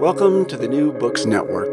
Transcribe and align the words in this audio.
Welcome 0.00 0.44
to 0.46 0.58
the 0.58 0.68
New 0.68 0.92
Books 0.92 1.24
Network. 1.24 1.72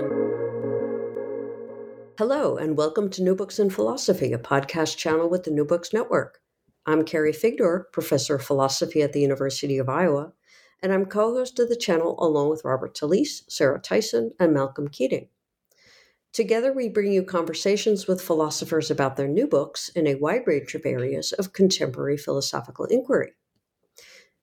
Hello, 2.18 2.55
and 2.55 2.77
welcome 2.77 3.09
to 3.09 3.22
New 3.22 3.36
Books 3.36 3.59
in 3.59 3.70
Philosophy, 3.70 4.31
a 4.31 4.38
podcast 4.38 4.95
channel 4.95 5.30
with 5.30 5.44
the 5.44 5.52
New 5.52 5.66
Books 5.66 5.91
Network. 5.91 6.40
I'm 6.86 7.04
Carrie 7.04 7.34
Figdor, 7.34 7.91
professor 7.91 8.36
of 8.36 8.44
philosophy 8.45 9.02
at 9.02 9.12
the 9.12 9.20
University 9.20 9.78
of 9.78 9.90
Iowa, 9.90 10.31
and 10.81 10.94
I'm 10.94 11.05
co 11.05 11.34
host 11.34 11.59
of 11.59 11.67
the 11.67 11.76
channel 11.76 12.16
along 12.17 12.50
with 12.50 12.64
Robert 12.64 12.95
Talisse, 12.95 13.44
Sarah 13.50 13.81
Tyson, 13.81 14.31
and 14.40 14.53
Malcolm 14.53 14.88
Keating. 14.88 15.28
Together, 16.31 16.72
we 16.72 16.88
bring 16.88 17.12
you 17.12 17.23
conversations 17.23 18.08
with 18.08 18.22
philosophers 18.22 18.90
about 18.90 19.17
their 19.17 19.28
new 19.28 19.48
books 19.48 19.90
in 19.90 20.08
a 20.08 20.16
wide 20.16 20.48
range 20.48 20.76
of 20.76 20.86
areas 20.86 21.34
of 21.34 21.52
contemporary 21.52 22.16
philosophical 22.17 22.86
inquiry. 22.86 23.34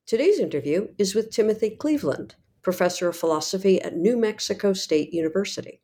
Today's 0.07 0.38
interview 0.38 0.88
is 0.99 1.15
with 1.15 1.30
Timothy 1.30 1.71
Cleveland, 1.71 2.35
professor 2.62 3.09
of 3.09 3.16
philosophy 3.16 3.80
at 3.80 3.96
New 3.96 4.16
Mexico 4.16 4.73
State 4.73 5.12
University. 5.12 5.80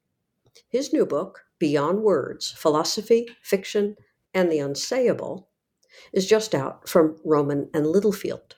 His 0.68 0.92
new 0.92 1.06
book, 1.06 1.44
Beyond 1.58 2.02
Words 2.02 2.50
Philosophy, 2.52 3.28
Fiction, 3.42 3.96
and 4.34 4.50
the 4.50 4.58
Unsayable, 4.58 5.46
is 6.12 6.26
just 6.26 6.54
out 6.54 6.88
from 6.88 7.16
Rowman 7.24 7.70
and 7.72 7.86
Littlefield. 7.86 8.56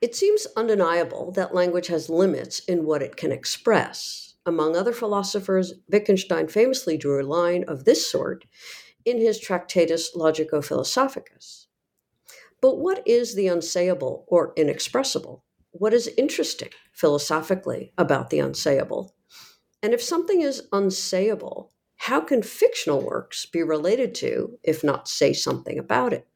It 0.00 0.14
seems 0.14 0.46
undeniable 0.56 1.32
that 1.32 1.54
language 1.54 1.88
has 1.88 2.08
limits 2.08 2.60
in 2.60 2.84
what 2.84 3.02
it 3.02 3.16
can 3.16 3.32
express. 3.32 4.34
Among 4.46 4.76
other 4.76 4.92
philosophers, 4.92 5.74
Wittgenstein 5.90 6.48
famously 6.48 6.96
drew 6.96 7.20
a 7.20 7.26
line 7.26 7.64
of 7.66 7.84
this 7.84 8.08
sort 8.08 8.44
in 9.04 9.18
his 9.18 9.40
Tractatus 9.40 10.14
Logico 10.14 10.64
Philosophicus. 10.64 11.66
But 12.60 12.78
what 12.78 13.02
is 13.06 13.34
the 13.34 13.46
unsayable 13.46 14.24
or 14.28 14.52
inexpressible? 14.56 15.44
What 15.72 15.94
is 15.94 16.10
interesting 16.16 16.70
philosophically 16.92 17.92
about 17.98 18.30
the 18.30 18.38
unsayable? 18.38 19.10
And 19.82 19.94
if 19.94 20.02
something 20.02 20.42
is 20.42 20.68
unsayable, 20.72 21.68
how 21.96 22.20
can 22.20 22.42
fictional 22.42 23.02
works 23.02 23.46
be 23.46 23.62
related 23.62 24.14
to, 24.16 24.58
if 24.62 24.82
not 24.82 25.08
say 25.08 25.32
something 25.32 25.78
about 25.78 26.12
it? 26.12 26.26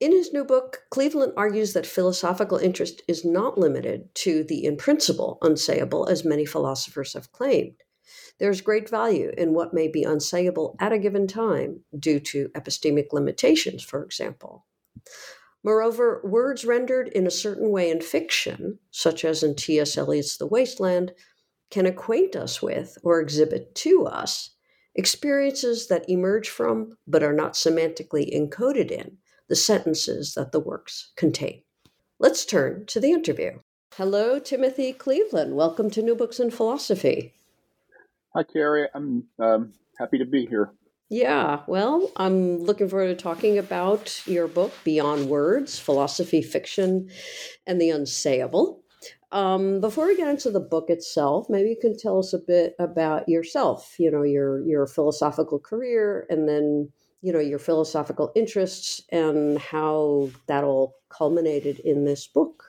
In 0.00 0.12
his 0.12 0.32
new 0.32 0.44
book, 0.44 0.82
Cleveland 0.90 1.32
argues 1.36 1.72
that 1.72 1.86
philosophical 1.86 2.58
interest 2.58 3.02
is 3.08 3.24
not 3.24 3.56
limited 3.56 4.14
to 4.16 4.44
the 4.44 4.64
in 4.64 4.76
principle 4.76 5.38
unsayable, 5.40 6.10
as 6.10 6.24
many 6.24 6.44
philosophers 6.44 7.14
have 7.14 7.32
claimed. 7.32 7.76
There 8.38 8.50
is 8.50 8.60
great 8.60 8.88
value 8.88 9.32
in 9.38 9.54
what 9.54 9.72
may 9.72 9.88
be 9.88 10.04
unsayable 10.04 10.74
at 10.80 10.92
a 10.92 10.98
given 10.98 11.26
time 11.26 11.84
due 11.98 12.20
to 12.20 12.48
epistemic 12.50 13.12
limitations, 13.12 13.82
for 13.82 14.02
example. 14.04 14.66
Moreover, 15.64 16.20
words 16.22 16.66
rendered 16.66 17.08
in 17.08 17.26
a 17.26 17.30
certain 17.30 17.70
way 17.70 17.90
in 17.90 18.02
fiction, 18.02 18.78
such 18.90 19.24
as 19.24 19.42
in 19.42 19.56
T.S. 19.56 19.96
Eliot's 19.96 20.36
The 20.36 20.46
Waste 20.46 20.78
Land, 20.78 21.12
can 21.70 21.86
acquaint 21.86 22.36
us 22.36 22.60
with 22.60 22.98
or 23.02 23.18
exhibit 23.18 23.74
to 23.76 24.06
us 24.06 24.50
experiences 24.94 25.88
that 25.88 26.08
emerge 26.08 26.48
from 26.48 26.96
but 27.06 27.22
are 27.22 27.32
not 27.32 27.54
semantically 27.54 28.32
encoded 28.32 28.90
in 28.90 29.16
the 29.48 29.56
sentences 29.56 30.34
that 30.34 30.52
the 30.52 30.60
works 30.60 31.12
contain. 31.16 31.62
Let's 32.20 32.44
turn 32.44 32.86
to 32.86 33.00
the 33.00 33.10
interview. 33.10 33.58
Hello, 33.94 34.38
Timothy 34.38 34.92
Cleveland. 34.92 35.56
Welcome 35.56 35.90
to 35.90 36.02
New 36.02 36.14
Books 36.14 36.38
in 36.38 36.50
Philosophy. 36.50 37.34
Hi, 38.34 38.42
Carrie. 38.42 38.88
I'm 38.94 39.24
um, 39.38 39.72
happy 39.98 40.18
to 40.18 40.24
be 40.24 40.46
here. 40.46 40.72
Yeah, 41.14 41.60
well, 41.68 42.10
I'm 42.16 42.58
looking 42.58 42.88
forward 42.88 43.06
to 43.06 43.14
talking 43.14 43.56
about 43.56 44.20
your 44.26 44.48
book, 44.48 44.72
Beyond 44.82 45.28
Words 45.28 45.78
Philosophy, 45.78 46.42
Fiction, 46.42 47.08
and 47.68 47.80
the 47.80 47.90
Unsayable. 47.90 48.80
Um, 49.30 49.80
before 49.80 50.08
we 50.08 50.16
get 50.16 50.26
into 50.26 50.50
the 50.50 50.58
book 50.58 50.90
itself, 50.90 51.46
maybe 51.48 51.68
you 51.68 51.76
can 51.80 51.96
tell 51.96 52.18
us 52.18 52.32
a 52.32 52.40
bit 52.40 52.74
about 52.80 53.28
yourself, 53.28 53.94
you 53.96 54.10
know, 54.10 54.24
your, 54.24 54.66
your 54.66 54.88
philosophical 54.88 55.60
career, 55.60 56.26
and 56.30 56.48
then, 56.48 56.90
you 57.22 57.32
know, 57.32 57.38
your 57.38 57.60
philosophical 57.60 58.32
interests 58.34 59.00
and 59.12 59.56
how 59.60 60.30
that 60.48 60.64
all 60.64 60.96
culminated 61.10 61.78
in 61.78 62.04
this 62.04 62.26
book. 62.26 62.64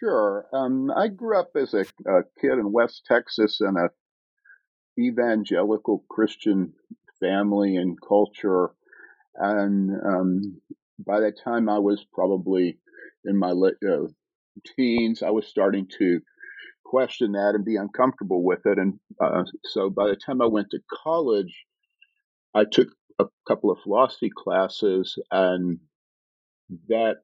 Sure. 0.00 0.46
Um, 0.52 0.90
I 0.96 1.06
grew 1.06 1.38
up 1.38 1.52
as 1.54 1.74
a, 1.74 1.82
a 2.08 2.24
kid 2.40 2.54
in 2.58 2.72
West 2.72 3.04
Texas 3.06 3.60
in 3.60 3.76
a 3.76 3.90
evangelical 4.98 6.04
Christian 6.10 6.72
family 7.20 7.76
and 7.76 7.96
culture. 8.00 8.70
And 9.36 9.90
um, 10.04 10.60
by 10.98 11.20
the 11.20 11.32
time 11.32 11.68
I 11.68 11.78
was 11.78 12.04
probably 12.12 12.78
in 13.24 13.38
my 13.38 13.50
uh, 13.50 14.06
teens, 14.76 15.22
I 15.22 15.30
was 15.30 15.46
starting 15.46 15.86
to 15.98 16.20
question 16.84 17.32
that 17.32 17.54
and 17.54 17.64
be 17.64 17.76
uncomfortable 17.76 18.42
with 18.42 18.60
it. 18.64 18.78
And 18.78 18.98
uh, 19.20 19.44
so 19.64 19.90
by 19.90 20.08
the 20.08 20.16
time 20.16 20.42
I 20.42 20.46
went 20.46 20.70
to 20.70 20.80
college, 21.04 21.64
I 22.54 22.64
took 22.64 22.88
a 23.20 23.26
couple 23.46 23.70
of 23.70 23.78
philosophy 23.84 24.30
classes, 24.36 25.16
and 25.30 25.78
that 26.88 27.16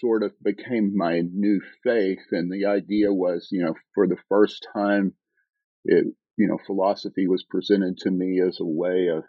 sort 0.00 0.22
of 0.22 0.32
became 0.42 0.96
my 0.96 1.20
new 1.20 1.60
faith. 1.82 2.20
And 2.30 2.50
the 2.50 2.66
idea 2.66 3.12
was, 3.12 3.48
you 3.50 3.64
know, 3.64 3.74
for 3.94 4.06
the 4.06 4.18
first 4.28 4.66
time, 4.72 5.14
it 5.84 6.06
you 6.36 6.48
know, 6.48 6.58
philosophy 6.66 7.26
was 7.26 7.44
presented 7.48 7.98
to 7.98 8.10
me 8.10 8.40
as 8.40 8.58
a 8.60 8.64
way 8.64 9.08
of 9.08 9.24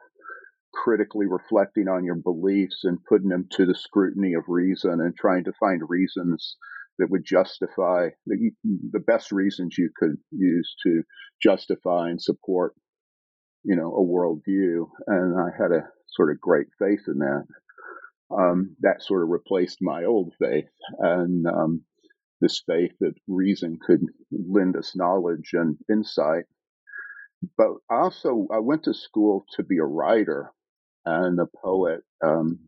critically 0.74 1.28
reflecting 1.28 1.88
on 1.88 2.04
your 2.04 2.16
beliefs 2.16 2.82
and 2.84 3.04
putting 3.08 3.30
them 3.30 3.48
to 3.52 3.66
the 3.66 3.76
scrutiny 3.76 4.34
of 4.34 4.44
reason 4.48 4.92
and 5.02 5.16
trying 5.16 5.44
to 5.44 5.54
find 5.60 5.82
reasons 5.88 6.58
that 6.98 7.10
would 7.10 7.24
justify 7.26 8.10
the, 8.26 8.52
the 8.92 9.00
best 9.00 9.32
reasons 9.32 9.78
you 9.78 9.90
could 9.96 10.16
use 10.32 10.76
to 10.84 11.04
justify 11.42 12.10
and 12.10 12.22
support, 12.22 12.74
you 13.64 13.76
know, 13.76 13.94
a 13.94 14.04
worldview. 14.04 14.88
And 15.08 15.40
I 15.40 15.50
had 15.58 15.72
a 15.72 15.88
sort 16.08 16.32
of 16.32 16.42
great 16.42 16.68
faith 16.80 17.02
in 17.08 17.20
that. 17.20 17.46
Um, 18.32 18.76
that 18.80 19.04
sort 19.04 19.22
of 19.22 19.30
replaced 19.30 19.78
my 19.80 20.06
old 20.06 20.34
faith 20.40 20.70
and 20.98 21.46
um, 21.46 21.84
this 22.42 22.64
faith 22.66 22.94
that 23.00 23.14
reason 23.28 23.78
could 23.86 24.02
lend 24.32 24.76
us 24.76 24.96
knowledge 24.96 25.52
and 25.54 25.78
insight 25.92 26.46
but 27.58 27.70
also 27.90 28.48
I 28.52 28.60
went 28.60 28.84
to 28.84 28.94
school 28.94 29.46
to 29.56 29.64
be 29.64 29.78
a 29.78 29.86
writer 29.86 30.52
and 31.06 31.40
a 31.40 31.48
poet. 31.64 32.02
Um, 32.24 32.60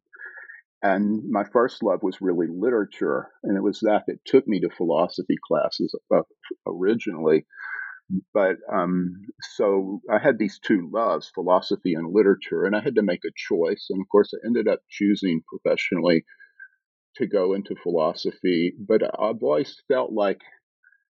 and 0.83 1.23
my 1.29 1.43
first 1.51 1.81
love 1.81 2.03
was 2.03 2.21
really 2.21 2.47
literature, 2.47 3.29
and 3.43 3.57
it 3.57 3.61
was 3.61 3.79
that 3.79 4.03
that 4.07 4.23
took 4.25 4.47
me 4.47 4.59
to 4.61 4.69
philosophy 4.69 5.35
classes 5.47 5.95
originally. 6.67 7.45
But 8.33 8.57
um, 8.71 9.13
so 9.55 9.99
I 10.11 10.19
had 10.19 10.37
these 10.37 10.59
two 10.59 10.89
loves, 10.93 11.31
philosophy 11.33 11.95
and 11.95 12.13
literature, 12.13 12.65
and 12.65 12.75
I 12.75 12.81
had 12.81 12.95
to 12.95 13.01
make 13.01 13.25
a 13.25 13.33
choice. 13.35 13.87
And 13.89 13.99
of 13.99 14.07
course, 14.11 14.31
I 14.33 14.45
ended 14.45 14.67
up 14.67 14.79
choosing 14.89 15.41
professionally 15.47 16.23
to 17.15 17.25
go 17.25 17.53
into 17.53 17.75
philosophy. 17.81 18.73
But 18.77 19.01
I've 19.03 19.41
always 19.41 19.81
felt 19.87 20.11
like 20.11 20.41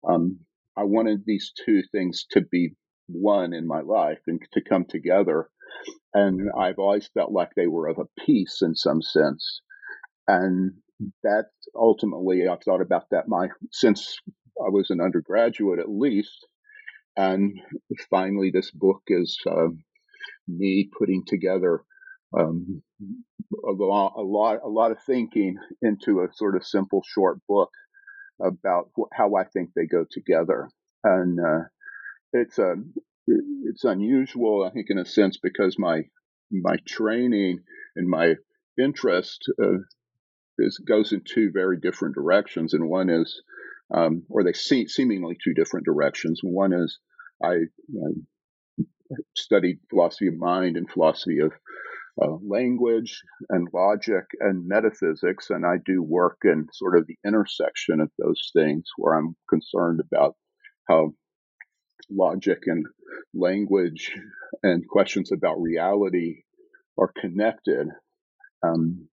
um, 0.07 0.39
I 0.75 0.83
wanted 0.83 1.23
these 1.25 1.51
two 1.65 1.83
things 1.91 2.25
to 2.31 2.41
be 2.41 2.73
one 3.11 3.53
in 3.53 3.67
my 3.67 3.81
life 3.81 4.19
and 4.27 4.41
to 4.53 4.61
come 4.61 4.85
together. 4.85 5.49
And 6.13 6.49
I've 6.57 6.79
always 6.79 7.09
felt 7.13 7.31
like 7.31 7.49
they 7.55 7.67
were 7.67 7.87
of 7.87 7.99
a 7.99 8.21
piece 8.25 8.61
in 8.61 8.75
some 8.75 9.01
sense. 9.01 9.61
And 10.27 10.73
that 11.23 11.45
ultimately, 11.75 12.47
I've 12.47 12.63
thought 12.63 12.81
about 12.81 13.09
that 13.11 13.27
my 13.27 13.47
since 13.71 14.17
I 14.59 14.69
was 14.69 14.89
an 14.89 15.01
undergraduate 15.01 15.79
at 15.79 15.89
least. 15.89 16.47
And 17.15 17.59
finally, 18.09 18.51
this 18.53 18.71
book 18.71 19.01
is 19.07 19.37
uh, 19.49 19.69
me 20.47 20.89
putting 20.97 21.23
together 21.25 21.83
um, 22.37 22.81
a, 23.01 23.71
lot, 23.71 24.13
a 24.15 24.21
lot, 24.21 24.59
a 24.63 24.69
lot 24.69 24.91
of 24.91 24.97
thinking 25.05 25.57
into 25.81 26.21
a 26.21 26.33
sort 26.33 26.55
of 26.55 26.65
simple 26.65 27.01
short 27.07 27.39
book 27.47 27.71
about 28.41 28.89
wh- 28.97 29.13
how 29.13 29.35
I 29.35 29.45
think 29.45 29.71
they 29.75 29.85
go 29.85 30.05
together. 30.09 30.69
And 31.03 31.39
uh, 31.39 31.63
it's 32.33 32.57
a 32.57 32.71
um, 32.71 32.93
it's 33.27 33.83
unusual, 33.83 34.65
I 34.65 34.71
think, 34.71 34.87
in 34.89 34.97
a 34.97 35.05
sense, 35.05 35.37
because 35.37 35.77
my 35.77 36.03
my 36.51 36.77
training 36.87 37.59
and 37.95 38.09
my 38.09 38.35
interest 38.77 39.43
uh, 39.61 39.79
is 40.57 40.77
goes 40.79 41.11
in 41.13 41.21
two 41.21 41.51
very 41.51 41.77
different 41.79 42.15
directions, 42.15 42.73
and 42.73 42.89
one 42.89 43.09
is, 43.09 43.41
um, 43.93 44.23
or 44.29 44.43
they 44.43 44.53
see 44.53 44.87
seemingly 44.87 45.37
two 45.43 45.53
different 45.53 45.85
directions. 45.85 46.39
One 46.43 46.73
is 46.73 46.99
I 47.43 47.65
studied 49.35 49.79
philosophy 49.89 50.27
of 50.27 50.37
mind 50.37 50.77
and 50.77 50.89
philosophy 50.89 51.39
of 51.39 51.51
uh, 52.21 52.37
language 52.45 53.21
and 53.49 53.67
logic 53.73 54.25
and 54.39 54.67
metaphysics, 54.67 55.49
and 55.49 55.65
I 55.65 55.77
do 55.85 56.01
work 56.03 56.39
in 56.43 56.67
sort 56.73 56.97
of 56.97 57.07
the 57.07 57.17
intersection 57.25 58.01
of 58.01 58.11
those 58.17 58.51
things 58.53 58.85
where 58.97 59.15
I'm 59.15 59.35
concerned 59.49 60.01
about 60.01 60.35
how 60.87 61.13
logic 62.09 62.63
and 62.65 62.85
language 63.33 64.11
and 64.63 64.87
questions 64.87 65.31
about 65.31 65.61
reality 65.61 66.43
are 66.97 67.11
connected. 67.19 67.87
Um, 68.63 69.07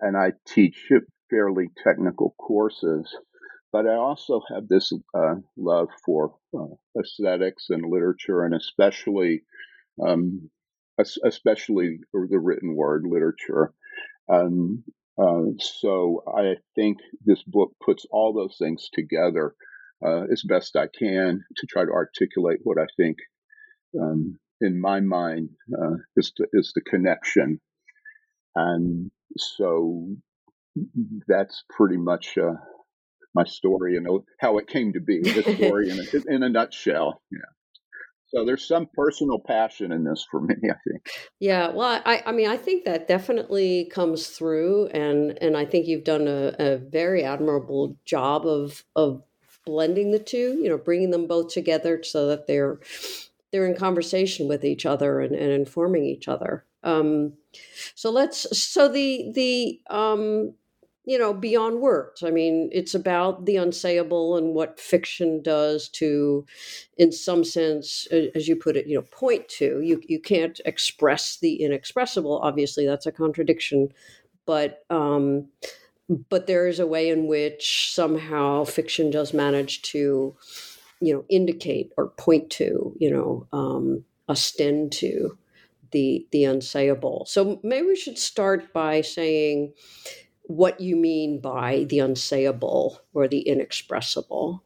and 0.00 0.16
I 0.16 0.32
teach 0.46 0.90
fairly 1.30 1.70
technical 1.82 2.34
courses, 2.38 3.14
but 3.72 3.86
I 3.86 3.94
also 3.94 4.42
have 4.52 4.68
this 4.68 4.92
uh, 5.16 5.36
love 5.56 5.88
for 6.04 6.34
uh, 6.56 7.00
aesthetics 7.00 7.66
and 7.70 7.90
literature, 7.90 8.44
and 8.44 8.54
especially 8.54 9.42
um, 10.04 10.50
especially 10.98 11.98
the 12.12 12.38
written 12.38 12.76
word 12.76 13.04
literature. 13.08 13.72
Um, 14.28 14.84
uh, 15.18 15.52
so 15.58 16.22
I 16.36 16.56
think 16.74 16.98
this 17.24 17.42
book 17.44 17.72
puts 17.84 18.04
all 18.10 18.32
those 18.32 18.56
things 18.58 18.88
together 18.92 19.54
uh, 20.04 20.24
as 20.32 20.42
best 20.42 20.76
I 20.76 20.86
can 20.86 21.44
to 21.56 21.66
try 21.66 21.84
to 21.84 21.90
articulate 21.92 22.60
what 22.62 22.78
I 22.78 22.86
think, 22.96 23.18
um, 24.00 24.38
in 24.60 24.80
my 24.80 25.00
mind, 25.00 25.50
uh, 25.72 25.96
is 26.16 26.32
the, 26.36 26.46
is 26.52 26.72
the 26.74 26.80
connection. 26.80 27.60
And 28.54 29.10
so 29.36 30.06
that's 31.26 31.64
pretty 31.70 31.96
much 31.96 32.38
uh, 32.38 32.54
my 33.34 33.44
story 33.44 33.96
and 33.96 34.06
how 34.40 34.58
it 34.58 34.68
came 34.68 34.92
to 34.92 35.00
be. 35.00 35.20
The 35.22 35.42
story 35.56 35.90
in 35.90 35.98
a, 35.98 36.34
in 36.34 36.42
a 36.42 36.48
nutshell. 36.48 37.20
Yeah. 37.30 37.38
So 38.34 38.44
there's 38.44 38.66
some 38.66 38.88
personal 38.92 39.38
passion 39.38 39.92
in 39.92 40.02
this 40.02 40.26
for 40.28 40.40
me, 40.40 40.56
I 40.64 40.76
think. 40.88 41.06
Yeah, 41.38 41.70
well, 41.72 42.02
I, 42.04 42.22
I 42.26 42.32
mean, 42.32 42.48
I 42.48 42.56
think 42.56 42.84
that 42.84 43.06
definitely 43.06 43.90
comes 43.92 44.28
through, 44.28 44.88
and 44.88 45.38
and 45.40 45.56
I 45.56 45.64
think 45.64 45.86
you've 45.86 46.04
done 46.04 46.26
a, 46.26 46.54
a 46.58 46.76
very 46.78 47.22
admirable 47.22 47.96
job 48.04 48.46
of 48.46 48.84
of 48.96 49.22
blending 49.64 50.10
the 50.10 50.18
two. 50.18 50.58
You 50.62 50.68
know, 50.68 50.78
bringing 50.78 51.10
them 51.10 51.26
both 51.26 51.48
together 51.48 52.02
so 52.02 52.28
that 52.28 52.46
they're 52.46 52.78
they're 53.52 53.66
in 53.66 53.76
conversation 53.76 54.48
with 54.48 54.64
each 54.64 54.84
other 54.84 55.20
and, 55.20 55.34
and 55.34 55.52
informing 55.52 56.04
each 56.04 56.28
other. 56.28 56.64
Um, 56.82 57.34
so 57.94 58.10
let's 58.10 58.58
so 58.58 58.88
the 58.88 59.30
the 59.34 59.80
um, 59.94 60.54
you 61.06 61.18
know, 61.18 61.34
beyond 61.34 61.80
words. 61.80 62.22
I 62.22 62.30
mean, 62.30 62.70
it's 62.72 62.94
about 62.94 63.44
the 63.44 63.56
unsayable 63.56 64.38
and 64.38 64.54
what 64.54 64.80
fiction 64.80 65.42
does 65.42 65.88
to, 65.90 66.46
in 66.96 67.12
some 67.12 67.44
sense, 67.44 68.06
as 68.34 68.48
you 68.48 68.56
put 68.56 68.76
it, 68.76 68.86
you 68.86 68.96
know, 68.96 69.06
point 69.10 69.48
to. 69.50 69.80
You 69.82 70.00
you 70.08 70.18
can't 70.18 70.60
express 70.64 71.36
the 71.36 71.56
inexpressible. 71.62 72.38
Obviously, 72.38 72.86
that's 72.86 73.06
a 73.06 73.12
contradiction, 73.12 73.90
but 74.46 74.84
um, 74.88 75.48
but 76.08 76.46
there 76.46 76.66
is 76.66 76.78
a 76.78 76.86
way 76.86 77.08
in 77.08 77.26
which 77.26 77.92
somehow 77.92 78.64
fiction 78.64 79.10
does 79.10 79.32
manage 79.32 79.82
to, 79.82 80.36
you 81.00 81.14
know, 81.14 81.24
indicate 81.28 81.92
or 81.96 82.08
point 82.08 82.50
to, 82.50 82.94
you 82.98 83.10
know, 83.10 83.46
um, 83.52 84.04
ostend 84.28 84.92
to 84.92 85.38
the 85.92 86.26
the 86.32 86.42
unsayable. 86.44 87.26
So 87.26 87.60
maybe 87.62 87.86
we 87.88 87.96
should 87.96 88.18
start 88.18 88.72
by 88.72 89.00
saying 89.00 89.72
what 90.42 90.80
you 90.80 90.96
mean 90.96 91.40
by 91.40 91.86
the 91.88 91.98
unsayable 91.98 92.98
or 93.14 93.28
the 93.28 93.40
inexpressible. 93.40 94.62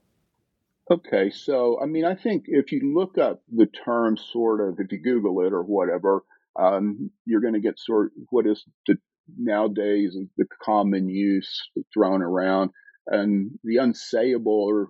Okay, 0.91 1.31
so 1.31 1.79
I 1.81 1.87
mean, 1.87 2.05
I 2.05 2.15
think 2.15 2.45
if 2.47 2.73
you 2.73 2.95
look 2.95 3.19
up 3.19 3.43
the 3.53 3.67
term, 3.67 4.17
sort 4.17 4.67
of, 4.67 4.81
if 4.81 4.91
you 4.91 4.99
Google 4.99 5.45
it 5.47 5.53
or 5.53 5.63
whatever, 5.63 6.25
um, 6.59 7.11
you're 7.27 7.43
going 7.43 7.55
to 7.55 7.61
get 7.61 7.79
sort 7.79 8.07
of 8.07 8.27
what 8.31 8.47
is 8.47 8.65
the 8.87 8.97
nowadays 9.37 10.17
the 10.37 10.47
common 10.63 11.09
use 11.09 11.69
thrown 11.93 12.23
around, 12.23 12.71
and 13.07 13.51
the 13.65 13.77
unsayable 13.77 14.87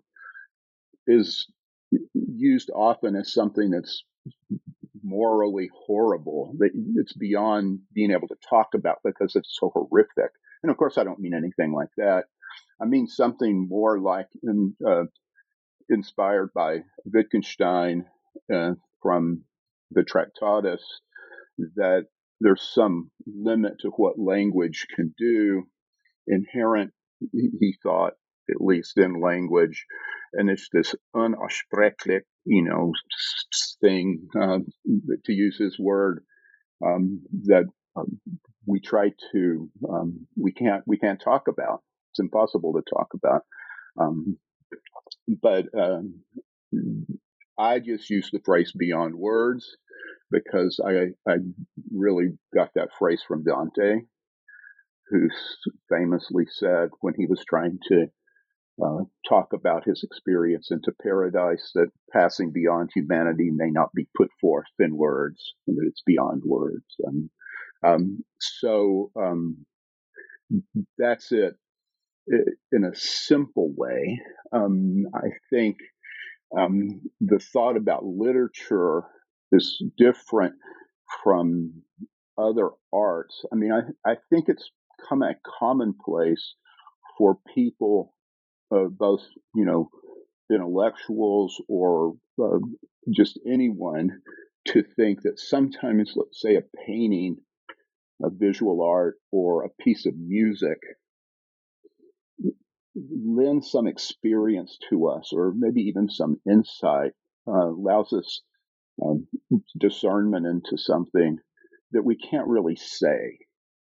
is 1.06 1.46
used 2.14 2.70
often 2.75 3.17
as 3.17 3.32
something 3.32 3.70
that's 3.70 4.05
morally 5.02 5.70
horrible 5.87 6.55
that 6.58 6.70
it's 6.96 7.14
beyond 7.14 7.79
being 7.94 8.11
able 8.11 8.29
to 8.29 8.37
talk 8.49 8.69
about 8.75 8.99
because 9.05 9.35
it's 9.37 9.56
so 9.58 9.70
horrific 9.75 10.32
and 10.62 10.70
of 10.70 10.76
course, 10.76 10.99
I 10.99 11.05
don't 11.05 11.20
mean 11.20 11.35
anything 11.35 11.73
like 11.73 11.90
that. 11.96 12.25
I 12.81 12.87
mean 12.87 13.06
something 13.06 13.69
more 13.69 13.99
like 13.99 14.29
in, 14.43 14.75
uh, 14.87 15.05
inspired 15.88 16.50
by 16.55 16.81
Wittgenstein 17.05 18.06
uh, 18.52 18.73
from 19.02 19.44
the 19.90 20.02
Tractatus 20.02 20.82
that 21.76 22.06
there's 22.40 22.62
some 22.75 23.11
limit 23.26 23.81
to 23.81 23.88
what 23.88 24.19
language 24.19 24.87
can 24.94 25.14
do, 25.19 25.64
inherent, 26.26 26.93
he 27.32 27.75
thought, 27.82 28.12
at 28.50 28.61
least 28.61 28.96
in 28.96 29.20
language. 29.20 29.85
And 30.32 30.49
it's 30.50 30.69
this 30.73 30.94
unaussprechlich, 31.14 32.23
you 32.44 32.64
know, 32.64 32.93
thing, 33.81 34.29
uh, 34.38 34.58
to 35.25 35.32
use 35.32 35.56
his 35.58 35.79
word, 35.79 36.25
um, 36.85 37.23
that 37.44 37.64
um, 37.96 38.20
we 38.67 38.81
try 38.81 39.12
to 39.32 39.70
um, 39.88 40.26
we 40.37 40.52
can't 40.52 40.82
we 40.87 40.99
can't 40.99 41.20
talk 41.20 41.49
about. 41.49 41.82
It's 42.12 42.20
impossible 42.20 42.75
to 42.75 42.82
talk 42.88 43.08
about. 43.14 43.43
Um, 44.00 44.38
but 45.43 45.67
um, 45.76 46.23
I 47.58 47.81
just 47.81 48.08
use 48.11 48.31
the 48.31 48.40
phrase 48.44 48.73
beyond 48.79 49.14
words 49.14 49.67
because 50.31 50.81
I 50.85 51.09
I 51.31 51.37
really 51.91 52.39
got 52.55 52.71
that 52.75 52.91
phrase 52.99 53.23
from 53.27 53.45
Dante, 53.45 54.01
who 55.09 55.29
famously 55.89 56.45
said 56.51 56.91
when 57.01 57.15
he 57.17 57.27
was 57.27 57.45
trying 57.49 57.79
to 57.89 58.07
uh, 58.85 59.05
talk 59.29 59.53
about 59.53 59.85
his 59.85 60.05
experience 60.05 60.71
into 60.71 60.93
paradise 61.03 61.73
that 61.75 61.91
passing 62.13 62.53
beyond 62.53 62.91
humanity 62.95 63.51
may 63.53 63.71
not 63.71 63.93
be 63.95 64.07
put 64.17 64.31
forth 64.41 64.67
in 64.79 64.97
words, 64.97 65.55
and 65.67 65.77
that 65.77 65.87
it's 65.89 66.03
beyond 66.07 66.43
words. 66.45 66.87
And 67.01 67.31
um, 67.85 68.25
so 68.39 69.11
um, 69.17 69.65
that's 70.97 71.33
it 71.33 71.55
in 72.73 72.85
a 72.85 72.95
simple 72.95 73.73
way. 73.77 74.21
Um, 74.53 75.07
I 75.15 75.29
think 75.51 75.77
um, 76.57 77.01
the 77.21 77.39
thought 77.39 77.77
about 77.77 78.05
literature 78.05 79.05
is 79.52 79.83
different 79.97 80.55
from 81.23 81.83
other 82.37 82.71
arts. 82.93 83.45
I 83.52 83.57
mean, 83.57 83.73
I, 83.73 84.11
I 84.11 84.17
think 84.31 84.49
it's 84.49 84.71
come 85.09 85.23
a 85.23 85.35
commonplace 85.59 86.55
for 87.17 87.38
people, 87.55 88.14
uh, 88.71 88.85
both, 88.90 89.23
you 89.55 89.64
know, 89.64 89.90
intellectuals 90.50 91.61
or 91.69 92.14
uh, 92.43 92.59
just 93.11 93.38
anyone, 93.47 94.21
to 94.67 94.83
think 94.83 95.23
that 95.23 95.38
sometimes, 95.38 96.12
let's 96.17 96.40
say, 96.40 96.57
a 96.57 96.62
painting 96.87 97.38
a 98.23 98.31
visual 98.31 98.83
art 98.83 99.17
or 99.31 99.64
a 99.64 99.83
piece 99.83 100.07
of 100.07 100.14
music 100.17 100.78
lends 103.25 103.71
some 103.71 103.87
experience 103.87 104.76
to 104.90 105.07
us 105.07 105.31
or 105.33 105.52
maybe 105.57 105.83
even 105.83 106.09
some 106.09 106.40
insight, 106.50 107.12
uh, 107.47 107.69
allows 107.69 108.12
us 108.12 108.43
um, 109.02 109.26
discernment 109.78 110.47
into 110.47 110.76
something 110.76 111.38
that 111.93 112.05
we 112.05 112.17
can't 112.17 112.49
really 112.49 112.76
say. 112.76 113.38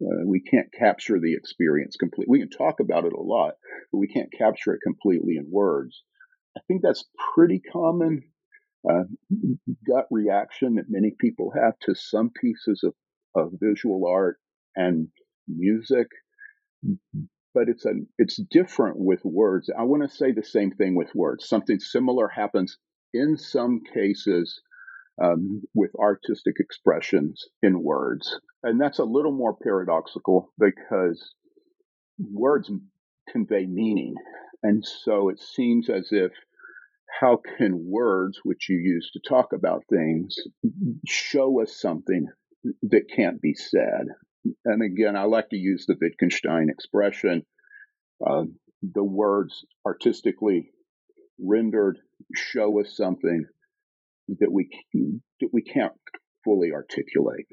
Uh, 0.01 0.25
we 0.25 0.41
can't 0.41 0.71
capture 0.71 1.19
the 1.19 1.33
experience 1.33 1.97
completely. 1.97 2.31
We 2.31 2.39
can 2.39 2.49
talk 2.49 2.79
about 2.79 3.05
it 3.05 3.13
a 3.13 3.21
lot, 3.21 3.55
but 3.91 3.97
we 3.97 4.07
can't 4.07 4.31
capture 4.31 4.73
it 4.73 4.81
completely 4.81 5.35
in 5.35 5.45
words. 5.51 6.03
I 6.57 6.61
think 6.67 6.81
that's 6.81 7.05
pretty 7.35 7.59
common 7.59 8.23
uh, 8.89 9.03
gut 9.85 10.05
reaction 10.09 10.75
that 10.75 10.85
many 10.89 11.13
people 11.19 11.51
have 11.53 11.77
to 11.81 11.95
some 11.95 12.31
pieces 12.39 12.83
of 12.83 12.93
of 13.35 13.51
visual 13.61 14.07
art 14.07 14.37
and 14.75 15.07
music 15.47 16.07
but 17.53 17.67
it's 17.67 17.85
a 17.85 17.91
it's 18.17 18.41
different 18.49 18.97
with 18.97 19.23
words 19.25 19.69
i 19.77 19.83
want 19.83 20.01
to 20.01 20.15
say 20.15 20.31
the 20.31 20.43
same 20.43 20.71
thing 20.71 20.95
with 20.95 21.13
words 21.13 21.47
something 21.47 21.79
similar 21.79 22.27
happens 22.27 22.77
in 23.13 23.35
some 23.37 23.81
cases 23.93 24.61
um, 25.21 25.61
with 25.73 25.91
artistic 25.99 26.55
expressions 26.59 27.45
in 27.61 27.83
words 27.83 28.39
and 28.63 28.79
that's 28.79 28.99
a 28.99 29.03
little 29.03 29.31
more 29.31 29.55
paradoxical 29.61 30.51
because 30.59 31.33
words 32.31 32.71
convey 33.31 33.65
meaning 33.65 34.15
and 34.63 34.83
so 34.85 35.29
it 35.29 35.39
seems 35.39 35.89
as 35.89 36.09
if 36.11 36.31
how 37.19 37.39
can 37.57 37.85
words 37.89 38.39
which 38.43 38.69
you 38.69 38.77
use 38.77 39.09
to 39.13 39.19
talk 39.27 39.51
about 39.53 39.83
things 39.89 40.35
show 41.07 41.61
us 41.61 41.79
something 41.79 42.27
that 42.83 43.09
can't 43.13 43.41
be 43.41 43.53
said. 43.53 44.07
And 44.65 44.83
again, 44.83 45.15
I 45.15 45.23
like 45.23 45.49
to 45.49 45.57
use 45.57 45.85
the 45.85 45.95
Wittgenstein 45.99 46.69
expression. 46.69 47.45
Uh, 48.25 48.43
the 48.81 49.03
words 49.03 49.65
artistically 49.85 50.71
rendered 51.39 51.97
show 52.35 52.79
us 52.79 52.95
something 52.95 53.45
that 54.39 54.51
we 54.51 54.69
that 55.39 55.49
we 55.51 55.61
can't 55.61 55.93
fully 56.43 56.71
articulate. 56.71 57.47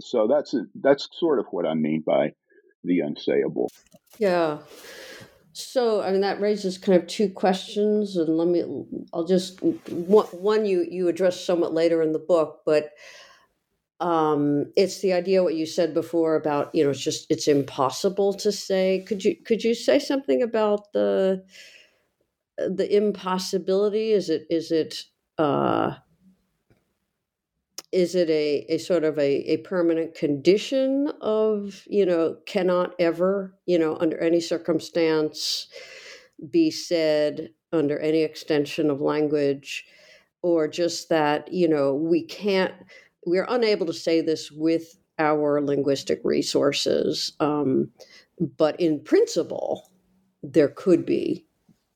So 0.00 0.26
that's 0.26 0.54
that's 0.74 1.08
sort 1.12 1.38
of 1.38 1.46
what 1.50 1.66
I 1.66 1.74
mean 1.74 2.02
by 2.06 2.32
the 2.82 3.00
unsayable. 3.00 3.68
Yeah. 4.18 4.58
So, 5.56 6.02
I 6.02 6.10
mean, 6.10 6.22
that 6.22 6.40
raises 6.40 6.78
kind 6.78 7.00
of 7.00 7.06
two 7.06 7.30
questions, 7.30 8.16
and 8.16 8.36
let 8.36 8.48
me, 8.48 8.64
I'll 9.12 9.24
just, 9.24 9.62
one, 9.62 10.66
you, 10.66 10.84
you 10.90 11.06
address 11.06 11.46
somewhat 11.46 11.72
later 11.72 12.02
in 12.02 12.10
the 12.10 12.18
book, 12.18 12.62
but 12.66 12.90
um, 14.00 14.72
it's 14.76 15.00
the 15.00 15.12
idea 15.12 15.44
what 15.44 15.54
you 15.54 15.64
said 15.64 15.94
before 15.94 16.34
about, 16.34 16.74
you 16.74 16.82
know, 16.82 16.90
it's 16.90 16.98
just, 16.98 17.30
it's 17.30 17.46
impossible 17.46 18.34
to 18.34 18.50
say. 18.50 19.04
Could 19.06 19.24
you, 19.24 19.36
could 19.44 19.62
you 19.62 19.76
say 19.76 20.00
something 20.00 20.42
about 20.42 20.92
the, 20.92 21.44
the 22.58 22.92
impossibility? 22.92 24.10
Is 24.10 24.30
it, 24.30 24.48
is 24.50 24.72
it, 24.72 25.04
uh, 25.38 25.94
is 27.92 28.14
it 28.16 28.28
a, 28.28 28.66
a 28.68 28.78
sort 28.78 29.04
of 29.04 29.18
a, 29.18 29.52
a 29.52 29.56
permanent 29.58 30.14
condition 30.14 31.12
of 31.20 31.84
you 31.86 32.04
know 32.04 32.36
cannot 32.46 32.94
ever 32.98 33.54
you 33.66 33.78
know 33.78 33.96
under 33.98 34.18
any 34.18 34.40
circumstance 34.40 35.68
be 36.50 36.70
said 36.70 37.50
under 37.72 37.98
any 37.98 38.22
extension 38.22 38.90
of 38.90 39.00
language? 39.00 39.84
Or 40.42 40.68
just 40.68 41.08
that 41.08 41.52
you 41.52 41.68
know 41.68 41.94
we 41.94 42.22
can't 42.22 42.74
we're 43.26 43.46
unable 43.48 43.86
to 43.86 43.92
say 43.92 44.20
this 44.20 44.50
with 44.50 44.98
our 45.18 45.60
linguistic 45.60 46.20
resources 46.24 47.32
um, 47.40 47.90
but 48.58 48.78
in 48.80 49.00
principle 49.00 49.90
there 50.42 50.68
could 50.68 51.06
be 51.06 51.46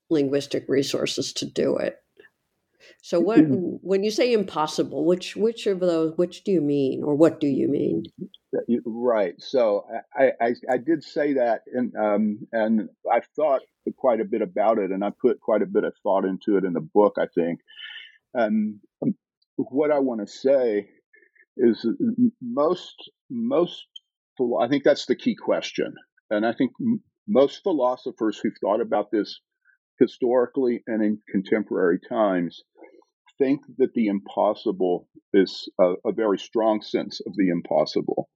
linguistic 0.09 0.65
resources 0.69 1.33
to 1.35 1.45
do 1.45 1.77
it 1.77 2.03
so 3.03 3.21
what 3.21 3.39
mm-hmm. 3.39 3.77
when 3.81 4.05
you 4.05 4.11
say 4.11 4.33
impossible, 4.33 5.05
which 5.05 5.37
which 5.37 5.67
of 5.67 5.81
those 5.81 6.13
which 6.17 6.45
do 6.45 6.53
you 6.53 6.61
mean 6.61 7.03
or 7.03 7.15
what 7.15 7.41
do 7.41 7.47
you 7.47 7.69
mean? 7.69 8.05
Right. 8.85 9.35
So 9.39 9.85
I 10.15 10.33
I, 10.41 10.55
I 10.71 10.77
did 10.79 11.03
say 11.03 11.35
that 11.35 11.63
and 11.73 11.95
um 11.97 12.47
and 12.53 12.89
I've 13.13 13.29
thought 13.37 13.63
quite 13.97 14.21
a 14.21 14.25
bit 14.25 14.43
about 14.43 14.79
it 14.79 14.91
and 14.91 15.05
I 15.05 15.11
put 15.11 15.41
quite 15.41 15.63
a 15.63 15.67
bit 15.67 15.85
of 15.85 15.95
thought 16.03 16.25
into 16.25 16.57
it 16.57 16.65
in 16.65 16.73
the 16.73 16.81
book, 16.81 17.17
I 17.19 17.27
think. 17.35 17.61
And 18.35 18.81
um, 19.03 19.15
what 19.57 19.91
I 19.91 19.99
want 19.99 20.21
to 20.21 20.33
say 20.33 20.89
is 21.57 21.87
most 22.41 22.95
most 23.31 23.85
I 24.61 24.69
think 24.69 24.85
that's 24.85 25.07
the 25.07 25.17
key 25.17 25.35
question. 25.35 25.95
And 26.31 26.47
I 26.47 26.53
think 26.53 26.73
most 27.27 27.63
philosophers 27.63 28.39
who've 28.39 28.53
thought 28.61 28.81
about 28.81 29.11
this 29.11 29.41
historically 29.99 30.83
and 30.87 31.03
in 31.03 31.19
contemporary 31.31 31.99
times 32.09 32.63
think 33.39 33.61
that 33.79 33.95
the 33.95 34.09
impossible 34.09 35.09
is 35.33 35.69
a, 35.81 35.95
a 36.07 36.13
very 36.13 36.39
strong 36.39 36.83
sense 36.83 37.21
of 37.27 37.33
the 37.37 37.51
impossible. 37.51 38.29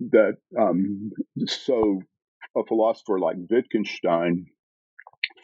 That 0.00 0.36
um, 0.58 1.10
so 1.46 2.00
a 2.56 2.64
philosopher 2.66 3.18
like 3.18 3.36
Wittgenstein 3.50 4.46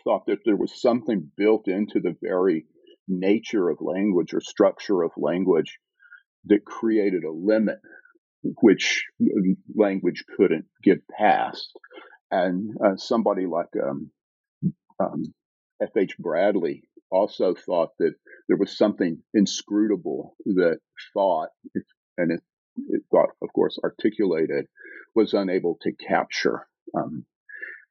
thought 0.05 0.27
that 0.27 0.39
there 0.45 0.57
was 0.57 0.81
something 0.81 1.31
built 1.37 1.69
into 1.69 2.01
the 2.01 2.17
very 2.23 2.67
nature 3.09 3.69
of 3.69 3.79
language 3.81 4.33
or 4.33 4.41
structure 4.41 5.03
of 5.03 5.11
language 5.17 5.79
that 6.45 6.65
created 6.65 7.25
a 7.25 7.33
limit 7.33 7.79
which 8.63 9.05
language 9.75 10.25
couldn't 10.37 10.65
get 10.83 11.07
past. 11.09 11.71
And 12.31 12.77
uh, 12.85 12.97
somebody 12.97 13.47
like 13.47 13.69
um, 13.83 14.11
um, 15.01 15.35
F.H. 15.83 16.19
Bradley 16.19 16.85
also 17.11 17.55
thought 17.55 17.91
that 17.99 18.15
there 18.49 18.57
was 18.57 18.77
something 18.77 19.23
inscrutable 19.35 20.37
that 20.45 20.79
thought, 21.15 21.49
and 22.19 22.33
it, 22.33 22.41
it 22.89 23.03
thought, 23.11 23.31
of 23.43 23.53
course, 23.55 23.79
articulated, 23.83 24.67
was 25.15 25.35
unable 25.35 25.79
to 25.83 25.93
capture. 25.93 26.67
Um, 26.97 27.25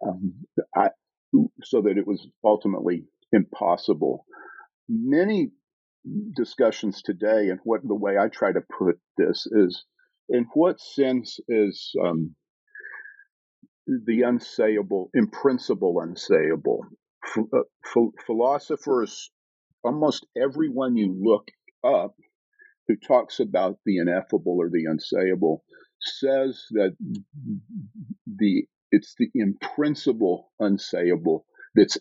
um, 0.06 0.34
I, 0.76 0.90
so 1.64 1.82
that 1.82 1.98
it 1.98 2.08
was 2.08 2.28
ultimately 2.44 3.06
impossible. 3.32 4.26
Many 4.88 5.52
discussions 6.36 7.02
today, 7.02 7.50
and 7.50 7.60
what 7.64 7.82
the 7.88 7.96
way 7.96 8.18
I 8.18 8.30
try 8.30 8.52
to 8.52 8.62
put 8.78 9.00
this 9.18 9.46
is, 9.52 9.84
in 10.30 10.46
what 10.54 10.80
sense 10.80 11.40
is 11.48 11.92
um, 12.04 12.36
the 13.88 14.22
unsayable, 14.22 15.10
in 15.14 15.28
principle, 15.28 15.96
unsayable? 15.96 16.80
Uh, 17.38 17.64
philosophers, 18.26 19.32
almost 19.84 20.26
everyone 20.36 20.96
you 20.96 21.16
look 21.22 21.50
up 21.84 22.16
who 22.88 22.96
talks 22.96 23.40
about 23.40 23.78
the 23.86 23.98
ineffable 23.98 24.58
or 24.60 24.70
the 24.70 24.86
unsayable 24.86 25.60
says 26.02 26.66
that 26.72 26.96
the 28.26 28.66
it's 28.92 29.16
the 29.20 29.30
in 29.36 29.56
principle 29.76 30.52
unsayable 30.60 31.44
that's 31.76 31.98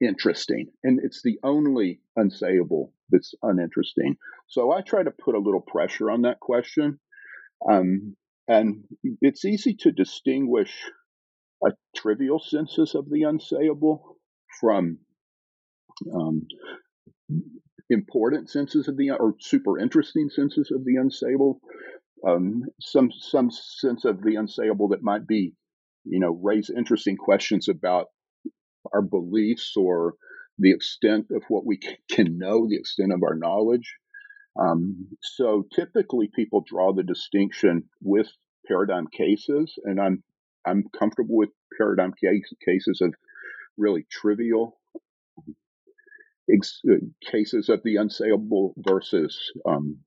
interesting 0.00 0.66
and 0.84 1.00
it's 1.02 1.22
the 1.22 1.38
only 1.42 2.00
unsayable 2.18 2.90
that's 3.10 3.34
uninteresting. 3.42 4.16
So 4.48 4.72
i 4.72 4.82
try 4.82 5.02
to 5.02 5.10
put 5.10 5.34
a 5.34 5.40
little 5.40 5.62
pressure 5.62 6.10
on 6.10 6.22
that 6.22 6.40
question 6.40 6.98
um, 7.70 8.16
and 8.48 8.84
it's 9.22 9.44
easy 9.44 9.74
to 9.80 9.92
distinguish 9.92 10.72
a 11.64 11.70
trivial 11.96 12.38
census 12.38 12.94
of 12.94 13.08
the 13.08 13.22
unsayable 13.22 14.15
from 14.60 14.98
um, 16.14 16.46
important 17.90 18.50
senses 18.50 18.88
of 18.88 18.96
the 18.96 19.10
or 19.10 19.34
super 19.40 19.78
interesting 19.78 20.28
senses 20.28 20.70
of 20.70 20.84
the 20.84 20.96
unsayable, 20.96 21.58
um, 22.26 22.62
some 22.80 23.10
some 23.12 23.50
sense 23.50 24.04
of 24.04 24.22
the 24.22 24.34
unsayable 24.34 24.90
that 24.90 25.02
might 25.02 25.26
be, 25.26 25.54
you 26.04 26.20
know, 26.20 26.38
raise 26.42 26.70
interesting 26.70 27.16
questions 27.16 27.68
about 27.68 28.06
our 28.92 29.02
beliefs 29.02 29.74
or 29.76 30.14
the 30.58 30.72
extent 30.72 31.26
of 31.34 31.42
what 31.48 31.66
we 31.66 31.78
can 32.10 32.38
know, 32.38 32.66
the 32.68 32.76
extent 32.76 33.12
of 33.12 33.22
our 33.22 33.34
knowledge. 33.34 33.94
Um, 34.58 35.08
so 35.22 35.64
typically, 35.74 36.30
people 36.34 36.64
draw 36.66 36.92
the 36.92 37.02
distinction 37.02 37.84
with 38.02 38.28
paradigm 38.66 39.06
cases, 39.08 39.74
and 39.84 40.00
I'm 40.00 40.22
I'm 40.66 40.84
comfortable 40.98 41.36
with 41.36 41.50
paradigm 41.78 42.12
case, 42.12 42.52
cases 42.66 43.00
of 43.00 43.14
really 43.76 44.06
trivial 44.10 44.78
ex- 46.52 46.80
uh, 46.90 46.96
cases 47.30 47.68
of 47.68 47.82
the 47.84 47.96
unsayable 47.96 48.72
versus 48.78 49.38
um, 49.68 49.98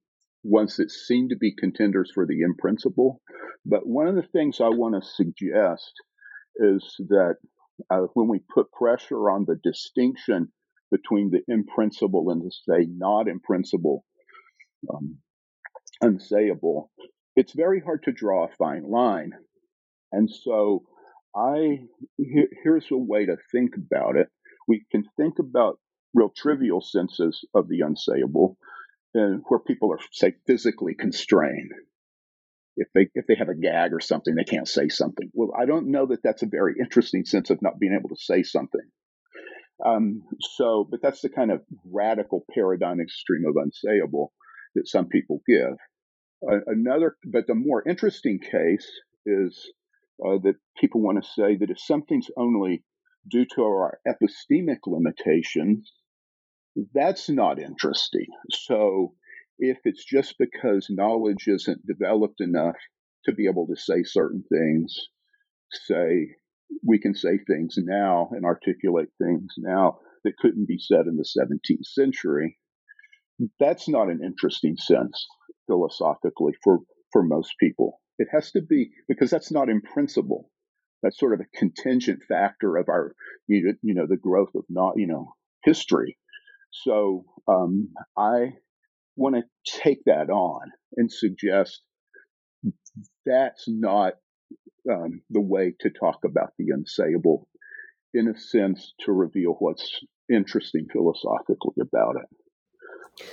ones 0.43 0.77
that 0.77 0.91
seem 0.91 1.29
to 1.29 1.35
be 1.35 1.53
contenders 1.55 2.11
for 2.13 2.25
the 2.25 2.41
in 2.41 2.55
principle. 2.55 3.21
But 3.65 3.88
one 3.88 4.07
of 4.07 4.15
the 4.15 4.23
things 4.23 4.61
I 4.61 4.69
want 4.69 4.95
to 4.95 5.09
suggest 5.09 5.93
is 6.55 6.95
that 7.09 7.35
uh, 7.89 8.07
when 8.13 8.27
we 8.27 8.39
put 8.53 8.71
pressure 8.71 9.29
on 9.29 9.45
the 9.45 9.57
distinction 9.63 10.51
between 10.91 11.31
the 11.31 11.41
in 11.47 11.65
principle 11.65 12.31
and 12.31 12.41
the 12.41 12.51
say 12.51 12.88
not 12.89 13.27
in 13.27 13.39
principle, 13.39 14.05
um, 14.93 15.17
unsayable, 16.03 16.89
it's 17.35 17.53
very 17.53 17.79
hard 17.79 18.03
to 18.03 18.11
draw 18.11 18.45
a 18.45 18.55
fine 18.57 18.83
line. 18.89 19.31
And 20.11 20.29
so 20.29 20.83
I 21.36 21.79
here, 22.17 22.48
here's 22.63 22.89
a 22.91 22.98
way 22.98 23.25
to 23.25 23.38
think 23.51 23.75
about 23.77 24.15
it. 24.15 24.29
We 24.67 24.86
can 24.91 25.03
think 25.17 25.39
about 25.39 25.79
real 26.13 26.31
trivial 26.36 26.81
senses 26.81 27.45
of 27.53 27.67
the 27.67 27.81
unsayable, 27.81 28.55
and 29.13 29.41
where 29.48 29.59
people 29.59 29.91
are 29.93 30.00
say 30.12 30.36
physically 30.48 30.95
constrained. 30.95 31.71
If 32.75 32.88
they 32.93 33.09
if 33.13 33.27
they 33.27 33.36
have 33.36 33.50
a 33.50 33.55
gag 33.55 33.93
or 33.93 34.00
something, 34.00 34.36
they 34.36 34.43
can't 34.43 34.67
say 34.67 34.89
something. 34.89 35.29
Well, 35.33 35.51
I 35.59 35.65
don't 35.65 35.91
know 35.91 36.07
that 36.07 36.24
that's 36.24 36.43
a 36.43 36.48
very 36.48 36.75
interesting 36.79 37.25
sense 37.25 37.50
of 37.50 37.62
not 37.62 37.79
being 37.79 37.95
able 37.98 38.09
to 38.09 38.21
say 38.21 38.43
something. 38.43 38.88
Um, 39.86 40.24
so, 40.57 40.88
but 40.89 41.01
that's 41.01 41.21
the 41.21 41.29
kind 41.29 41.51
of 41.51 41.62
radical 41.89 42.45
paradigm 42.53 43.00
extreme 43.00 43.43
of 43.48 43.55
unsayable 43.55 44.29
that 44.75 44.88
some 44.88 45.07
people 45.07 45.41
give. 45.48 45.77
Another, 46.67 47.17
but 47.25 47.48
the 47.48 47.55
more 47.55 47.83
interesting 47.88 48.39
case 48.39 48.89
is 49.25 49.71
uh, 50.25 50.38
that 50.43 50.55
people 50.79 51.01
want 51.01 51.23
to 51.23 51.29
say 51.29 51.55
that 51.57 51.69
if 51.69 51.79
something's 51.79 52.29
only 52.38 52.83
due 53.29 53.45
to 53.55 53.63
our 53.63 53.99
epistemic 54.07 54.79
limitations, 54.85 55.91
that's 56.93 57.29
not 57.29 57.59
interesting. 57.59 58.27
So 58.51 59.13
if 59.57 59.77
it's 59.83 60.05
just 60.05 60.35
because 60.39 60.88
knowledge 60.89 61.47
isn't 61.47 61.85
developed 61.85 62.41
enough 62.41 62.77
to 63.25 63.33
be 63.33 63.47
able 63.47 63.67
to 63.67 63.75
say 63.75 64.03
certain 64.03 64.43
things, 64.49 64.95
say 65.71 66.35
we 66.85 66.99
can 66.99 67.13
say 67.13 67.39
things 67.47 67.75
now 67.77 68.29
and 68.31 68.45
articulate 68.45 69.09
things 69.21 69.53
now 69.57 69.99
that 70.23 70.38
couldn't 70.38 70.67
be 70.67 70.79
said 70.79 71.07
in 71.07 71.17
the 71.17 71.23
17th 71.23 71.85
century. 71.85 72.57
That's 73.59 73.88
not 73.88 74.09
an 74.09 74.21
interesting 74.23 74.77
sense 74.77 75.27
philosophically 75.67 76.53
for, 76.63 76.79
for 77.11 77.23
most 77.23 77.53
people. 77.59 78.01
It 78.19 78.27
has 78.31 78.51
to 78.51 78.61
be 78.61 78.91
because 79.07 79.31
that's 79.31 79.51
not 79.51 79.69
in 79.69 79.81
principle. 79.81 80.51
That's 81.01 81.17
sort 81.17 81.33
of 81.33 81.39
a 81.39 81.57
contingent 81.57 82.19
factor 82.27 82.77
of 82.77 82.89
our, 82.89 83.15
you 83.47 83.73
know, 83.81 84.05
the 84.07 84.17
growth 84.17 84.53
of 84.55 84.65
not, 84.69 84.93
you 84.97 85.07
know, 85.07 85.33
history. 85.63 86.17
So 86.71 87.25
um, 87.47 87.89
I 88.17 88.53
want 89.15 89.35
to 89.35 89.43
take 89.81 90.03
that 90.05 90.29
on 90.29 90.71
and 90.95 91.11
suggest 91.11 91.81
that's 93.25 93.65
not 93.67 94.13
um, 94.91 95.21
the 95.29 95.41
way 95.41 95.73
to 95.79 95.89
talk 95.89 96.19
about 96.25 96.53
the 96.57 96.73
unsayable, 96.75 97.45
in 98.13 98.27
a 98.27 98.38
sense, 98.38 98.93
to 99.05 99.11
reveal 99.11 99.55
what's 99.59 99.99
interesting 100.31 100.88
philosophically 100.91 101.75
about 101.81 102.17
it. 102.17 103.25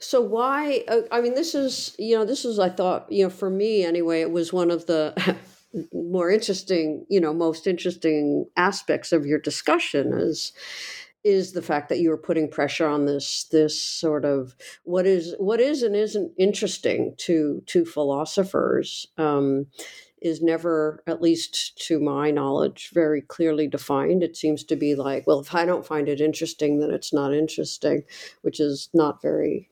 So 0.00 0.20
why? 0.22 0.84
Uh, 0.88 1.02
I 1.12 1.20
mean, 1.20 1.34
this 1.34 1.54
is 1.54 1.94
you 1.98 2.16
know, 2.16 2.24
this 2.24 2.44
is 2.44 2.58
I 2.58 2.70
thought 2.70 3.10
you 3.12 3.24
know, 3.24 3.30
for 3.30 3.50
me 3.50 3.84
anyway, 3.84 4.22
it 4.22 4.30
was 4.30 4.52
one 4.52 4.70
of 4.70 4.86
the 4.86 5.36
more 5.92 6.30
interesting, 6.30 7.06
you 7.08 7.20
know, 7.20 7.32
most 7.32 7.66
interesting 7.66 8.46
aspects 8.56 9.12
of 9.12 9.26
your 9.26 9.38
discussion 9.38 10.12
is 10.14 10.52
is 11.22 11.52
the 11.52 11.60
fact 11.60 11.90
that 11.90 11.98
you 11.98 12.10
are 12.10 12.16
putting 12.16 12.48
pressure 12.48 12.86
on 12.86 13.04
this 13.04 13.44
this 13.52 13.80
sort 13.80 14.24
of 14.24 14.56
what 14.84 15.06
is 15.06 15.34
what 15.38 15.60
is 15.60 15.82
and 15.82 15.94
isn't 15.94 16.32
interesting 16.38 17.14
to 17.18 17.62
to 17.66 17.84
philosophers 17.84 19.06
um, 19.18 19.66
is 20.22 20.42
never, 20.42 21.02
at 21.06 21.22
least 21.22 21.78
to 21.86 21.98
my 21.98 22.30
knowledge, 22.30 22.90
very 22.92 23.20
clearly 23.20 23.66
defined. 23.66 24.22
It 24.22 24.36
seems 24.36 24.64
to 24.64 24.76
be 24.76 24.94
like, 24.94 25.26
well, 25.26 25.40
if 25.40 25.54
I 25.54 25.64
don't 25.64 25.86
find 25.86 26.08
it 26.08 26.20
interesting, 26.20 26.78
then 26.78 26.90
it's 26.90 27.12
not 27.12 27.32
interesting, 27.32 28.04
which 28.42 28.60
is 28.60 28.90
not 28.92 29.22
very 29.22 29.70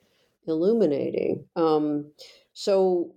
illuminating. 0.48 1.44
Um, 1.56 2.10
so, 2.52 3.14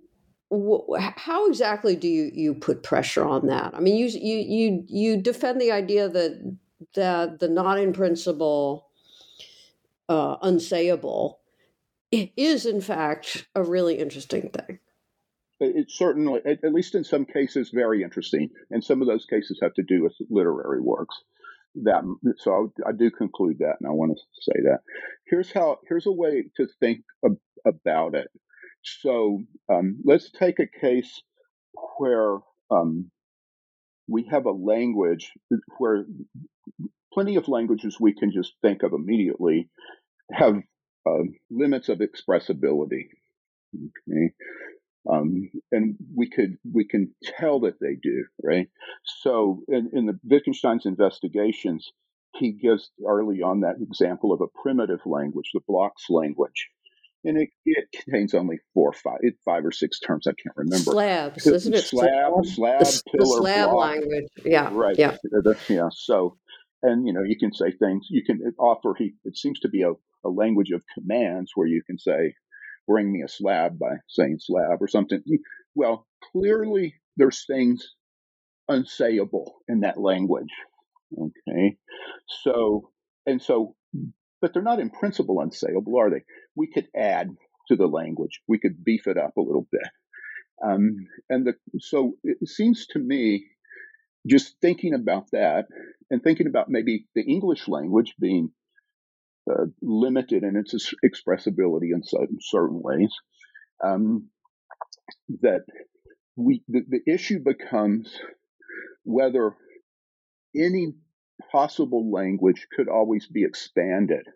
how 1.16 1.48
exactly 1.48 1.96
do 1.96 2.08
you 2.08 2.30
you 2.34 2.54
put 2.54 2.82
pressure 2.82 3.24
on 3.24 3.46
that? 3.46 3.74
I 3.74 3.80
mean, 3.80 3.96
you 3.96 4.06
you 4.06 4.38
you 4.38 4.84
you 4.86 5.16
defend 5.16 5.60
the 5.60 5.72
idea 5.72 6.08
that 6.08 6.56
that 6.94 7.40
the 7.40 7.48
not 7.48 7.78
in 7.78 7.92
principle, 7.92 8.88
uh, 10.08 10.36
unsayable, 10.38 11.36
is 12.10 12.66
in 12.66 12.80
fact 12.80 13.46
a 13.54 13.62
really 13.62 13.98
interesting 13.98 14.50
thing 14.50 14.78
it's 15.62 15.96
certainly, 15.96 16.40
at, 16.44 16.72
least 16.72 16.94
in 16.94 17.04
some 17.04 17.24
cases, 17.24 17.70
very 17.70 18.02
interesting. 18.02 18.50
And 18.70 18.82
some 18.82 19.00
of 19.00 19.08
those 19.08 19.24
cases 19.26 19.58
have 19.62 19.74
to 19.74 19.82
do 19.82 20.02
with 20.02 20.14
literary 20.30 20.80
works. 20.80 21.22
That 21.76 22.02
so 22.38 22.72
I, 22.86 22.90
I 22.90 22.92
do 22.92 23.10
conclude 23.10 23.58
that, 23.60 23.76
and 23.80 23.88
I 23.88 23.92
want 23.92 24.12
to 24.16 24.42
say 24.42 24.60
that. 24.64 24.80
Here's 25.26 25.50
how. 25.52 25.78
Here's 25.88 26.06
a 26.06 26.12
way 26.12 26.44
to 26.56 26.66
think 26.80 27.04
ab- 27.24 27.38
about 27.66 28.14
it. 28.14 28.28
So 28.82 29.40
um, 29.72 29.98
let's 30.04 30.30
take 30.30 30.58
a 30.58 30.66
case 30.66 31.22
where 31.98 32.38
um, 32.70 33.10
we 34.08 34.24
have 34.30 34.46
a 34.46 34.50
language 34.52 35.32
where 35.78 36.04
plenty 37.12 37.36
of 37.36 37.48
languages 37.48 37.98
we 38.00 38.14
can 38.14 38.32
just 38.32 38.54
think 38.62 38.82
of 38.82 38.92
immediately 38.92 39.68
have 40.32 40.56
uh, 41.06 41.24
limits 41.50 41.88
of 41.88 42.00
expressibility. 42.00 43.08
Okay. 43.74 44.32
Um, 45.10 45.50
and 45.72 45.96
we 46.14 46.30
could 46.30 46.58
we 46.72 46.86
can 46.86 47.12
tell 47.24 47.60
that 47.60 47.80
they 47.80 47.96
do, 48.00 48.24
right? 48.42 48.68
So 49.22 49.62
in, 49.68 49.90
in 49.92 50.06
the 50.06 50.18
Wittgenstein's 50.22 50.86
investigations, 50.86 51.90
he 52.36 52.52
gives 52.52 52.90
early 53.06 53.42
on 53.42 53.60
that 53.60 53.76
example 53.80 54.32
of 54.32 54.40
a 54.40 54.46
primitive 54.62 55.00
language, 55.04 55.50
the 55.52 55.60
blocks 55.66 56.08
language. 56.08 56.68
And 57.24 57.38
it, 57.38 57.50
it 57.64 57.84
contains 58.04 58.34
only 58.34 58.58
four 58.74 58.90
or 58.90 58.92
five, 58.92 59.20
five 59.44 59.64
or 59.64 59.70
six 59.70 60.00
terms. 60.00 60.26
I 60.26 60.32
can't 60.32 60.56
remember. 60.56 60.90
Slabs, 60.90 61.46
isn't 61.46 61.74
it? 61.74 61.84
Slab, 61.84 62.32
slab, 62.44 62.80
the, 62.80 63.02
pillar, 63.12 63.36
the 63.36 63.42
slab 63.42 63.70
block. 63.70 63.90
language. 63.90 64.24
Yeah, 64.44 64.70
right. 64.72 64.98
Yeah, 64.98 65.16
yeah. 65.68 65.88
So, 65.92 66.36
and 66.82 67.06
you 67.06 67.12
know, 67.12 67.22
you 67.22 67.38
can 67.38 67.52
say 67.52 67.70
things. 67.70 68.08
You 68.10 68.24
can 68.24 68.40
offer. 68.58 68.94
He. 68.98 69.14
It 69.24 69.36
seems 69.36 69.60
to 69.60 69.68
be 69.68 69.82
a, 69.82 69.92
a 70.24 70.30
language 70.30 70.70
of 70.72 70.82
commands 70.94 71.52
where 71.54 71.68
you 71.68 71.82
can 71.86 71.96
say, 71.96 72.34
bring 72.86 73.12
me 73.12 73.22
a 73.22 73.28
slab 73.28 73.78
by 73.78 73.96
saying 74.08 74.38
slab 74.40 74.78
or 74.80 74.88
something. 74.88 75.22
Well, 75.74 76.06
clearly 76.32 76.94
there's 77.16 77.44
things 77.46 77.94
unsayable 78.70 79.50
in 79.68 79.80
that 79.80 80.00
language. 80.00 80.52
Okay. 81.16 81.76
So, 82.42 82.90
and 83.26 83.40
so, 83.40 83.74
but 84.40 84.52
they're 84.52 84.62
not 84.62 84.80
in 84.80 84.90
principle 84.90 85.36
unsayable, 85.36 85.98
are 85.98 86.10
they? 86.10 86.24
We 86.56 86.68
could 86.68 86.88
add 86.96 87.30
to 87.68 87.76
the 87.76 87.86
language, 87.86 88.40
we 88.48 88.58
could 88.58 88.82
beef 88.84 89.06
it 89.06 89.16
up 89.16 89.36
a 89.36 89.42
little 89.42 89.66
bit. 89.70 89.82
Um, 90.64 91.06
and 91.28 91.46
the, 91.46 91.54
so 91.80 92.14
it 92.24 92.48
seems 92.48 92.86
to 92.88 92.98
me, 92.98 93.46
just 94.26 94.56
thinking 94.60 94.94
about 94.94 95.30
that 95.32 95.66
and 96.10 96.22
thinking 96.22 96.46
about 96.46 96.68
maybe 96.68 97.06
the 97.14 97.22
English 97.22 97.66
language 97.66 98.14
being 98.20 98.50
uh, 99.50 99.66
limited 99.80 100.44
in 100.44 100.56
its 100.56 100.74
expressibility 101.04 101.90
in 101.92 102.02
certain, 102.04 102.38
certain 102.40 102.80
ways. 102.80 103.12
Um, 103.84 104.28
that 105.40 105.64
we 106.36 106.62
the, 106.68 106.82
the 106.88 107.12
issue 107.12 107.40
becomes 107.44 108.14
whether 109.04 109.56
any 110.56 110.94
possible 111.50 112.10
language 112.10 112.66
could 112.74 112.88
always 112.88 113.26
be 113.26 113.44
expanded, 113.44 114.26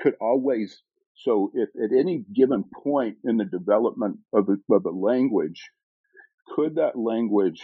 could 0.00 0.14
always. 0.20 0.82
So, 1.14 1.52
if 1.54 1.68
at 1.76 1.96
any 1.96 2.24
given 2.34 2.64
point 2.82 3.18
in 3.24 3.36
the 3.36 3.44
development 3.44 4.18
of 4.32 4.48
a, 4.48 4.74
of 4.74 4.86
a 4.86 4.90
language, 4.90 5.70
could 6.54 6.76
that 6.76 6.96
language 6.98 7.60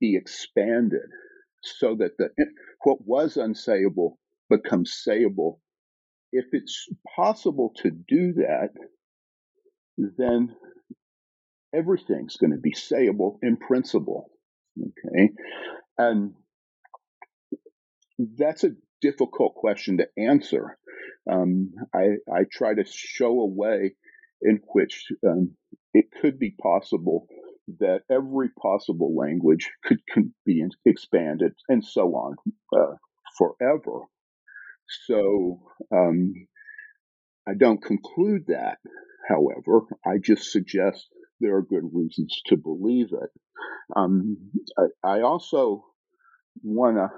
be 0.00 0.16
expanded 0.16 1.08
so 1.62 1.94
that 1.96 2.16
the 2.18 2.30
what 2.82 2.98
was 3.06 3.36
unsayable 3.36 4.16
becomes 4.48 5.02
sayable. 5.06 5.58
If 6.32 6.46
it's 6.52 6.88
possible 7.16 7.72
to 7.82 7.90
do 7.90 8.34
that, 8.34 8.70
then 9.98 10.54
everything's 11.74 12.36
going 12.36 12.52
to 12.52 12.58
be 12.58 12.72
sayable 12.72 13.38
in 13.42 13.56
principle. 13.56 14.30
Okay. 14.80 15.30
And 15.98 16.34
that's 18.18 18.64
a 18.64 18.70
difficult 19.00 19.54
question 19.54 19.98
to 19.98 20.06
answer. 20.16 20.78
Um, 21.30 21.70
I, 21.94 22.16
I, 22.32 22.44
try 22.50 22.74
to 22.74 22.84
show 22.84 23.40
a 23.40 23.46
way 23.46 23.94
in 24.40 24.60
which 24.72 25.06
um, 25.26 25.52
it 25.94 26.06
could 26.20 26.38
be 26.38 26.54
possible 26.60 27.26
that 27.78 28.00
every 28.10 28.48
possible 28.60 29.14
language 29.14 29.70
could, 29.84 30.00
could 30.12 30.32
be 30.44 30.64
expanded 30.84 31.52
and 31.68 31.84
so 31.84 32.08
on 32.08 32.36
uh, 32.76 32.96
forever. 33.38 34.06
So 35.06 35.60
um, 35.94 36.34
I 37.48 37.54
don't 37.54 37.82
conclude 37.82 38.44
that, 38.48 38.78
however. 39.28 39.86
I 40.04 40.18
just 40.22 40.50
suggest 40.50 41.08
there 41.40 41.56
are 41.56 41.62
good 41.62 41.88
reasons 41.92 42.40
to 42.46 42.56
believe 42.56 43.08
it. 43.12 43.30
Um, 43.96 44.36
I, 44.78 45.16
I, 45.16 45.20
also 45.22 45.84
want 46.62 46.96
to, 46.96 47.08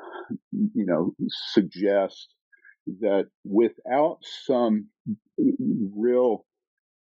you 0.52 0.86
know, 0.86 1.14
suggest 1.52 2.28
that 3.00 3.26
without 3.44 4.18
some 4.44 4.88
real, 5.38 6.46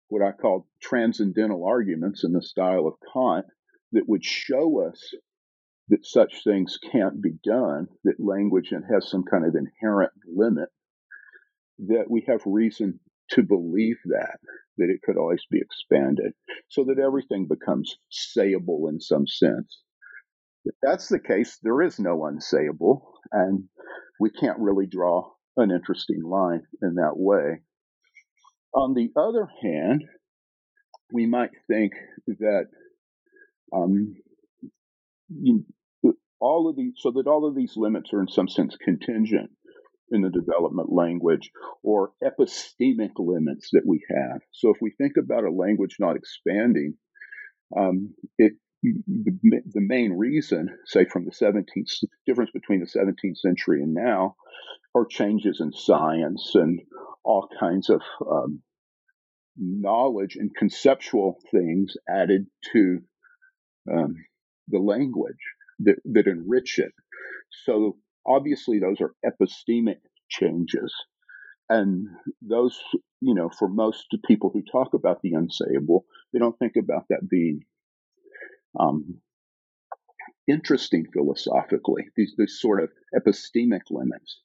what 0.09 0.23
I 0.23 0.33
call 0.33 0.67
transcendental 0.81 1.65
arguments 1.65 2.25
in 2.25 2.33
the 2.33 2.43
style 2.43 2.87
of 2.87 2.95
Kant 3.13 3.47
that 3.93 4.09
would 4.09 4.25
show 4.25 4.87
us 4.89 5.01
that 5.93 6.07
such 6.07 6.43
things 6.43 6.79
can't 6.91 7.21
be 7.21 7.33
done, 7.45 7.87
that 8.05 8.19
language 8.19 8.73
has 8.91 9.11
some 9.11 9.25
kind 9.31 9.45
of 9.45 9.55
inherent 9.55 10.11
limit, 10.27 10.71
that 11.81 12.07
we 12.09 12.25
have 12.27 12.41
reason 12.47 12.99
to 13.29 13.43
believe 13.43 13.99
that, 14.07 14.39
that 14.79 14.89
it 14.89 15.03
could 15.05 15.19
always 15.19 15.45
be 15.51 15.61
expanded, 15.61 16.33
so 16.69 16.85
that 16.85 16.99
everything 16.99 17.47
becomes 17.47 17.95
sayable 18.11 18.89
in 18.89 19.01
some 19.01 19.27
sense. 19.27 19.83
If 20.65 20.75
that's 20.83 21.09
the 21.09 21.21
case, 21.21 21.59
there 21.63 21.83
is 21.83 21.99
no 21.99 22.21
unsayable, 22.21 23.03
and 23.31 23.65
we 24.19 24.31
can't 24.31 24.61
really 24.61 24.87
draw 24.87 25.31
an 25.59 25.71
interesting 25.71 26.23
line 26.25 26.63
in 26.81 26.95
that 26.95 27.17
way. 27.17 27.61
On 28.75 28.95
the 28.95 29.11
other 29.15 29.47
hand, 29.63 30.05
we 31.13 31.27
might 31.27 31.51
think 31.69 31.93
that 32.29 32.69
um, 33.75 34.15
all 36.43 36.69
of 36.69 36.77
these, 36.77 36.95
so 36.99 37.13
that 37.13 37.29
all 37.29 37.47
of 37.47 37.55
these 37.55 37.77
limits 37.77 38.13
are 38.13 38.21
in 38.21 38.29
some 38.29 38.49
sense 38.49 38.77
contingent 38.77 39.51
in 40.11 40.23
the 40.23 40.29
development 40.29 40.93
language 40.93 41.51
or 41.83 42.13
epistemic 42.23 43.13
limits 43.17 43.71
that 43.73 43.87
we 43.87 44.05
have. 44.11 44.43
So 44.51 44.71
if 44.71 44.77
we 44.83 44.91
think 44.91 45.13
about 45.17 45.45
a 45.45 45.51
language 45.51 45.97
not 46.01 46.17
expanding, 46.17 46.95
um, 47.75 48.15
it 48.39 48.55
the, 48.83 49.81
main 49.81 50.13
reason, 50.13 50.69
say 50.87 51.05
from 51.05 51.25
the 51.25 51.31
17th, 51.31 52.05
difference 52.27 52.51
between 52.51 52.81
the 52.81 52.87
17th 52.87 53.37
century 53.37 53.81
and 53.81 53.95
now, 53.95 54.35
are 54.95 55.07
changes 55.07 55.61
in 55.61 55.73
science 55.73 56.51
and 56.55 56.81
all 57.25 57.49
kinds 57.61 57.89
of 57.89 58.01
um, 58.29 58.61
knowledge 59.57 60.35
and 60.35 60.51
conceptual 60.57 61.39
things 61.53 61.95
added 62.09 62.47
to 62.73 62.99
um, 63.91 64.17
the 64.69 64.81
language 64.81 65.37
that, 65.85 65.97
that 66.05 66.27
enrich 66.27 66.79
it. 66.79 66.93
So 67.67 67.97
obviously 68.27 68.79
those 68.81 69.01
are 69.01 69.15
epistemic 69.25 70.01
changes. 70.29 70.93
and 71.69 72.07
those, 72.43 72.79
you 73.21 73.35
know, 73.35 73.49
for 73.59 73.69
most 73.69 74.07
people 74.27 74.51
who 74.53 74.63
talk 74.63 74.95
about 74.95 75.23
the 75.23 75.33
unsayable, 75.33 76.01
they 76.33 76.39
don't 76.39 76.59
think 76.59 76.75
about 76.77 77.05
that 77.09 77.29
being 77.29 77.61
um, 78.79 79.21
interesting 80.49 81.07
philosophically, 81.13 82.05
these, 82.17 82.35
these 82.37 82.59
sort 82.61 82.83
of 82.83 82.91
epistemic 83.19 83.83
limits. 83.91 84.41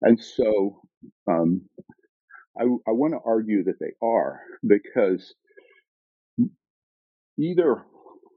And 0.00 0.18
so 0.22 0.80
um, 1.30 1.62
I, 2.58 2.62
I 2.64 2.92
want 2.92 3.14
to 3.14 3.20
argue 3.24 3.64
that 3.64 3.78
they 3.80 3.92
are 4.02 4.40
because 4.66 5.34
either 7.38 7.84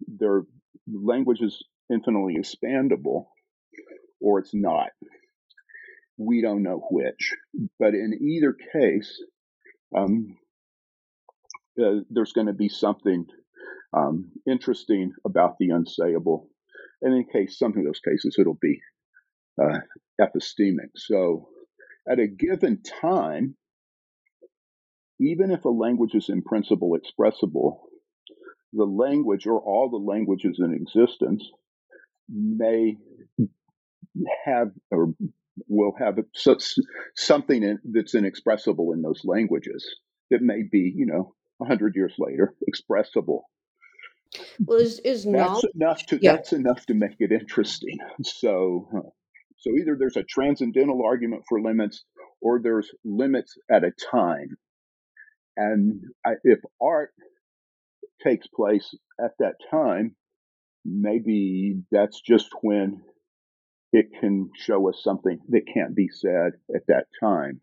their 0.07 0.43
language 0.91 1.41
is 1.41 1.63
infinitely 1.91 2.37
expandable 2.37 3.25
or 4.21 4.39
it's 4.39 4.53
not. 4.53 4.89
We 6.17 6.41
don't 6.41 6.63
know 6.63 6.81
which. 6.89 7.33
But 7.79 7.93
in 7.93 8.17
either 8.21 8.55
case, 8.73 9.21
um, 9.95 10.37
uh, 11.79 12.01
there's 12.09 12.33
going 12.33 12.47
to 12.47 12.53
be 12.53 12.69
something 12.69 13.25
um, 13.95 14.31
interesting 14.49 15.11
about 15.25 15.55
the 15.59 15.69
unsayable. 15.69 16.47
And 17.01 17.13
in 17.13 17.25
case 17.31 17.59
some 17.59 17.77
of 17.77 17.83
those 17.83 17.99
cases, 17.99 18.37
it'll 18.39 18.57
be 18.59 18.79
uh, 19.61 19.79
epistemic. 20.19 20.89
So 20.95 21.49
at 22.09 22.19
a 22.19 22.27
given 22.27 22.81
time, 22.81 23.55
even 25.19 25.51
if 25.51 25.65
a 25.65 25.69
language 25.69 26.13
is 26.13 26.29
in 26.29 26.41
principle 26.41 26.97
expressible, 26.97 27.79
the 28.73 28.85
language 28.85 29.45
or 29.47 29.59
all 29.59 29.89
the 29.89 29.97
languages 29.97 30.59
in 30.59 30.73
existence 30.73 31.49
may 32.29 32.97
have 34.45 34.71
or 34.91 35.13
will 35.67 35.93
have 35.97 36.17
something 37.15 37.63
in, 37.63 37.79
that's 37.83 38.15
inexpressible 38.15 38.93
in 38.93 39.01
those 39.01 39.21
languages 39.23 39.85
that 40.31 40.41
may 40.41 40.63
be, 40.69 40.91
you 40.95 41.05
know, 41.05 41.33
a 41.61 41.65
hundred 41.65 41.95
years 41.95 42.13
later 42.17 42.53
expressible. 42.67 43.49
Well, 44.59 44.79
is, 44.79 44.99
is 44.99 45.23
that's 45.23 45.33
knowledge, 45.33 45.65
enough 45.75 46.05
to 46.07 46.19
yeah. 46.21 46.33
that's 46.33 46.51
enough 46.51 46.85
to 46.87 46.93
make 46.93 47.15
it 47.19 47.31
interesting. 47.31 47.97
So, 48.23 48.89
so 49.57 49.71
either 49.79 49.95
there's 49.97 50.17
a 50.17 50.23
transcendental 50.23 51.03
argument 51.05 51.43
for 51.47 51.61
limits, 51.61 52.03
or 52.41 52.59
there's 52.61 52.89
limits 53.05 53.57
at 53.71 53.83
a 53.83 53.91
time. 54.11 54.57
And 55.55 56.01
I, 56.25 56.31
if 56.43 56.59
art 56.81 57.13
takes 58.21 58.47
place 58.47 58.93
at 59.23 59.31
that 59.39 59.53
time, 59.71 60.15
maybe 60.85 61.81
that's 61.91 62.21
just 62.21 62.49
when 62.61 63.01
it 63.91 64.07
can 64.19 64.49
show 64.55 64.87
us 64.89 65.01
something 65.03 65.39
that 65.49 65.67
can't 65.73 65.95
be 65.95 66.07
said 66.09 66.53
at 66.75 66.85
that 66.87 67.05
time. 67.19 67.61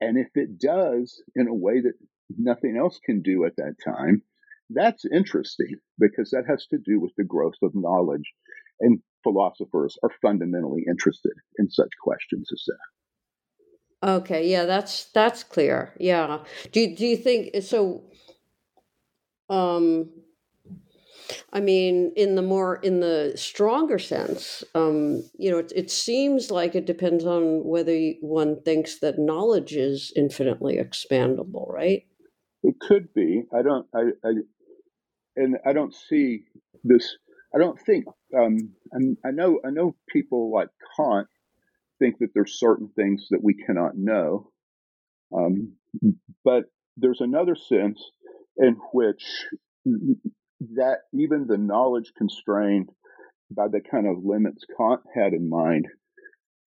And 0.00 0.16
if 0.16 0.28
it 0.34 0.58
does 0.58 1.22
in 1.36 1.48
a 1.48 1.54
way 1.54 1.80
that 1.80 1.94
nothing 2.36 2.76
else 2.78 2.98
can 3.04 3.20
do 3.20 3.44
at 3.44 3.56
that 3.56 3.74
time, 3.84 4.22
that's 4.70 5.04
interesting 5.04 5.76
because 5.98 6.30
that 6.30 6.44
has 6.48 6.66
to 6.68 6.78
do 6.78 7.00
with 7.00 7.12
the 7.16 7.24
growth 7.24 7.60
of 7.62 7.72
knowledge. 7.74 8.32
And 8.80 9.00
philosophers 9.22 9.98
are 10.02 10.10
fundamentally 10.22 10.84
interested 10.88 11.32
in 11.58 11.68
such 11.68 11.90
questions 12.02 12.48
as 12.52 12.64
that. 12.66 14.08
Okay, 14.08 14.48
yeah, 14.48 14.64
that's 14.64 15.06
that's 15.12 15.42
clear. 15.42 15.92
Yeah. 16.00 16.38
Do 16.72 16.80
you, 16.80 16.96
do 16.96 17.06
you 17.06 17.16
think 17.18 17.62
so? 17.62 18.04
Um, 19.50 20.08
I 21.52 21.60
mean, 21.60 22.12
in 22.16 22.34
the 22.34 22.42
more 22.42 22.76
in 22.76 23.00
the 23.00 23.32
stronger 23.36 23.98
sense, 23.98 24.64
um, 24.74 25.22
you 25.38 25.50
know, 25.50 25.58
it, 25.58 25.72
it 25.74 25.90
seems 25.90 26.50
like 26.50 26.74
it 26.74 26.86
depends 26.86 27.24
on 27.24 27.64
whether 27.64 27.96
one 28.20 28.62
thinks 28.62 28.98
that 29.00 29.18
knowledge 29.18 29.74
is 29.74 30.12
infinitely 30.16 30.76
expandable, 30.76 31.72
right? 31.72 32.04
It 32.62 32.78
could 32.80 33.12
be. 33.14 33.44
I 33.54 33.62
don't. 33.62 33.86
I. 33.94 34.00
I 34.24 34.32
and 35.36 35.56
I 35.64 35.72
don't 35.72 35.94
see 35.94 36.44
this. 36.84 37.16
I 37.54 37.58
don't 37.58 37.80
think. 37.80 38.04
Um, 38.36 38.74
I 39.24 39.30
know. 39.30 39.60
I 39.64 39.70
know 39.70 39.96
people 40.08 40.52
like 40.52 40.68
Kant 40.96 41.28
think 41.98 42.18
that 42.18 42.30
there's 42.34 42.58
certain 42.58 42.88
things 42.96 43.26
that 43.30 43.42
we 43.42 43.54
cannot 43.54 43.96
know, 43.96 44.50
um, 45.36 45.74
but 46.44 46.64
there's 46.96 47.20
another 47.20 47.54
sense 47.54 48.02
in 48.56 48.76
which 48.92 49.46
that 50.76 50.98
even 51.12 51.46
the 51.46 51.58
knowledge 51.58 52.12
constrained 52.16 52.90
by 53.50 53.68
the 53.68 53.80
kind 53.80 54.06
of 54.06 54.24
limits 54.24 54.64
Kant 54.76 55.00
had 55.14 55.32
in 55.32 55.48
mind 55.48 55.86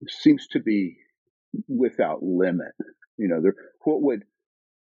seems 0.09 0.47
to 0.49 0.61
be 0.61 0.97
without 1.68 2.23
limit. 2.23 2.73
You 3.18 3.29
know, 3.29 3.42
there, 3.42 3.55
what 3.85 4.03
would 4.03 4.25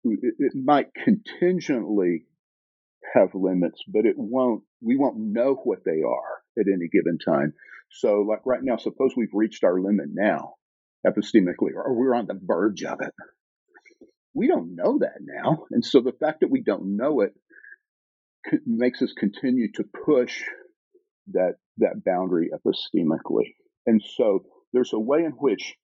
it 0.04 0.54
might 0.56 0.94
contingently 0.94 2.26
have 3.14 3.34
limits, 3.34 3.82
but 3.88 4.06
it 4.06 4.16
won't. 4.18 4.64
We 4.82 4.98
won't 4.98 5.18
know 5.18 5.56
what 5.64 5.80
they 5.86 6.02
are 6.02 6.60
at 6.60 6.68
any 6.68 6.88
given 6.92 7.18
time. 7.18 7.54
So, 7.90 8.22
like 8.22 8.46
right 8.46 8.62
now, 8.62 8.78
suppose 8.78 9.14
we've 9.16 9.34
reached 9.34 9.64
our 9.64 9.80
limit 9.80 10.08
now, 10.12 10.56
epistemically, 11.06 11.72
or 11.74 11.94
we're 11.94 12.16
on 12.16 12.28
the 12.28 12.40
verge 12.42 12.84
of 12.84 13.00
it. 13.02 13.14
We 14.34 14.48
don't 14.48 14.76
know 14.76 15.00
that 15.00 15.20
now, 15.22 15.66
and 15.72 15.84
so 15.84 16.02
the 16.02 16.12
fact 16.12 16.42
that 16.42 16.52
we 16.52 16.62
don't 16.62 16.96
know 16.98 17.22
it 17.22 17.34
makes 18.66 19.02
us 19.02 19.14
continue 19.18 19.72
to 19.74 19.84
push 20.06 20.44
that 21.34 21.56
that 21.78 22.04
boundary 22.06 22.50
epistemically. 22.54 23.54
And 23.86 24.02
so 24.16 24.46
there's 24.74 24.94
a 24.94 25.00
way 25.00 25.24
in 25.24 25.32
which 25.32 25.76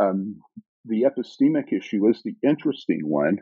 um, 0.00 0.40
the 0.84 1.02
epistemic 1.02 1.72
issue 1.72 2.08
is 2.08 2.22
the 2.22 2.34
interesting 2.42 3.00
one 3.04 3.38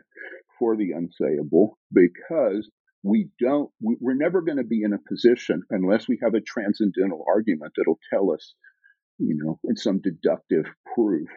for 0.59 0.75
the 0.75 0.91
unsayable 0.91 1.71
because 1.91 2.69
we 3.03 3.29
don't 3.39 3.69
we, 3.81 3.97
we're 3.99 4.15
never 4.15 4.41
going 4.41 4.57
to 4.57 4.63
be 4.63 4.81
in 4.83 4.93
a 4.93 5.09
position 5.09 5.61
unless 5.69 6.07
we 6.07 6.19
have 6.23 6.33
a 6.33 6.41
transcendental 6.41 7.25
argument 7.27 7.73
that'll 7.75 7.99
tell 8.11 8.31
us 8.31 8.53
you 9.17 9.35
know 9.37 9.59
in 9.65 9.75
some 9.75 9.99
deductive 9.99 10.65
proof 10.95 11.27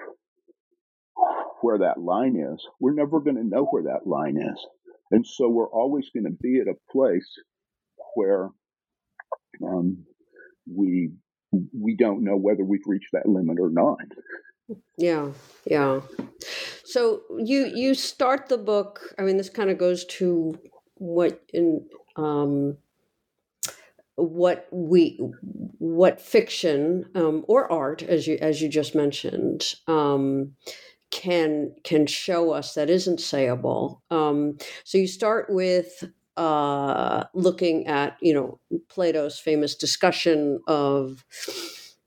where 1.62 1.78
that 1.78 1.98
line 1.98 2.36
is 2.36 2.64
we're 2.78 2.94
never 2.94 3.20
going 3.20 3.36
to 3.36 3.42
know 3.42 3.64
where 3.64 3.84
that 3.84 4.06
line 4.06 4.36
is 4.36 4.66
and 5.10 5.26
so 5.26 5.48
we're 5.48 5.70
always 5.70 6.10
going 6.10 6.24
to 6.24 6.36
be 6.42 6.60
at 6.60 6.68
a 6.68 6.76
place 6.90 7.28
where 8.14 8.50
um, 9.62 10.04
we 10.70 11.10
we 11.52 11.96
don't 11.96 12.24
know 12.24 12.36
whether 12.36 12.64
we've 12.64 12.86
reached 12.86 13.10
that 13.12 13.26
limit 13.26 13.58
or 13.60 13.70
not. 13.70 13.98
Yeah, 14.98 15.30
yeah. 15.64 16.00
So 16.84 17.22
you 17.38 17.70
you 17.74 17.94
start 17.94 18.48
the 18.48 18.58
book. 18.58 19.14
I 19.18 19.22
mean, 19.22 19.36
this 19.36 19.50
kind 19.50 19.70
of 19.70 19.78
goes 19.78 20.04
to 20.06 20.58
what 20.94 21.42
in 21.52 21.86
um, 22.16 22.78
what 24.16 24.66
we 24.72 25.18
what 25.78 26.20
fiction 26.20 27.06
um, 27.14 27.44
or 27.48 27.70
art, 27.70 28.02
as 28.02 28.26
you 28.26 28.38
as 28.40 28.60
you 28.60 28.68
just 28.68 28.94
mentioned, 28.94 29.74
um, 29.86 30.52
can 31.26 31.74
can 31.82 32.06
show 32.06 32.52
us 32.52 32.74
that 32.74 32.88
isn't 32.88 33.18
sayable. 33.18 34.00
Um, 34.10 34.58
so 34.84 34.96
you 34.98 35.08
start 35.08 35.46
with 35.48 36.04
uh, 36.36 37.24
looking 37.34 37.86
at 37.88 38.16
you 38.20 38.32
know 38.32 38.60
Plato's 38.88 39.38
famous 39.38 39.74
discussion 39.74 40.60
of 40.68 41.24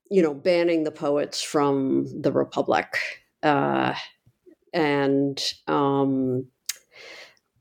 you 0.10 0.22
know 0.22 0.34
banning 0.34 0.84
the 0.84 0.92
poets 0.92 1.42
from 1.42 2.08
the 2.22 2.32
Republic, 2.32 2.98
uh, 3.44 3.94
and 4.74 5.44
um, 5.68 6.48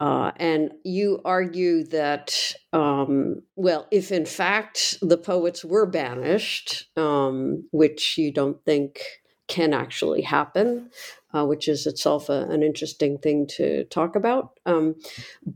uh, 0.00 0.30
and 0.36 0.70
you 0.84 1.20
argue 1.24 1.82
that, 1.82 2.54
um, 2.72 3.42
well, 3.56 3.88
if 3.90 4.12
in 4.12 4.24
fact 4.24 4.96
the 5.02 5.18
poets 5.18 5.64
were 5.64 5.86
banished, 5.86 6.86
um, 6.96 7.64
which 7.72 8.16
you 8.16 8.32
don't 8.32 8.64
think 8.64 9.00
can 9.48 9.72
actually 9.72 10.22
happen, 10.22 10.90
uh, 11.34 11.44
which 11.44 11.68
is 11.68 11.86
itself 11.86 12.28
a, 12.28 12.44
an 12.50 12.62
interesting 12.62 13.18
thing 13.18 13.46
to 13.46 13.84
talk 13.84 14.16
about. 14.16 14.58
Um, 14.66 14.96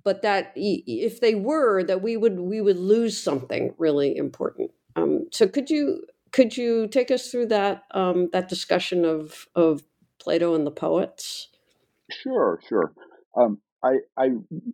but 0.04 0.22
that 0.22 0.52
if 0.54 1.20
they 1.20 1.34
were, 1.34 1.82
that 1.84 2.02
we 2.02 2.16
would 2.16 2.38
we 2.40 2.60
would 2.60 2.78
lose 2.78 3.22
something 3.22 3.74
really 3.78 4.16
important. 4.16 4.70
Um, 4.96 5.26
so 5.30 5.48
could 5.48 5.70
you 5.70 6.04
could 6.30 6.56
you 6.56 6.88
take 6.88 7.10
us 7.10 7.30
through 7.30 7.46
that 7.46 7.84
um, 7.92 8.28
that 8.32 8.48
discussion 8.48 9.04
of 9.04 9.46
of 9.54 9.82
Plato 10.18 10.54
and 10.54 10.66
the 10.66 10.70
poets? 10.70 11.48
Sure, 12.10 12.60
sure. 12.68 12.92
Um, 13.36 13.58
I, 13.82 13.98
I, 14.16 14.26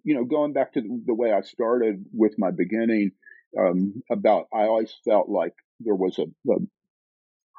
you 0.05 0.15
know, 0.15 0.25
going 0.25 0.53
back 0.53 0.75
to 0.75 0.83
the 1.07 1.15
way 1.15 1.33
I 1.33 1.41
started 1.41 2.05
with 2.13 2.35
my 2.39 2.51
beginning 2.51 3.13
um, 3.59 4.03
about, 4.11 4.49
I 4.53 4.63
always 4.63 4.95
felt 5.05 5.29
like 5.29 5.55
there 5.81 5.95
was 5.95 6.19
a, 6.19 6.25
a 6.51 6.57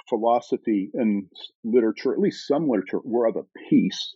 philosophy 0.09 0.89
and 0.93 1.27
literature, 1.63 2.13
at 2.13 2.19
least 2.19 2.47
some 2.47 2.67
literature, 2.67 2.99
were 3.03 3.27
of 3.27 3.35
a 3.37 3.59
piece. 3.69 4.15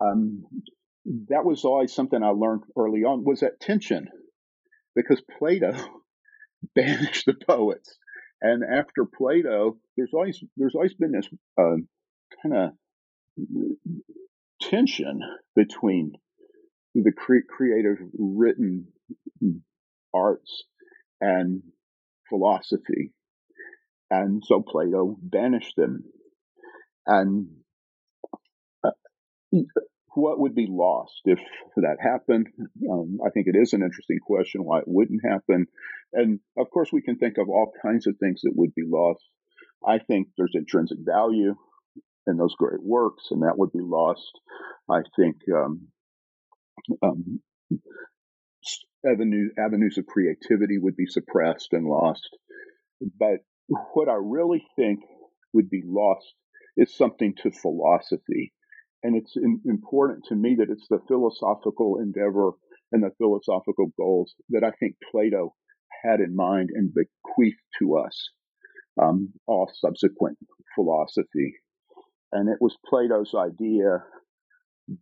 Um, 0.00 0.44
that 1.28 1.44
was 1.44 1.64
always 1.64 1.92
something 1.92 2.22
I 2.22 2.28
learned 2.28 2.62
early 2.76 3.04
on 3.04 3.24
was 3.24 3.40
that 3.40 3.60
tension, 3.60 4.08
because 4.94 5.22
Plato 5.38 5.74
banished 6.74 7.26
the 7.26 7.34
poets, 7.34 7.96
and 8.40 8.62
after 8.64 9.04
Plato, 9.04 9.78
there's 9.96 10.12
always 10.14 10.42
there's 10.56 10.74
always 10.74 10.94
been 10.94 11.12
this 11.12 11.28
uh, 11.58 11.76
kind 12.42 12.56
of 12.56 12.70
tension 14.60 15.20
between 15.56 16.12
the 16.94 17.12
cre- 17.12 17.46
creative 17.48 17.98
written 18.18 18.86
arts 20.14 20.64
and 21.20 21.62
philosophy. 22.28 23.12
And 24.12 24.42
so 24.44 24.60
Plato 24.60 25.16
banished 25.22 25.72
them. 25.74 26.04
And 27.06 27.46
uh, 28.84 28.90
what 30.14 30.38
would 30.38 30.54
be 30.54 30.66
lost 30.68 31.22
if 31.24 31.38
that 31.76 31.96
happened? 31.98 32.48
Um, 32.90 33.20
I 33.26 33.30
think 33.30 33.46
it 33.46 33.56
is 33.56 33.72
an 33.72 33.82
interesting 33.82 34.18
question 34.20 34.64
why 34.64 34.80
it 34.80 34.84
wouldn't 34.86 35.22
happen. 35.26 35.64
And 36.12 36.40
of 36.58 36.66
course, 36.70 36.90
we 36.92 37.00
can 37.00 37.16
think 37.16 37.38
of 37.38 37.48
all 37.48 37.72
kinds 37.82 38.06
of 38.06 38.16
things 38.20 38.42
that 38.42 38.52
would 38.54 38.74
be 38.74 38.84
lost. 38.86 39.24
I 39.82 39.98
think 39.98 40.28
there's 40.36 40.52
intrinsic 40.54 40.98
value 41.00 41.54
in 42.26 42.36
those 42.36 42.54
great 42.54 42.82
works, 42.82 43.28
and 43.30 43.42
that 43.42 43.56
would 43.56 43.72
be 43.72 43.80
lost. 43.80 44.38
I 44.90 45.00
think 45.16 45.36
um, 45.56 45.88
um, 47.02 47.40
avenue, 49.10 49.48
avenues 49.58 49.96
of 49.96 50.04
creativity 50.04 50.76
would 50.76 50.96
be 50.96 51.06
suppressed 51.06 51.68
and 51.72 51.86
lost. 51.86 52.28
But 53.18 53.38
what 53.92 54.08
I 54.08 54.18
really 54.20 54.64
think 54.76 55.00
would 55.52 55.70
be 55.70 55.82
lost 55.84 56.34
is 56.76 56.96
something 56.96 57.34
to 57.42 57.50
philosophy. 57.50 58.52
And 59.02 59.16
it's 59.16 59.36
in, 59.36 59.60
important 59.66 60.24
to 60.28 60.34
me 60.34 60.56
that 60.58 60.70
it's 60.70 60.86
the 60.88 61.00
philosophical 61.08 61.98
endeavor 62.00 62.52
and 62.92 63.02
the 63.02 63.10
philosophical 63.18 63.92
goals 63.96 64.34
that 64.50 64.62
I 64.64 64.70
think 64.78 64.96
Plato 65.10 65.54
had 66.04 66.20
in 66.20 66.34
mind 66.34 66.70
and 66.74 66.92
bequeathed 66.94 67.56
to 67.78 67.96
us, 67.96 68.30
um, 69.00 69.32
all 69.46 69.70
subsequent 69.74 70.38
philosophy. 70.74 71.54
And 72.32 72.48
it 72.48 72.58
was 72.60 72.76
Plato's 72.88 73.34
idea 73.34 74.04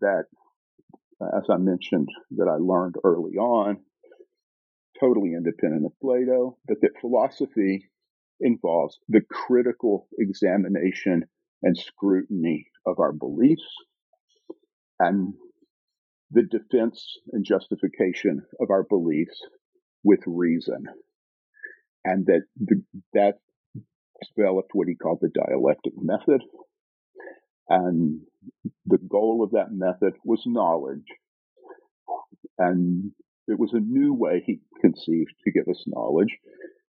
that, 0.00 0.24
as 1.36 1.44
I 1.50 1.58
mentioned, 1.58 2.08
that 2.32 2.48
I 2.48 2.56
learned 2.56 2.96
early 3.04 3.36
on, 3.36 3.78
totally 4.98 5.32
independent 5.34 5.86
of 5.86 5.92
Plato, 6.00 6.58
but 6.66 6.78
that 6.80 7.00
philosophy 7.00 7.90
involves 8.40 8.98
the 9.08 9.20
critical 9.30 10.08
examination 10.18 11.24
and 11.62 11.76
scrutiny 11.76 12.66
of 12.86 12.98
our 12.98 13.12
beliefs 13.12 13.62
and 14.98 15.34
the 16.30 16.42
defense 16.42 17.18
and 17.32 17.44
justification 17.44 18.42
of 18.60 18.70
our 18.70 18.84
beliefs 18.84 19.40
with 20.04 20.20
reason. 20.26 20.84
And 22.04 22.26
that 22.26 22.42
the, 22.56 22.82
that 23.12 23.34
developed 24.36 24.70
what 24.72 24.88
he 24.88 24.94
called 24.94 25.18
the 25.20 25.30
dialectic 25.30 25.92
method. 25.96 26.42
And 27.68 28.20
the 28.86 28.98
goal 28.98 29.42
of 29.44 29.52
that 29.52 29.70
method 29.70 30.14
was 30.24 30.42
knowledge. 30.46 31.04
And 32.58 33.12
it 33.48 33.58
was 33.58 33.72
a 33.72 33.80
new 33.80 34.14
way 34.14 34.42
he 34.44 34.60
conceived 34.80 35.34
to 35.44 35.52
give 35.52 35.68
us 35.68 35.82
knowledge. 35.86 36.36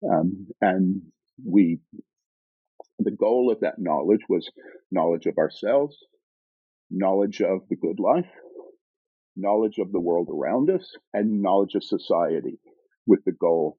Um, 0.10 0.48
and 0.62 1.02
we, 1.46 1.80
the 3.00 3.12
goal 3.12 3.52
of 3.52 3.62
that 3.62 3.80
knowledge 3.80 4.22
was 4.30 4.50
knowledge 4.92 5.26
of 5.26 5.38
ourselves, 5.38 5.98
knowledge 6.90 7.42
of 7.42 7.62
the 7.70 7.76
good 7.76 8.00
life, 8.00 8.30
knowledge 9.36 9.78
of 9.80 9.92
the 9.92 10.00
world 10.00 10.30
around 10.30 10.70
us, 10.70 10.96
and 11.14 11.42
knowledge 11.42 11.76
of 11.76 11.84
society 11.84 12.60
with 13.06 13.24
the 13.26 13.32
goal 13.32 13.78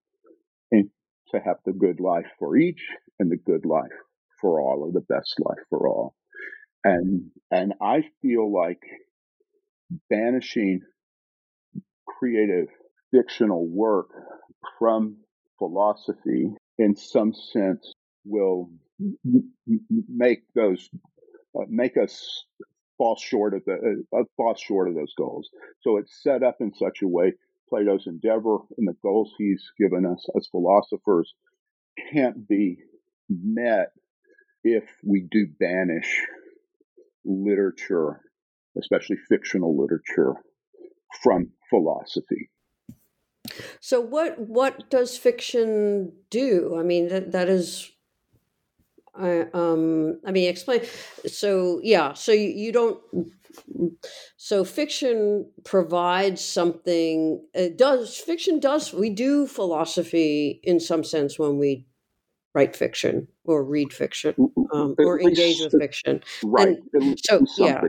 to 1.33 1.41
have 1.41 1.57
the 1.65 1.73
good 1.73 2.01
life 2.01 2.27
for 2.39 2.57
each 2.57 2.83
and 3.19 3.31
the 3.31 3.37
good 3.37 3.65
life 3.65 3.91
for 4.41 4.61
all 4.61 4.83
or 4.83 4.93
the 4.93 5.01
best 5.01 5.35
life 5.41 5.65
for 5.69 5.89
all. 5.89 6.15
And, 6.85 7.31
and 7.51 7.75
I 7.81 8.05
feel 8.21 8.53
like 8.53 8.83
banishing 10.11 10.81
creative 12.07 12.69
fictional 13.11 13.67
work 13.67 14.09
from 14.79 15.17
philosophy 15.59 16.51
in 16.83 16.97
some 16.97 17.33
sense 17.33 17.95
will 18.25 18.71
make 20.09 20.43
those 20.55 20.89
uh, 21.57 21.65
make 21.69 21.97
us 21.97 22.45
fall 22.99 23.17
short 23.17 23.55
of 23.55 23.63
the 23.67 24.05
uh, 24.13 24.21
uh, 24.21 24.25
fall 24.37 24.55
short 24.55 24.89
of 24.89 24.95
those 24.95 25.15
goals. 25.17 25.49
So 25.81 25.99
it's 25.99 26.23
set 26.23 26.43
up 26.43 26.57
in 26.61 26.73
such 26.75 27.03
a 27.03 27.09
way 27.09 27.35
Plato's 27.69 28.07
endeavor 28.07 28.59
and 28.77 28.87
the 28.87 28.97
goals 29.03 29.33
he's 29.39 29.63
given 29.79 30.07
us 30.07 30.27
as 30.37 30.49
philosophers 30.51 31.33
can't 32.13 32.47
be 32.49 32.79
met 33.29 33.89
if 34.65 34.85
we 35.05 35.27
do 35.31 35.47
banish 35.59 36.23
literature, 37.25 38.21
especially 38.79 39.17
fictional 39.29 39.77
literature, 39.77 40.35
from 41.23 41.51
philosophy. 41.71 42.52
So 43.81 44.01
what 44.01 44.39
what 44.39 44.91
does 44.91 45.17
fiction 45.17 46.13
do? 46.31 46.77
I 46.79 46.83
mean 46.83 47.09
that 47.09 47.33
that 47.33 47.49
is 47.49 47.91
I 49.15 49.43
um 49.53 50.21
I 50.25 50.33
mean 50.33 50.49
explain 50.49 50.81
so 51.27 51.81
yeah 51.83 52.15
so 52.15 52.33
you, 52.33 52.49
you 52.49 52.73
don't 52.73 52.99
so 54.37 54.65
fiction 54.65 55.47
provides 55.65 56.45
something 56.45 57.43
it 57.55 57.77
does 57.77 58.17
fiction 58.17 58.59
does 58.59 58.93
we 58.93 59.11
do 59.11 59.47
philosophy 59.47 60.61
in 60.63 60.81
some 60.81 61.05
sense 61.05 61.39
when 61.39 61.59
we 61.59 61.87
write 62.55 62.77
fiction 62.77 63.29
or 63.45 63.65
read 63.65 63.93
fiction 63.93 64.35
um, 64.73 64.95
or 64.99 65.21
engage 65.21 65.61
with 65.61 65.75
fiction. 65.79 66.23
Right 66.45 66.79
and 66.93 67.19
so 67.19 67.45
yeah. 67.59 67.83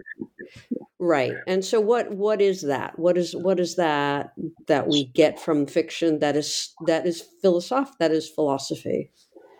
right. 0.99 1.33
And 1.47 1.63
so 1.63 1.79
what 1.79 2.11
what 2.11 2.41
is 2.41 2.61
that? 2.61 2.97
What 2.97 3.17
is 3.17 3.35
what 3.35 3.59
is 3.59 3.75
that 3.75 4.33
that 4.67 4.87
we 4.87 5.05
get 5.05 5.39
from 5.39 5.65
fiction 5.65 6.19
that 6.19 6.35
is 6.35 6.73
that 6.87 7.05
is 7.05 7.23
philosoph 7.41 7.97
that 7.99 8.11
is 8.11 8.29
philosophy? 8.29 9.11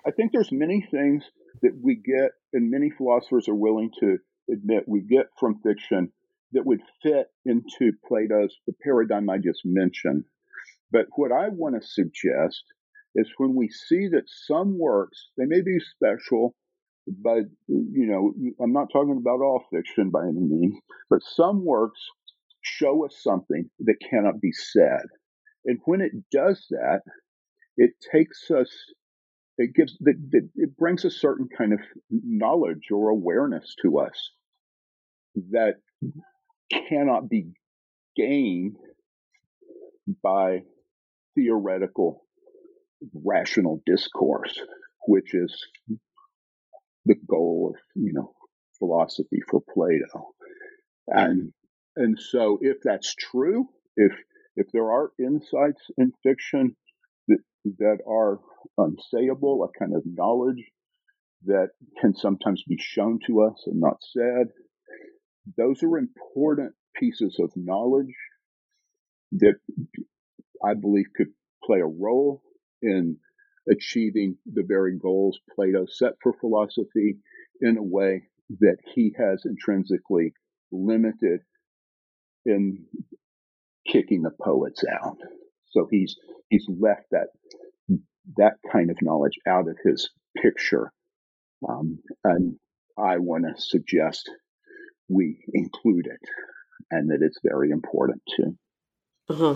I 0.06 0.12
think 0.12 0.32
there's 0.32 0.52
many 0.52 0.88
things 0.92 1.24
that 1.62 1.78
we 1.82 1.96
get 1.96 2.32
and 2.54 2.70
many 2.70 2.89
philosophers 2.89 3.48
are 3.48 3.56
willing 3.56 3.92
to 4.00 4.18
admit 4.52 4.84
we 4.88 5.02
get 5.02 5.28
from 5.39 5.60
fiction 5.63 6.12
that 6.52 6.66
would 6.66 6.82
fit 7.02 7.28
into 7.46 7.94
plato's 8.08 8.56
the 8.68 8.74
paradigm 8.84 9.30
i 9.30 9.38
just 9.38 9.62
mentioned. 9.66 10.24
But 10.92 11.08
what 11.16 11.32
i 11.32 11.50
want 11.50 11.76
to 11.76 11.88
suggest 11.88 12.63
is 13.15 13.30
when 13.38 13.56
we 13.56 13.69
see 13.69 14.08
that 14.08 14.23
some 14.28 14.78
works 14.78 15.30
they 15.38 15.45
may 15.45 15.62
be 15.62 15.80
special 15.80 16.56
but 17.08 17.43
you 17.67 18.06
know, 18.08 18.34
I'm 18.62 18.71
not 18.71 18.89
talking 18.91 19.17
about 19.17 19.41
all 19.41 19.65
fiction 19.71 20.10
by 20.10 20.23
any 20.23 20.39
means, 20.39 20.76
but 21.10 21.21
some 21.21 21.65
works 21.65 21.99
show 22.62 23.06
us 23.06 23.17
something 23.21 23.69
that 23.80 23.95
cannot 24.10 24.39
be 24.39 24.52
said. 24.52 25.04
And 25.65 25.80
when 25.86 26.02
it 26.02 26.12
does 26.32 26.65
that, 26.69 27.02
it 27.78 27.91
takes 28.12 28.49
us, 28.52 28.69
it 29.58 29.73
gives, 29.76 29.97
it 30.02 30.78
brings 30.78 31.04
a 31.04 31.10
certain 31.10 31.47
kind 31.56 31.73
of 31.73 31.80
knowledge 32.10 32.89
or 32.91 33.10
awareness 33.10 33.76
to 33.82 33.99
us 33.99 34.32
that 35.52 35.76
cannot 36.89 37.30
be 37.30 37.47
gained 38.15 38.78
by 40.21 40.63
theoretical 41.36 42.23
rational 43.13 43.82
discourse, 43.86 44.58
which 45.08 45.34
is 45.34 45.56
the 47.06 47.16
goal 47.28 47.74
of 47.74 47.82
you 47.96 48.13
know 48.13 48.34
philosophy 48.80 49.39
for 49.50 49.62
Plato, 49.74 50.34
and 51.08 51.52
and 51.96 52.18
so 52.20 52.58
if 52.62 52.78
that's 52.84 53.13
true, 53.16 53.68
if 53.96 54.13
if 54.56 54.68
there 54.72 54.92
are 54.92 55.12
insights 55.20 55.82
in 55.98 56.12
fiction 56.24 56.76
that 57.28 57.39
that 57.80 57.98
are 58.08 58.39
unsayable, 58.80 59.68
a 59.68 59.80
kind 59.80 59.96
of 59.96 60.04
knowledge 60.06 60.63
that 61.46 61.70
can 62.00 62.16
sometimes 62.16 62.63
be 62.68 62.78
shown 62.80 63.20
to 63.28 63.42
us 63.42 63.63
and 63.66 63.80
not 63.80 63.98
said, 64.02 64.48
those 65.58 65.84
are 65.84 65.98
important 65.98 66.74
pieces 66.96 67.38
of 67.39 67.52
knowledge 67.56 68.16
that 69.34 69.56
I 70.63 70.74
believe 70.74 71.08
could 71.16 71.34
play 71.66 71.80
a 71.80 71.86
role 71.86 72.42
in 72.84 73.17
achieving 73.69 74.38
the 74.46 74.63
very 74.63 74.98
goals 74.98 75.39
Plato 75.56 75.86
set 75.88 76.13
for 76.22 76.34
philosophy 76.39 77.17
in 77.62 77.78
a 77.78 77.84
way 77.84 78.24
that 78.60 78.78
he 78.93 79.15
has 79.17 79.43
intrinsically 79.46 80.34
limited 80.72 81.41
in 82.46 82.86
kicking 83.88 84.22
the 84.22 84.32
poets 84.41 84.84
out. 84.91 85.17
So 85.69 85.88
he's 85.89 86.15
he's 86.50 86.67
left 86.69 87.06
that 87.12 87.28
that 88.38 88.54
kind 88.72 88.89
of 88.89 88.98
knowledge 89.02 89.39
out 89.48 89.67
of 89.67 89.78
his 89.84 90.10
picture, 90.38 90.91
um, 91.67 92.00
and 92.24 92.56
I 92.98 93.17
want 93.17 93.46
to 93.46 93.62
suggest 93.62 94.30
we 95.10 95.43
include 95.54 96.08
it, 96.08 96.22
and 96.91 97.10
that 97.12 97.22
it's 97.22 97.39
very 97.43 97.72
important 97.72 98.22
too. 98.36 98.58
Uh 99.34 99.56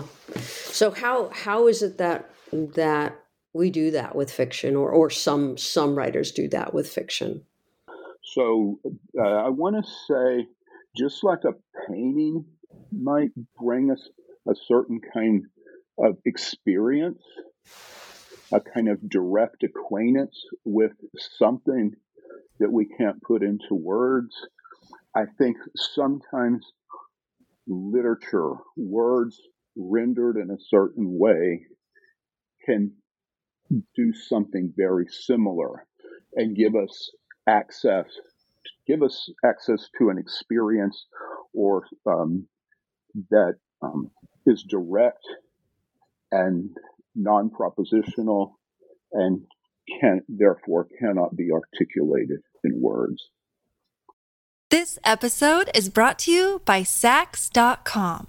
So 0.72 0.90
how 0.90 1.30
how 1.32 1.68
is 1.68 1.82
it 1.82 1.98
that 1.98 2.28
that 2.52 3.16
we 3.52 3.70
do 3.70 3.92
that 3.92 4.16
with 4.16 4.30
fiction 4.30 4.74
or 4.74 4.90
or 4.90 5.08
some 5.08 5.56
some 5.56 5.94
writers 5.94 6.32
do 6.32 6.48
that 6.48 6.74
with 6.74 6.88
fiction 6.88 7.42
so 8.34 8.78
uh, 9.18 9.22
i 9.22 9.48
want 9.48 9.76
to 9.76 9.90
say 10.08 10.46
just 10.96 11.22
like 11.22 11.44
a 11.44 11.54
painting 11.86 12.44
might 12.92 13.30
bring 13.60 13.90
us 13.90 14.08
a 14.48 14.54
certain 14.66 15.00
kind 15.12 15.44
of 15.98 16.16
experience, 16.24 17.22
a 18.52 18.60
kind 18.60 18.88
of 18.88 19.08
direct 19.08 19.62
acquaintance 19.62 20.36
with 20.64 20.92
something 21.38 21.92
that 22.58 22.72
we 22.72 22.86
can't 22.86 23.22
put 23.22 23.42
into 23.42 23.74
words. 23.74 24.34
I 25.14 25.24
think 25.38 25.56
sometimes 25.94 26.64
literature, 27.66 28.54
words 28.76 29.40
rendered 29.78 30.36
in 30.36 30.50
a 30.50 30.60
certain 30.68 31.18
way, 31.18 31.66
can 32.64 32.92
do 33.94 34.12
something 34.12 34.72
very 34.76 35.06
similar 35.08 35.86
and 36.34 36.56
give 36.56 36.74
us 36.74 37.10
access 37.46 38.06
give 38.88 39.02
us 39.02 39.30
access 39.44 39.88
to 39.98 40.08
an 40.08 40.18
experience 40.18 41.06
or 41.52 41.84
um, 42.06 42.48
that 43.30 43.54
um, 43.82 44.10
is 44.46 44.64
direct 44.68 45.24
and 46.32 46.70
non-propositional 47.14 48.52
and 49.12 49.42
can 50.00 50.22
therefore 50.28 50.86
cannot 50.98 51.36
be 51.36 51.50
articulated 51.52 52.40
in 52.64 52.80
words. 52.80 53.28
This 54.70 54.98
episode 55.04 55.70
is 55.74 55.88
brought 55.88 56.18
to 56.20 56.32
you 56.32 56.62
by 56.64 56.82
Saks.com. 56.82 58.28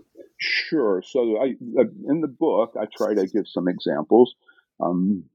Sure. 0.41 1.03
So 1.05 1.37
I 1.39 1.55
in 2.07 2.21
the 2.21 2.27
book 2.27 2.73
I 2.79 2.85
try 2.97 3.13
to 3.13 3.27
give 3.27 3.47
some 3.47 3.67
examples. 3.67 4.33
Um, 4.83 5.25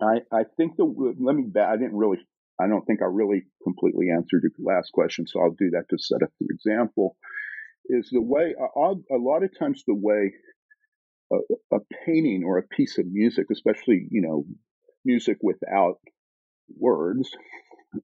I, 0.00 0.20
I 0.30 0.44
think 0.56 0.76
the 0.76 0.84
let 0.84 1.34
me 1.34 1.46
I 1.60 1.76
didn't 1.76 1.96
really 1.96 2.18
I 2.60 2.68
don't 2.68 2.84
think 2.86 3.02
I 3.02 3.06
really 3.06 3.42
completely 3.64 4.10
answered 4.10 4.42
your 4.44 4.74
last 4.74 4.92
question, 4.92 5.26
so 5.26 5.40
I'll 5.40 5.56
do 5.58 5.70
that 5.70 5.86
to 5.90 5.98
set 5.98 6.22
up 6.22 6.30
the 6.40 6.46
example. 6.48 7.16
Is 7.86 8.08
the 8.12 8.22
way 8.22 8.54
a 8.56 9.16
lot 9.18 9.42
of 9.42 9.58
times 9.58 9.82
the 9.86 9.94
way 9.94 10.32
a, 11.32 11.76
a, 11.76 11.78
painting 12.06 12.44
or 12.46 12.58
a 12.58 12.62
piece 12.62 12.96
of 12.98 13.06
music, 13.06 13.46
especially 13.50 14.06
you 14.10 14.22
know 14.22 14.44
music 15.04 15.38
without 15.42 15.98
words, 16.78 17.28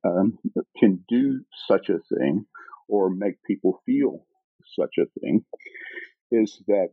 um, 0.05 0.38
can 0.77 1.05
do 1.09 1.44
such 1.68 1.88
a 1.88 2.01
thing 2.14 2.46
or 2.88 3.11
make 3.11 3.42
people 3.44 3.81
feel 3.87 4.27
such 4.79 4.94
a 4.99 5.20
thing, 5.20 5.44
is 6.31 6.62
that 6.66 6.88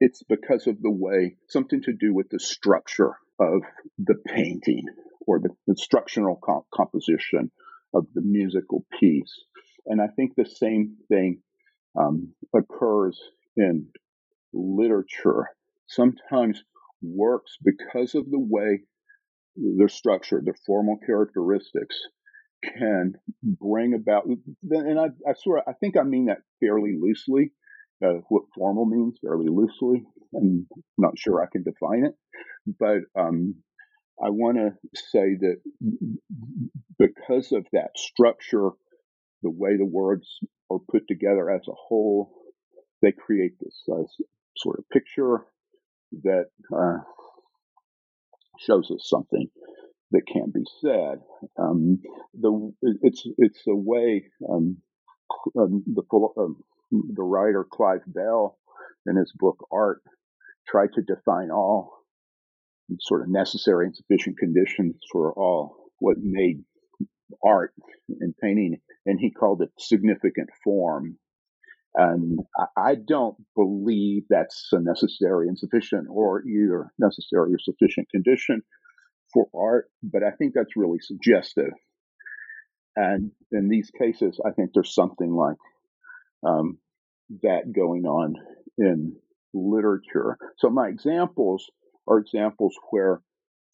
it's 0.00 0.22
because 0.22 0.66
of 0.66 0.80
the 0.80 0.90
way 0.90 1.36
something 1.48 1.82
to 1.82 1.92
do 1.92 2.14
with 2.14 2.28
the 2.30 2.38
structure 2.38 3.16
of 3.40 3.62
the 3.98 4.14
painting 4.26 4.84
or 5.26 5.40
the 5.40 5.50
instructional 5.66 6.38
comp- 6.42 6.66
composition 6.72 7.50
of 7.94 8.06
the 8.14 8.22
musical 8.22 8.84
piece. 8.98 9.44
And 9.86 10.00
I 10.00 10.08
think 10.14 10.32
the 10.36 10.46
same 10.46 10.96
thing 11.08 11.40
um, 11.98 12.34
occurs 12.54 13.18
in 13.56 13.88
literature. 14.52 15.48
Sometimes 15.86 16.62
works, 17.02 17.56
because 17.64 18.14
of 18.14 18.30
the 18.30 18.38
way 18.38 18.80
they're 19.56 19.88
structured, 19.88 20.44
their 20.44 20.54
formal 20.66 20.98
characteristics, 21.04 21.96
can 22.62 23.14
bring 23.42 23.94
about, 23.94 24.26
and 24.26 24.98
I, 24.98 25.06
I 25.28 25.32
I 25.66 25.72
think 25.80 25.96
I 25.96 26.02
mean 26.02 26.26
that 26.26 26.38
fairly 26.60 26.96
loosely, 27.00 27.52
uh, 28.04 28.20
what 28.28 28.44
formal 28.54 28.86
means 28.86 29.18
fairly 29.22 29.46
loosely. 29.48 30.04
I'm 30.36 30.66
not 30.96 31.18
sure 31.18 31.42
I 31.42 31.46
can 31.50 31.62
define 31.62 32.04
it, 32.04 32.14
but 32.78 33.20
um, 33.20 33.54
I 34.22 34.30
want 34.30 34.58
to 34.58 34.72
say 34.94 35.36
that 35.40 35.56
because 36.98 37.52
of 37.52 37.66
that 37.72 37.90
structure, 37.96 38.70
the 39.42 39.50
way 39.50 39.76
the 39.76 39.86
words 39.86 40.28
are 40.70 40.78
put 40.90 41.06
together 41.08 41.50
as 41.50 41.62
a 41.68 41.72
whole, 41.74 42.32
they 43.00 43.12
create 43.12 43.52
this 43.60 43.82
uh, 43.90 44.02
sort 44.56 44.78
of 44.78 44.88
picture 44.90 45.44
that 46.24 46.46
uh, 46.76 46.98
shows 48.58 48.90
us 48.90 49.08
something 49.08 49.48
that 50.12 50.22
can't 50.32 50.52
be 50.54 50.64
said. 50.80 51.20
Um, 51.58 52.00
the 52.34 52.72
it's 53.02 53.26
it's 53.38 53.62
a 53.68 53.74
way 53.74 54.24
um, 54.48 54.78
um, 55.58 55.84
the 55.86 56.02
um, 56.38 56.56
the 56.90 57.22
writer 57.22 57.66
Clive 57.70 58.02
Bell 58.06 58.58
in 59.06 59.16
his 59.16 59.32
book 59.36 59.66
Art 59.72 60.02
tried 60.66 60.92
to 60.94 61.02
define 61.02 61.50
all 61.50 62.04
sort 63.00 63.22
of 63.22 63.28
necessary 63.28 63.86
and 63.86 63.94
sufficient 63.94 64.38
conditions 64.38 64.96
for 65.12 65.32
all 65.34 65.90
what 65.98 66.16
made 66.20 66.64
art 67.44 67.74
and 68.20 68.34
painting, 68.42 68.78
and 69.04 69.20
he 69.20 69.30
called 69.30 69.62
it 69.62 69.70
significant 69.78 70.48
form. 70.64 71.18
And 71.94 72.38
I 72.76 72.94
don't 72.94 73.36
believe 73.56 74.22
that's 74.28 74.68
a 74.72 74.80
necessary 74.80 75.48
and 75.48 75.58
sufficient 75.58 76.06
or 76.10 76.42
either 76.46 76.92
necessary 76.98 77.52
or 77.52 77.58
sufficient 77.58 78.08
condition 78.10 78.62
for 79.32 79.48
art, 79.54 79.90
but 80.02 80.22
I 80.22 80.30
think 80.30 80.54
that's 80.54 80.76
really 80.76 80.98
suggestive. 81.00 81.72
And 82.96 83.30
in 83.52 83.68
these 83.68 83.90
cases, 83.90 84.40
I 84.44 84.50
think 84.50 84.70
there's 84.74 84.94
something 84.94 85.32
like 85.32 85.56
um, 86.46 86.78
that 87.42 87.72
going 87.74 88.04
on 88.04 88.34
in 88.76 89.16
literature. 89.54 90.36
So 90.58 90.70
my 90.70 90.88
examples 90.88 91.64
are 92.08 92.18
examples 92.18 92.74
where 92.90 93.20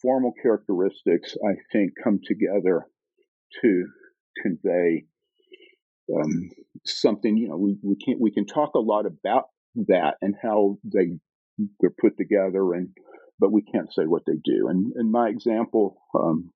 formal 0.02 0.32
characteristics, 0.42 1.36
I 1.42 1.54
think, 1.72 1.92
come 2.02 2.20
together 2.22 2.86
to 3.62 3.84
convey 4.42 5.06
um, 6.14 6.50
something. 6.84 7.36
You 7.36 7.48
know, 7.48 7.56
we, 7.56 7.78
we 7.82 7.96
can 7.96 8.18
we 8.20 8.30
can 8.30 8.46
talk 8.46 8.74
a 8.74 8.80
lot 8.80 9.06
about 9.06 9.44
that 9.88 10.16
and 10.20 10.34
how 10.42 10.78
they 10.84 11.18
they're 11.80 11.94
put 11.98 12.16
together, 12.18 12.74
and 12.74 12.88
but 13.38 13.52
we 13.52 13.62
can't 13.62 13.92
say 13.92 14.04
what 14.04 14.22
they 14.26 14.36
do. 14.44 14.68
And 14.68 14.92
in 14.98 15.10
my 15.10 15.28
example, 15.28 15.96
um, 16.18 16.50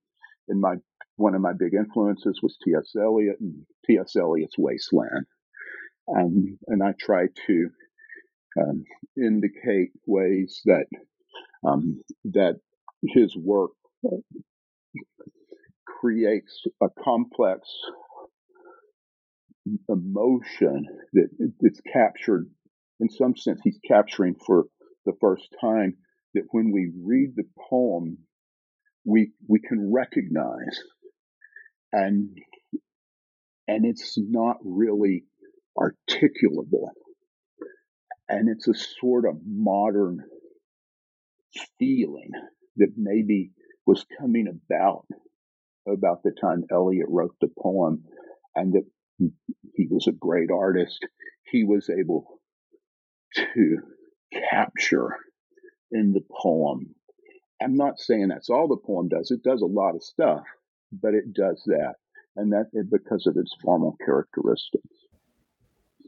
in 0.48 0.60
my 0.60 0.76
one 1.16 1.34
of 1.34 1.40
my 1.40 1.52
big 1.52 1.74
influences 1.74 2.38
was 2.42 2.56
T.S. 2.64 2.92
Eliot 2.96 3.36
and 3.40 3.66
T.S. 3.86 4.14
Eliot's 4.16 4.56
Waste 4.56 4.92
Land. 4.92 5.26
Um, 6.16 6.58
and 6.68 6.82
I 6.82 6.94
try 6.98 7.26
to 7.46 7.70
um, 8.60 8.84
indicate 9.16 9.90
ways 10.06 10.60
that 10.64 10.86
um, 11.66 12.02
that 12.24 12.56
his 13.02 13.36
work 13.36 13.72
creates 15.86 16.64
a 16.80 16.88
complex 17.02 17.68
emotion 19.88 20.86
that 21.12 21.28
it's 21.60 21.80
captured 21.92 22.48
in 23.00 23.08
some 23.10 23.36
sense 23.36 23.60
he's 23.62 23.78
capturing 23.86 24.34
for 24.46 24.64
the 25.04 25.12
first 25.20 25.46
time 25.60 25.94
that 26.34 26.44
when 26.50 26.72
we 26.72 26.92
read 27.02 27.34
the 27.36 27.48
poem 27.70 28.18
we 29.04 29.32
we 29.48 29.60
can 29.60 29.92
recognize 29.92 30.82
and 31.92 32.36
and 33.68 33.84
it's 33.84 34.14
not 34.16 34.56
really 34.64 35.24
articulable. 35.78 36.88
And 38.28 38.48
it's 38.48 38.66
a 38.66 38.74
sort 38.74 39.24
of 39.26 39.36
modern 39.46 40.24
feeling 41.78 42.30
that 42.76 42.92
maybe 42.96 43.52
was 43.86 44.04
coming 44.18 44.46
about 44.48 45.06
about 45.86 46.22
the 46.22 46.32
time 46.38 46.64
Eliot 46.70 47.06
wrote 47.08 47.34
the 47.40 47.48
poem 47.62 48.04
and 48.54 48.74
that 48.74 48.84
he 49.74 49.86
was 49.90 50.06
a 50.06 50.12
great 50.12 50.50
artist. 50.50 50.98
He 51.50 51.64
was 51.64 51.88
able 51.88 52.40
to 53.34 53.78
capture 54.50 55.16
in 55.92 56.12
the 56.12 56.24
poem. 56.30 56.94
I'm 57.62 57.76
not 57.76 57.98
saying 57.98 58.28
that's 58.28 58.50
all 58.50 58.68
the 58.68 58.76
poem 58.76 59.08
does. 59.08 59.30
It 59.30 59.42
does 59.42 59.62
a 59.62 59.66
lot 59.66 59.94
of 59.94 60.02
stuff, 60.02 60.44
but 60.92 61.14
it 61.14 61.32
does 61.32 61.62
that. 61.66 61.94
And 62.36 62.52
that 62.52 62.66
because 62.90 63.26
of 63.26 63.36
its 63.36 63.54
formal 63.62 63.96
characteristics. 64.04 64.94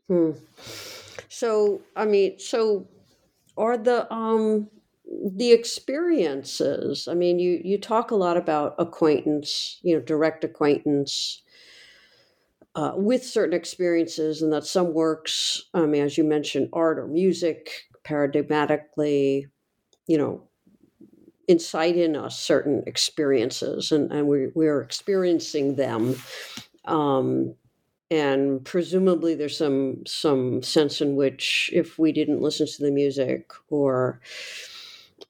Hmm. 0.06 0.30
So, 1.28 1.80
I 1.96 2.04
mean, 2.04 2.38
so 2.38 2.86
are 3.56 3.76
the 3.76 4.12
um 4.12 4.68
the 5.34 5.52
experiences? 5.52 7.08
I 7.08 7.14
mean, 7.14 7.38
you 7.38 7.60
you 7.64 7.78
talk 7.78 8.10
a 8.10 8.16
lot 8.16 8.36
about 8.36 8.76
acquaintance, 8.78 9.80
you 9.82 9.96
know, 9.96 10.00
direct 10.00 10.44
acquaintance 10.44 11.42
uh, 12.74 12.92
with 12.94 13.24
certain 13.24 13.54
experiences, 13.54 14.42
and 14.42 14.52
that 14.52 14.64
some 14.64 14.94
works, 14.94 15.62
I 15.74 15.86
mean, 15.86 16.04
as 16.04 16.16
you 16.16 16.24
mentioned, 16.24 16.68
art 16.72 16.98
or 16.98 17.08
music, 17.08 17.70
paradigmatically, 18.04 19.46
you 20.11 20.18
know, 20.18 20.42
incite 21.46 21.96
in 21.96 22.16
us 22.16 22.36
certain 22.36 22.82
experiences, 22.84 23.92
and, 23.92 24.11
and 24.11 24.26
we, 24.26 24.48
we're 24.56 24.82
experiencing 24.82 25.76
them. 25.76 26.16
Um, 26.84 27.54
and 28.11 28.64
presumably 28.64 29.36
there's 29.36 29.56
some 29.56 30.02
some 30.04 30.64
sense 30.64 31.00
in 31.00 31.14
which 31.14 31.70
if 31.72 31.96
we 31.96 32.11
didn't 32.11 32.42
listen 32.42 32.66
to 32.66 32.82
the 32.82 32.90
music 32.90 33.52
or 33.68 34.20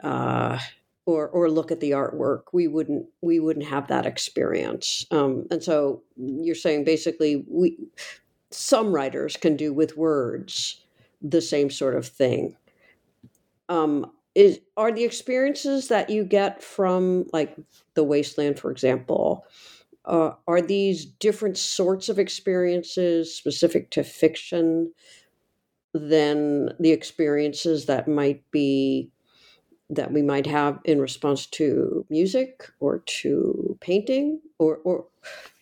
uh, 0.02 0.58
or 1.04 1.28
or 1.28 1.50
look 1.50 1.70
at 1.70 1.80
the 1.80 1.90
artwork, 1.90 2.44
we 2.54 2.66
wouldn't 2.66 3.04
we 3.20 3.38
wouldn't 3.38 3.66
have 3.66 3.86
that 3.88 4.06
experience. 4.06 5.04
Um, 5.10 5.46
and 5.50 5.62
so 5.62 6.02
you're 6.16 6.54
saying 6.54 6.84
basically 6.84 7.44
we 7.46 7.76
some 8.50 8.94
writers 8.94 9.36
can 9.36 9.56
do 9.56 9.74
with 9.74 9.98
words 9.98 10.80
the 11.20 11.42
same 11.42 11.68
sort 11.68 11.96
of 11.96 12.06
thing. 12.06 12.56
Um, 13.68 14.10
is 14.34 14.60
are 14.76 14.92
the 14.92 15.04
experiences 15.04 15.88
that 15.88 16.10
you 16.10 16.24
get 16.24 16.62
from 16.62 17.26
like 17.32 17.56
the 17.94 18.04
Waste 18.04 18.38
Land, 18.38 18.58
for 18.58 18.70
example? 18.70 19.44
Uh, 20.04 20.32
are 20.48 20.62
these 20.62 21.04
different 21.04 21.58
sorts 21.58 22.08
of 22.08 22.18
experiences 22.18 23.34
specific 23.34 23.90
to 23.90 24.02
fiction 24.02 24.92
than 25.92 26.70
the 26.78 26.90
experiences 26.90 27.86
that 27.86 28.08
might 28.08 28.42
be 28.50 29.10
that 29.90 30.12
we 30.12 30.22
might 30.22 30.46
have 30.46 30.78
in 30.84 31.00
response 31.00 31.46
to 31.46 32.06
music 32.08 32.70
or 32.78 33.00
to 33.00 33.76
painting 33.80 34.40
or 34.58 34.78
or 34.84 35.06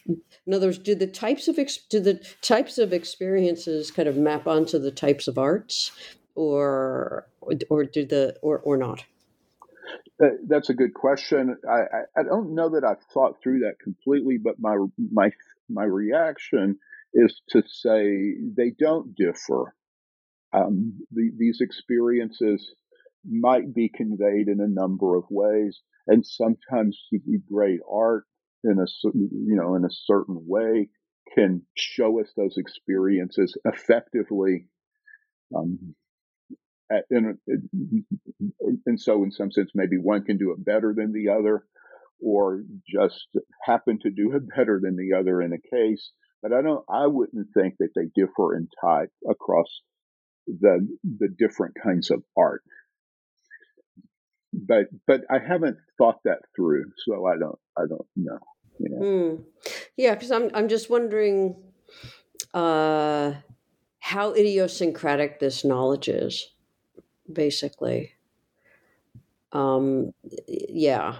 in 0.06 0.54
other 0.54 0.66
words 0.66 0.78
do 0.78 0.94
the 0.94 1.06
types 1.06 1.48
of 1.48 1.58
do 1.88 1.98
the 1.98 2.22
types 2.42 2.78
of 2.78 2.92
experiences 2.92 3.90
kind 3.90 4.08
of 4.08 4.16
map 4.16 4.46
onto 4.46 4.78
the 4.78 4.90
types 4.90 5.28
of 5.28 5.38
arts 5.38 5.92
or 6.38 7.28
or 7.68 7.84
do 7.84 8.06
the 8.06 8.36
or 8.42 8.58
or 8.60 8.76
not 8.76 9.04
that's 10.48 10.70
a 10.70 10.74
good 10.74 10.94
question. 10.94 11.56
I, 11.68 11.72
I, 11.72 12.20
I, 12.20 12.22
don't 12.24 12.54
know 12.54 12.70
that 12.70 12.84
I've 12.84 13.02
thought 13.12 13.36
through 13.42 13.60
that 13.60 13.78
completely, 13.82 14.36
but 14.42 14.56
my 14.58 14.76
my 15.12 15.30
my 15.68 15.84
reaction 15.84 16.78
is 17.14 17.40
to 17.50 17.62
say 17.66 18.34
they 18.56 18.72
don't 18.78 19.14
differ. 19.14 19.74
Um, 20.52 21.00
the, 21.12 21.30
these 21.36 21.58
experiences 21.60 22.74
might 23.24 23.74
be 23.74 23.90
conveyed 23.94 24.48
in 24.48 24.60
a 24.60 24.68
number 24.68 25.16
of 25.16 25.24
ways, 25.30 25.80
and 26.06 26.26
sometimes 26.26 26.98
great 27.50 27.80
art 27.90 28.24
in 28.64 28.78
a 28.78 28.86
you 29.04 29.56
know 29.56 29.74
in 29.76 29.84
a 29.84 29.90
certain 30.06 30.42
way 30.46 30.88
can 31.34 31.62
show 31.76 32.20
us 32.20 32.32
those 32.36 32.56
experiences 32.56 33.56
effectively. 33.64 34.66
Um, 35.54 35.94
and, 36.90 37.38
and 38.86 39.00
so 39.00 39.22
in 39.22 39.30
some 39.30 39.50
sense 39.50 39.70
maybe 39.74 39.96
one 39.96 40.24
can 40.24 40.38
do 40.38 40.52
it 40.52 40.64
better 40.64 40.94
than 40.96 41.12
the 41.12 41.30
other 41.30 41.64
or 42.20 42.62
just 42.88 43.28
happen 43.64 43.98
to 44.02 44.10
do 44.10 44.34
it 44.34 44.42
better 44.56 44.80
than 44.82 44.96
the 44.96 45.16
other 45.16 45.40
in 45.40 45.52
a 45.52 45.76
case 45.76 46.12
but 46.42 46.52
i 46.52 46.62
don't 46.62 46.84
i 46.90 47.06
wouldn't 47.06 47.48
think 47.54 47.74
that 47.78 47.90
they 47.94 48.06
differ 48.14 48.56
in 48.56 48.68
type 48.82 49.10
across 49.28 49.80
the 50.46 50.86
the 51.18 51.28
different 51.38 51.74
kinds 51.82 52.10
of 52.10 52.22
art 52.36 52.62
but 54.52 54.86
but 55.06 55.22
i 55.30 55.38
haven't 55.38 55.76
thought 55.98 56.18
that 56.24 56.38
through 56.56 56.84
so 57.06 57.26
i 57.26 57.36
don't 57.38 57.58
i 57.76 57.82
don't 57.88 58.06
know 58.16 58.38
you 58.80 58.88
know? 58.90 58.98
Mm. 58.98 59.44
yeah 59.96 60.14
because 60.14 60.30
i'm 60.30 60.50
i'm 60.54 60.68
just 60.68 60.88
wondering 60.88 61.56
uh 62.54 63.34
how 64.00 64.32
idiosyncratic 64.32 65.38
this 65.38 65.64
knowledge 65.64 66.08
is 66.08 66.46
basically. 67.32 68.12
Um, 69.52 70.12
yeah. 70.46 71.16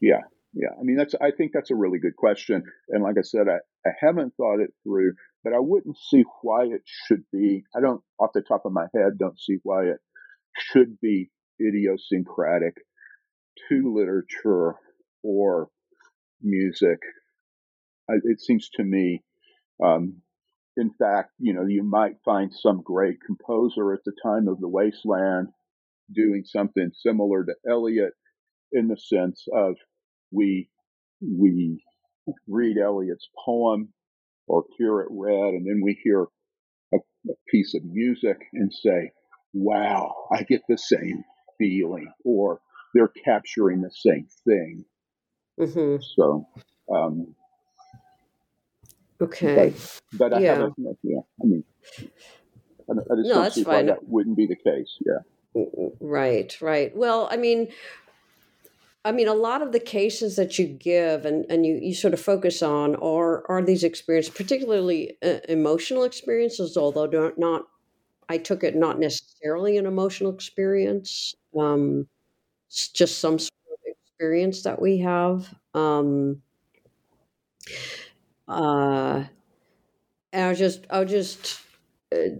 Yeah. 0.00 0.20
Yeah. 0.54 0.70
I 0.78 0.82
mean, 0.82 0.96
that's, 0.96 1.14
I 1.20 1.30
think 1.30 1.52
that's 1.52 1.70
a 1.70 1.74
really 1.74 1.98
good 1.98 2.16
question. 2.16 2.62
And 2.88 3.02
like 3.02 3.16
I 3.18 3.22
said, 3.22 3.48
I, 3.48 3.58
I 3.88 3.92
haven't 4.00 4.34
thought 4.36 4.60
it 4.60 4.72
through, 4.84 5.14
but 5.42 5.52
I 5.52 5.58
wouldn't 5.58 5.96
see 5.98 6.24
why 6.42 6.64
it 6.64 6.82
should 6.84 7.24
be. 7.32 7.64
I 7.74 7.80
don't, 7.80 8.02
off 8.18 8.30
the 8.34 8.42
top 8.42 8.64
of 8.64 8.72
my 8.72 8.86
head, 8.94 9.18
don't 9.18 9.40
see 9.40 9.56
why 9.62 9.84
it 9.84 9.98
should 10.56 11.00
be 11.00 11.30
idiosyncratic 11.60 12.76
to 13.68 13.94
literature 13.94 14.74
or 15.22 15.68
music. 16.42 16.98
It 18.08 18.40
seems 18.40 18.68
to 18.74 18.84
me, 18.84 19.22
um, 19.82 20.16
in 20.76 20.90
fact, 20.98 21.32
you 21.38 21.52
know, 21.52 21.66
you 21.66 21.82
might 21.82 22.16
find 22.24 22.52
some 22.52 22.82
great 22.82 23.18
composer 23.24 23.92
at 23.92 24.00
the 24.04 24.12
time 24.24 24.48
of 24.48 24.60
the 24.60 24.68
Waste 24.68 25.04
Land 25.04 25.48
doing 26.12 26.44
something 26.44 26.90
similar 26.94 27.44
to 27.44 27.54
Eliot 27.68 28.12
in 28.72 28.88
the 28.88 28.96
sense 28.96 29.46
of 29.54 29.76
we 30.30 30.68
we 31.20 31.82
read 32.48 32.78
Eliot's 32.78 33.28
poem 33.44 33.92
or 34.46 34.64
hear 34.76 35.00
it 35.00 35.08
read, 35.10 35.54
and 35.54 35.66
then 35.66 35.80
we 35.84 35.98
hear 36.02 36.26
a, 36.92 36.96
a 36.96 37.34
piece 37.48 37.74
of 37.74 37.84
music 37.84 38.38
and 38.52 38.72
say, 38.72 39.12
"Wow, 39.52 40.14
I 40.32 40.42
get 40.42 40.62
the 40.68 40.78
same 40.78 41.22
feeling," 41.58 42.12
or 42.24 42.60
they're 42.94 43.12
capturing 43.24 43.82
the 43.82 43.90
same 43.90 44.26
thing. 44.44 44.84
Mm-hmm. 45.60 46.02
So, 46.16 46.46
um, 46.94 47.34
okay, 49.22 49.74
but, 50.12 50.30
but 50.30 50.34
I 50.34 50.40
yeah. 50.40 50.54
haven't. 50.54 50.74
Yeah, 51.02 51.20
I 51.42 51.46
mean, 51.46 51.64
I, 52.00 52.92
I 52.92 52.94
just 52.94 53.28
no, 53.28 53.34
don't 53.34 53.52
see 53.52 53.64
fine. 53.64 53.74
why 53.74 53.92
that 53.92 54.08
wouldn't 54.08 54.36
be 54.36 54.46
the 54.46 54.56
case. 54.56 54.98
Yeah. 55.04 55.18
Right, 56.00 56.56
right. 56.62 56.96
Well, 56.96 57.28
I 57.30 57.36
mean, 57.36 57.68
I 59.04 59.12
mean, 59.12 59.28
a 59.28 59.34
lot 59.34 59.62
of 59.62 59.72
the 59.72 59.80
cases 59.80 60.36
that 60.36 60.58
you 60.58 60.66
give 60.66 61.24
and, 61.24 61.44
and 61.50 61.66
you, 61.66 61.74
you 61.74 61.94
sort 61.94 62.14
of 62.14 62.20
focus 62.20 62.62
on 62.62 62.94
are 62.96 63.44
are 63.50 63.62
these 63.62 63.84
experiences, 63.84 64.32
particularly 64.32 65.16
uh, 65.22 65.38
emotional 65.48 66.04
experiences, 66.04 66.76
although 66.76 67.06
not, 67.06 67.38
not, 67.38 67.62
I 68.28 68.38
took 68.38 68.62
it 68.62 68.76
not 68.76 68.98
necessarily 68.98 69.76
an 69.76 69.86
emotional 69.86 70.32
experience, 70.32 71.34
um, 71.58 72.06
it's 72.68 72.88
just 72.88 73.18
some 73.18 73.38
sort 73.38 73.50
of 73.70 73.78
experience 73.90 74.62
that 74.62 74.80
we 74.80 74.98
have. 74.98 75.52
Um, 75.74 76.40
uh, 78.48 79.24
and 80.32 80.44
I'll 80.44 80.54
just, 80.54 80.86
I'll 80.90 81.04
just 81.04 81.60
uh, 82.14 82.36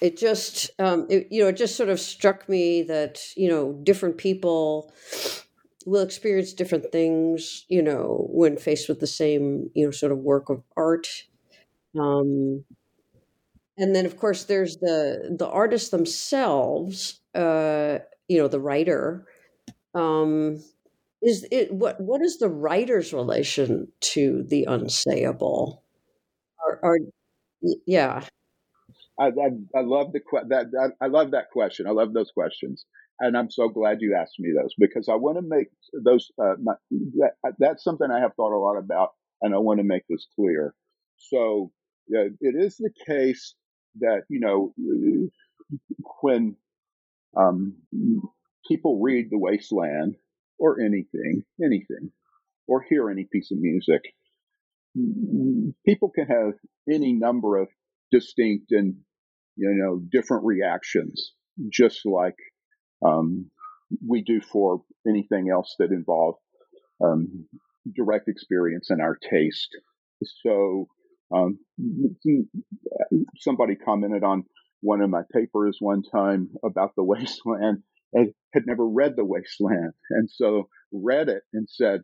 it 0.00 0.16
just 0.16 0.70
um, 0.78 1.06
it, 1.10 1.28
you 1.30 1.42
know 1.42 1.48
it 1.48 1.56
just 1.56 1.76
sort 1.76 1.88
of 1.88 1.98
struck 2.00 2.48
me 2.48 2.82
that 2.82 3.20
you 3.36 3.48
know 3.48 3.72
different 3.82 4.16
people 4.18 4.92
will 5.86 6.02
experience 6.02 6.52
different 6.52 6.90
things 6.92 7.64
you 7.68 7.82
know 7.82 8.26
when 8.30 8.56
faced 8.56 8.88
with 8.88 9.00
the 9.00 9.06
same 9.06 9.70
you 9.74 9.84
know 9.84 9.90
sort 9.90 10.12
of 10.12 10.18
work 10.18 10.48
of 10.50 10.62
art. 10.76 11.08
Um, 11.98 12.64
and 13.76 13.94
then 13.94 14.06
of 14.06 14.16
course 14.16 14.44
there's 14.44 14.76
the 14.78 15.34
the 15.38 15.48
artists 15.48 15.90
themselves 15.90 17.20
uh, 17.34 17.98
you 18.28 18.38
know 18.38 18.48
the 18.48 18.60
writer 18.60 19.26
um, 19.94 20.62
is 21.22 21.46
it 21.50 21.72
what 21.72 22.00
what 22.00 22.22
is 22.22 22.38
the 22.38 22.48
writer's 22.48 23.12
relation 23.12 23.88
to 24.00 24.44
the 24.44 24.66
unsayable 24.68 25.80
are, 26.64 26.80
are 26.82 26.98
yeah 27.86 28.24
I, 29.18 29.26
I, 29.26 29.78
I 29.78 29.80
love 29.80 30.12
the 30.12 30.20
that, 30.48 30.70
that 30.70 30.92
I 31.00 31.06
love 31.06 31.32
that 31.32 31.50
question. 31.50 31.86
I 31.86 31.90
love 31.90 32.12
those 32.12 32.30
questions, 32.30 32.84
and 33.18 33.36
I'm 33.36 33.50
so 33.50 33.68
glad 33.68 34.00
you 34.00 34.14
asked 34.14 34.38
me 34.38 34.50
those 34.56 34.74
because 34.78 35.08
I 35.08 35.16
want 35.16 35.38
to 35.38 35.42
make 35.42 35.68
those. 36.04 36.30
Uh, 36.40 36.54
my, 36.62 36.74
that, 36.90 37.32
that's 37.58 37.82
something 37.82 38.08
I 38.10 38.20
have 38.20 38.34
thought 38.36 38.56
a 38.56 38.58
lot 38.58 38.78
about, 38.78 39.10
and 39.42 39.54
I 39.54 39.58
want 39.58 39.78
to 39.78 39.84
make 39.84 40.04
this 40.08 40.26
clear. 40.36 40.72
So 41.16 41.72
uh, 42.14 42.30
it 42.40 42.54
is 42.56 42.76
the 42.76 42.90
case 43.06 43.54
that 44.00 44.22
you 44.28 44.38
know 44.38 44.72
when 46.22 46.54
um, 47.36 47.74
people 48.68 49.00
read 49.02 49.30
The 49.30 49.38
Waste 49.38 49.72
Land 49.72 50.14
or 50.58 50.80
anything, 50.80 51.44
anything, 51.62 52.10
or 52.66 52.82
hear 52.88 53.10
any 53.10 53.26
piece 53.30 53.50
of 53.50 53.58
music, 53.58 54.02
people 55.86 56.10
can 56.10 56.26
have 56.26 56.54
any 56.88 57.12
number 57.12 57.56
of 57.56 57.68
distinct 58.10 58.72
and 58.72 58.96
you 59.58 59.74
know, 59.74 60.00
different 60.10 60.44
reactions, 60.44 61.32
just 61.70 62.06
like 62.06 62.36
um, 63.04 63.50
we 64.06 64.22
do 64.22 64.40
for 64.40 64.82
anything 65.06 65.50
else 65.52 65.74
that 65.78 65.90
involves 65.90 66.38
um, 67.04 67.46
direct 67.94 68.28
experience 68.28 68.90
and 68.90 69.00
our 69.02 69.16
taste. 69.16 69.76
So, 70.22 70.86
um, 71.34 71.58
somebody 73.38 73.74
commented 73.74 74.22
on 74.22 74.44
one 74.80 75.02
of 75.02 75.10
my 75.10 75.22
papers 75.32 75.78
one 75.80 76.02
time 76.02 76.50
about 76.64 76.92
the 76.96 77.04
Waste 77.04 77.42
Land 77.44 77.82
and 78.12 78.32
had 78.52 78.64
never 78.66 78.86
read 78.86 79.14
the 79.16 79.24
Waste 79.24 79.60
Land, 79.60 79.92
and 80.10 80.28
so 80.30 80.68
read 80.92 81.28
it 81.28 81.42
and 81.52 81.68
said, 81.70 82.02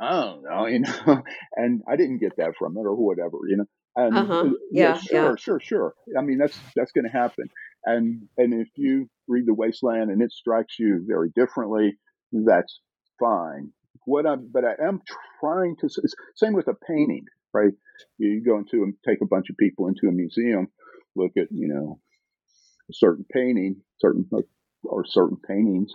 "I 0.00 0.10
don't 0.10 0.42
know," 0.42 0.66
you 0.66 0.80
know, 0.80 1.22
and 1.56 1.82
I 1.88 1.96
didn't 1.96 2.18
get 2.18 2.36
that 2.36 2.54
from 2.58 2.76
it 2.76 2.82
or 2.82 2.94
whatever, 2.94 3.38
you 3.48 3.58
know. 3.58 3.64
And 3.96 4.16
uh-huh. 4.16 4.50
yeah, 4.70 4.98
sure, 4.98 5.30
yeah. 5.30 5.34
sure, 5.36 5.60
sure. 5.60 5.94
I 6.16 6.22
mean, 6.22 6.38
that's 6.38 6.56
that's 6.76 6.92
going 6.92 7.04
to 7.04 7.10
happen. 7.10 7.46
And 7.84 8.28
and 8.36 8.54
if 8.54 8.68
you 8.76 9.08
read 9.26 9.46
The 9.46 9.54
Waste 9.54 9.82
Land 9.82 10.10
and 10.10 10.22
it 10.22 10.32
strikes 10.32 10.78
you 10.78 11.04
very 11.06 11.30
differently, 11.34 11.98
that's 12.32 12.80
fine. 13.18 13.72
What 14.04 14.26
I'm, 14.26 14.50
but 14.52 14.64
I 14.64 14.74
am 14.86 15.02
trying 15.40 15.76
to. 15.80 15.88
Same 16.36 16.52
with 16.54 16.68
a 16.68 16.74
painting, 16.86 17.24
right? 17.52 17.72
You 18.18 18.42
go 18.44 18.58
into 18.58 18.84
and 18.84 18.94
take 19.06 19.18
a 19.20 19.26
bunch 19.26 19.50
of 19.50 19.56
people 19.56 19.88
into 19.88 20.06
a 20.06 20.12
museum, 20.12 20.68
look 21.16 21.32
at 21.36 21.48
you 21.50 21.68
know 21.68 22.00
a 22.88 22.94
certain 22.94 23.24
painting, 23.32 23.82
certain 24.00 24.24
or 24.84 25.04
certain 25.04 25.36
paintings. 25.36 25.92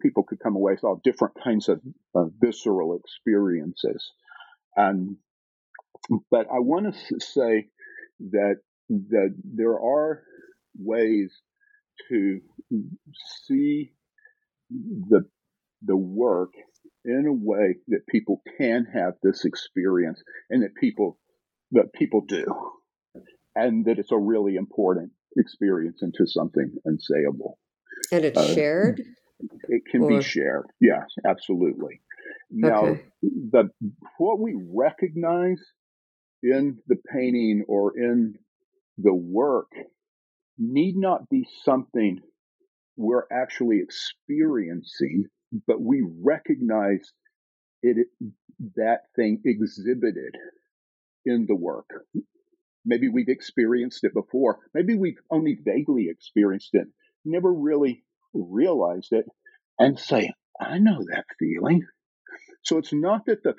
People 0.00 0.22
could 0.22 0.40
come 0.40 0.56
away 0.56 0.72
with 0.72 0.84
all 0.84 1.00
different 1.04 1.34
kinds 1.42 1.68
of 1.68 1.80
visceral 2.40 2.96
experiences, 2.96 4.12
and 4.76 5.16
but 6.30 6.46
I 6.50 6.60
want 6.60 6.94
to 6.94 7.20
say 7.20 7.68
that 8.30 8.56
that 8.88 9.34
there 9.44 9.78
are 9.78 10.22
ways 10.78 11.32
to 12.08 12.40
see 13.44 13.92
the 14.70 15.24
the 15.82 15.96
work 15.96 16.52
in 17.04 17.26
a 17.26 17.32
way 17.32 17.76
that 17.88 18.06
people 18.08 18.42
can 18.58 18.86
have 18.92 19.14
this 19.22 19.44
experience 19.44 20.22
and 20.50 20.62
that 20.62 20.74
people 20.74 21.18
that 21.72 21.92
people 21.92 22.22
do 22.22 22.44
and 23.54 23.86
that 23.86 23.98
it's 23.98 24.12
a 24.12 24.18
really 24.18 24.56
important 24.56 25.10
experience 25.36 26.02
into 26.02 26.26
something 26.26 26.72
unsayable 26.86 27.54
and 28.12 28.24
it's 28.24 28.38
uh, 28.38 28.54
shared 28.54 29.02
it 29.68 29.82
can 29.90 30.02
or? 30.02 30.08
be 30.08 30.22
shared 30.22 30.66
yes 30.80 31.04
absolutely 31.26 32.00
now 32.50 32.84
okay. 32.84 33.02
the 33.22 33.70
what 34.18 34.40
we 34.40 34.56
recognize 34.74 35.60
in 36.42 36.78
the 36.86 36.96
painting 37.12 37.64
or 37.68 37.98
in 37.98 38.34
the 38.98 39.14
work 39.14 39.70
need 40.58 40.96
not 40.96 41.28
be 41.28 41.46
something 41.64 42.20
we're 42.96 43.26
actually 43.30 43.80
experiencing, 43.80 45.26
but 45.66 45.80
we 45.80 46.02
recognize 46.22 47.12
it 47.82 48.06
that 48.74 49.00
thing 49.14 49.40
exhibited 49.44 50.34
in 51.26 51.44
the 51.46 51.54
work. 51.54 51.88
Maybe 52.86 53.08
we've 53.08 53.28
experienced 53.28 54.04
it 54.04 54.14
before. 54.14 54.60
Maybe 54.72 54.94
we've 54.94 55.18
only 55.30 55.58
vaguely 55.62 56.06
experienced 56.08 56.70
it, 56.72 56.86
never 57.24 57.52
really 57.52 58.04
realized 58.32 59.12
it, 59.12 59.26
and 59.78 59.98
say, 59.98 60.32
I 60.60 60.78
know 60.78 61.02
that 61.10 61.24
feeling. 61.38 61.84
So 62.62 62.78
it's 62.78 62.92
not 62.92 63.26
that 63.26 63.42
the, 63.42 63.54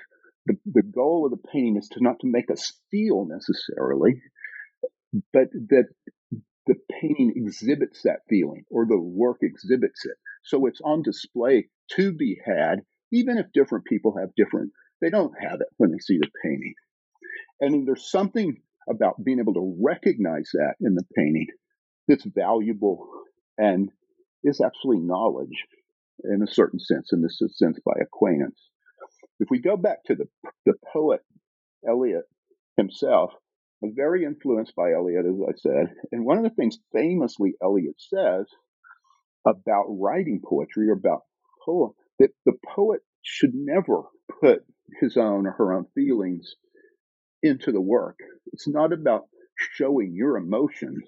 the, 0.45 0.55
the 0.65 0.81
goal 0.81 1.25
of 1.25 1.31
the 1.31 1.49
painting 1.49 1.77
is 1.77 1.89
to 1.89 2.01
not 2.01 2.19
to 2.21 2.27
make 2.27 2.49
us 2.49 2.73
feel 2.89 3.25
necessarily, 3.25 4.21
but 5.33 5.49
that 5.51 5.85
the 6.65 6.75
painting 7.01 7.33
exhibits 7.35 8.03
that 8.03 8.19
feeling 8.29 8.63
or 8.69 8.85
the 8.85 8.99
work 8.99 9.37
exhibits 9.41 10.05
it. 10.05 10.17
So 10.43 10.65
it's 10.65 10.81
on 10.83 11.01
display 11.01 11.67
to 11.91 12.13
be 12.13 12.39
had, 12.45 12.81
even 13.11 13.37
if 13.37 13.47
different 13.53 13.85
people 13.85 14.17
have 14.19 14.35
different, 14.35 14.71
they 15.01 15.09
don't 15.09 15.33
have 15.39 15.61
it 15.61 15.67
when 15.77 15.91
they 15.91 15.99
see 15.99 16.17
the 16.17 16.29
painting. 16.43 16.73
And 17.59 17.87
there's 17.87 18.09
something 18.09 18.57
about 18.89 19.23
being 19.23 19.39
able 19.39 19.53
to 19.53 19.77
recognize 19.81 20.49
that 20.53 20.75
in 20.81 20.95
the 20.95 21.03
painting 21.15 21.47
that's 22.07 22.25
valuable 22.25 23.07
and 23.57 23.89
is 24.43 24.61
actually 24.61 24.99
knowledge 24.99 25.65
in 26.23 26.41
a 26.41 26.47
certain 26.51 26.79
sense, 26.79 27.11
in 27.11 27.21
this 27.21 27.41
sense 27.57 27.79
by 27.85 27.93
acquaintance. 28.01 28.59
If 29.39 29.49
we 29.51 29.59
go 29.59 29.77
back 29.77 30.03
to 30.05 30.15
the, 30.15 30.25
the 30.65 30.73
poet 30.93 31.21
Eliot 31.87 32.23
himself, 32.75 33.31
was 33.81 33.93
very 33.95 34.23
influenced 34.25 34.75
by 34.75 34.93
Eliot, 34.93 35.25
as 35.25 35.35
I 35.47 35.53
said. 35.57 35.93
And 36.11 36.25
one 36.25 36.37
of 36.37 36.43
the 36.43 36.49
things 36.49 36.79
famously 36.93 37.53
Eliot 37.61 37.95
says 37.97 38.45
about 39.45 39.85
writing 39.87 40.41
poetry 40.43 40.89
or 40.89 40.93
about 40.93 41.21
poem, 41.63 41.91
that 42.19 42.31
the 42.45 42.53
poet 42.75 43.01
should 43.21 43.53
never 43.53 44.03
put 44.41 44.65
his 44.99 45.17
own 45.17 45.45
or 45.45 45.51
her 45.51 45.73
own 45.73 45.85
feelings 45.93 46.55
into 47.43 47.71
the 47.71 47.81
work. 47.81 48.17
It's 48.53 48.67
not 48.67 48.93
about 48.93 49.23
showing 49.57 50.13
your 50.15 50.37
emotions. 50.37 51.03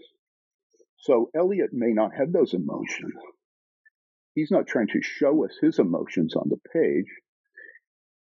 So 0.97 1.29
Eliot 1.35 1.71
may 1.73 1.91
not 1.93 2.11
have 2.17 2.31
those 2.31 2.53
emotions. 2.53 3.13
He's 4.35 4.51
not 4.51 4.67
trying 4.67 4.87
to 4.89 5.01
show 5.01 5.45
us 5.45 5.57
his 5.61 5.79
emotions 5.79 6.35
on 6.35 6.49
the 6.49 6.59
page. 6.73 7.07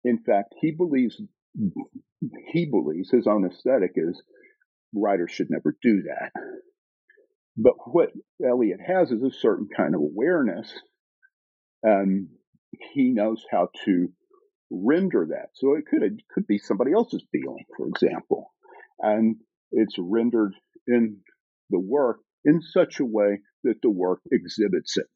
In 0.04 0.20
fact, 0.20 0.56
he 0.62 0.72
believes 0.72 1.22
he 2.54 2.66
believes 2.66 3.12
his 3.12 3.28
own 3.28 3.46
aesthetic 3.46 3.92
is 3.96 4.22
writers 4.94 5.32
should 5.32 5.50
never 5.50 5.76
do 5.82 6.04
that. 6.04 6.32
But 7.58 7.76
what 7.86 8.12
Eliot 8.46 8.80
has 8.86 9.12
is 9.12 9.24
a 9.24 9.32
certain 9.32 9.68
kind 9.76 9.96
of 9.96 10.02
awareness. 10.02 10.74
and 11.84 12.30
he 12.94 13.12
knows 13.12 13.46
how 13.52 13.70
to 13.86 14.10
render 14.70 15.28
that. 15.32 15.50
So 15.54 15.76
it 15.76 15.86
could 15.90 16.04
it 16.04 16.14
could 16.34 16.48
be 16.48 16.58
somebody 16.58 16.94
else's 16.94 17.24
feeling, 17.32 17.66
for 17.76 17.88
example, 17.88 18.54
and 19.00 19.38
it's 19.72 19.96
rendered 20.00 20.54
in 20.88 21.18
the 21.70 21.80
work 21.80 22.20
in 22.46 22.62
such 22.62 23.00
a 23.00 23.06
way 23.06 23.40
that 23.64 23.82
the 23.82 23.90
work 23.90 24.22
exhibits 24.32 24.98
it. 24.98 25.08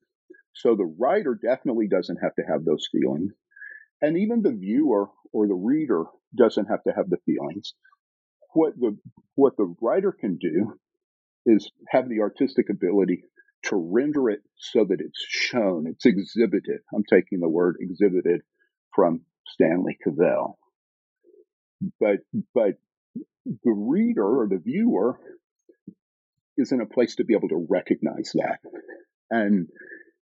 So 0.54 0.76
the 0.76 0.93
writer 0.99 1.39
definitely 1.41 1.88
doesn't 1.88 2.20
have 2.22 2.36
to 2.36 2.43
have 2.49 2.66
those 2.66 2.88
feelings, 2.91 3.32
and 4.02 4.18
even 4.18 4.41
the 4.41 4.52
viewer 4.54 5.10
or 5.34 5.47
the 5.47 5.54
reader 5.54 6.04
doesn't 6.36 6.66
have 6.66 6.84
to 6.84 6.93
have 6.95 7.10
the 7.10 7.20
feelings 7.26 7.74
what 8.54 8.74
the 8.78 8.97
what 9.36 9.56
the 9.58 9.74
writer 9.82 10.12
can 10.12 10.38
do 10.38 10.74
is 11.45 11.72
have 11.89 12.10
the 12.10 12.22
artistic 12.22 12.70
ability 12.70 13.24
to 13.64 13.76
render 13.76 14.30
it 14.30 14.41
so 14.58 14.86
that 14.86 15.02
it's 15.02 15.24
shown, 15.28 15.86
it's 15.88 16.06
exhibited. 16.06 16.80
I'm 16.93 17.04
taking 17.10 17.39
the 17.39 17.49
word 17.49 17.78
exhibited 17.80 18.41
from 18.93 19.22
Stanley 19.47 19.97
Cavell. 20.03 20.57
But 21.99 22.19
but 22.53 22.75
the 23.45 23.71
reader 23.71 24.25
or 24.25 24.47
the 24.47 24.59
viewer 24.59 25.19
is 26.57 26.71
in 26.71 26.81
a 26.81 26.85
place 26.85 27.15
to 27.15 27.23
be 27.23 27.33
able 27.33 27.49
to 27.49 27.65
recognize 27.69 28.31
that 28.35 28.59
and 29.29 29.67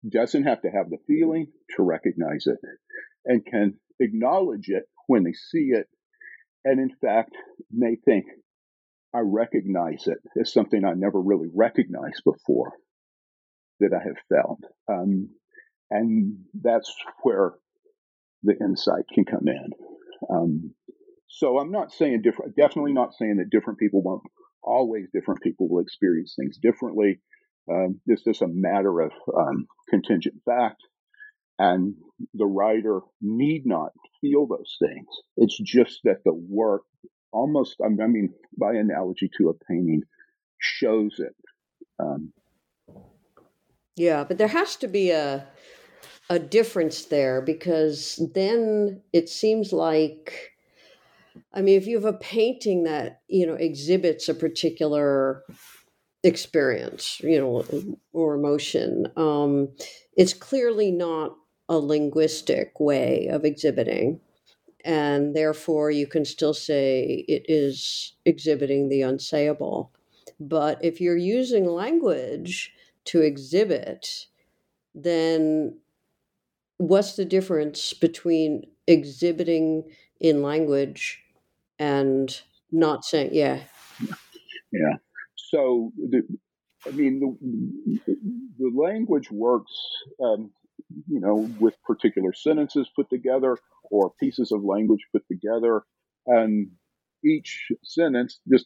doesn't 0.07 0.43
have 0.43 0.61
to 0.61 0.69
have 0.69 0.89
the 0.89 0.97
feeling 1.07 1.47
to 1.75 1.83
recognize 1.83 2.45
it 2.45 2.57
and 3.25 3.45
can 3.45 3.75
acknowledge 3.99 4.67
it 4.67 4.83
when 5.07 5.23
they 5.23 5.33
see 5.33 5.69
it 5.71 5.87
and 6.65 6.79
in 6.79 6.89
fact 6.99 7.35
may 7.71 7.95
think, 7.95 8.25
I 9.13 9.19
recognize 9.23 10.07
it 10.07 10.17
as 10.39 10.51
something 10.51 10.83
I 10.83 10.93
never 10.93 11.21
really 11.21 11.47
recognized 11.55 12.23
before 12.25 12.73
that 13.79 13.91
I 13.93 14.03
have 14.03 14.17
felt. 14.27 14.59
Um, 14.91 15.29
and 15.89 16.39
that's 16.61 16.93
where 17.21 17.53
the 18.45 18.55
insight 18.63 19.05
can 19.13 19.25
come 19.25 19.47
in. 19.47 19.69
Um, 20.29 20.73
so 21.27 21.57
I'm 21.57 21.71
not 21.71 21.91
saying 21.91 22.21
different, 22.21 22.55
definitely 22.55 22.93
not 22.93 23.13
saying 23.13 23.37
that 23.37 23.49
different 23.49 23.79
people 23.79 24.01
won't, 24.01 24.23
always 24.63 25.07
different 25.13 25.41
people 25.41 25.67
will 25.69 25.81
experience 25.81 26.35
things 26.37 26.57
differently. 26.61 27.19
Um, 27.69 27.99
it's 28.05 28.23
just 28.23 28.41
a 28.41 28.47
matter 28.47 29.01
of 29.01 29.11
um, 29.35 29.65
contingent 29.89 30.35
fact. 30.45 30.81
And 31.57 31.95
the 32.33 32.45
writer 32.45 33.01
need 33.21 33.63
not 33.65 33.91
feel 34.21 34.45
those 34.47 34.75
things. 34.81 35.07
It's 35.37 35.57
just 35.57 35.99
that 36.03 36.23
the 36.25 36.33
work 36.33 36.83
almost, 37.31 37.75
I 37.83 37.89
mean, 37.89 38.33
by 38.57 38.73
analogy 38.73 39.29
to 39.37 39.49
a 39.49 39.65
painting, 39.65 40.03
shows 40.59 41.19
it. 41.19 41.35
Um, 41.99 42.33
yeah, 43.95 44.25
but 44.25 44.37
there 44.37 44.49
has 44.49 44.75
to 44.77 44.87
be 44.87 45.11
a 45.11 45.47
a 46.29 46.39
difference 46.39 47.05
there 47.05 47.41
because 47.41 48.21
then 48.33 49.01
it 49.13 49.29
seems 49.29 49.71
like 49.73 50.51
I 51.53 51.61
mean, 51.61 51.77
if 51.77 51.87
you 51.87 51.95
have 51.95 52.05
a 52.05 52.17
painting 52.17 52.83
that 52.83 53.21
you 53.27 53.45
know 53.45 53.55
exhibits 53.55 54.29
a 54.29 54.33
particular 54.33 55.43
experience, 56.23 57.19
you 57.21 57.39
know, 57.39 57.95
or 58.13 58.35
emotion, 58.35 59.07
um, 59.17 59.69
it's 60.17 60.33
clearly 60.33 60.91
not 60.91 61.35
a 61.69 61.77
linguistic 61.77 62.79
way 62.79 63.27
of 63.27 63.45
exhibiting. 63.45 64.19
And 64.85 65.35
therefore, 65.35 65.91
you 65.91 66.07
can 66.07 66.25
still 66.25 66.53
say 66.53 67.25
it 67.27 67.45
is 67.49 68.13
exhibiting 68.25 68.89
the 68.89 69.01
unsayable. 69.01 69.89
But 70.39 70.83
if 70.83 71.01
you're 71.01 71.17
using 71.17 71.65
language 71.65 72.73
to 73.05 73.21
exhibit, 73.21 74.27
then 74.95 75.77
what's 76.77 77.15
the 77.15 77.25
difference 77.25 77.93
between 77.93 78.63
exhibiting 78.87 79.83
in 80.19 80.41
language 80.41 81.21
and 81.79 82.41
not 82.71 83.05
saying, 83.05 83.29
yeah? 83.33 83.61
Yeah. 84.71 84.97
So, 85.35 85.91
the, 85.97 86.23
I 86.85 86.91
mean, 86.91 87.19
the, 87.19 88.15
the 88.57 88.71
language 88.75 89.31
works 89.31 89.71
um, 90.21 90.51
you 91.07 91.19
know, 91.19 91.49
with 91.59 91.75
particular 91.83 92.33
sentences 92.33 92.89
put 92.95 93.09
together 93.09 93.57
or 93.91 94.11
pieces 94.19 94.51
of 94.51 94.63
language 94.63 95.01
put 95.11 95.23
together. 95.27 95.83
And 96.27 96.71
each 97.23 97.71
sentence, 97.83 98.39
just 98.51 98.65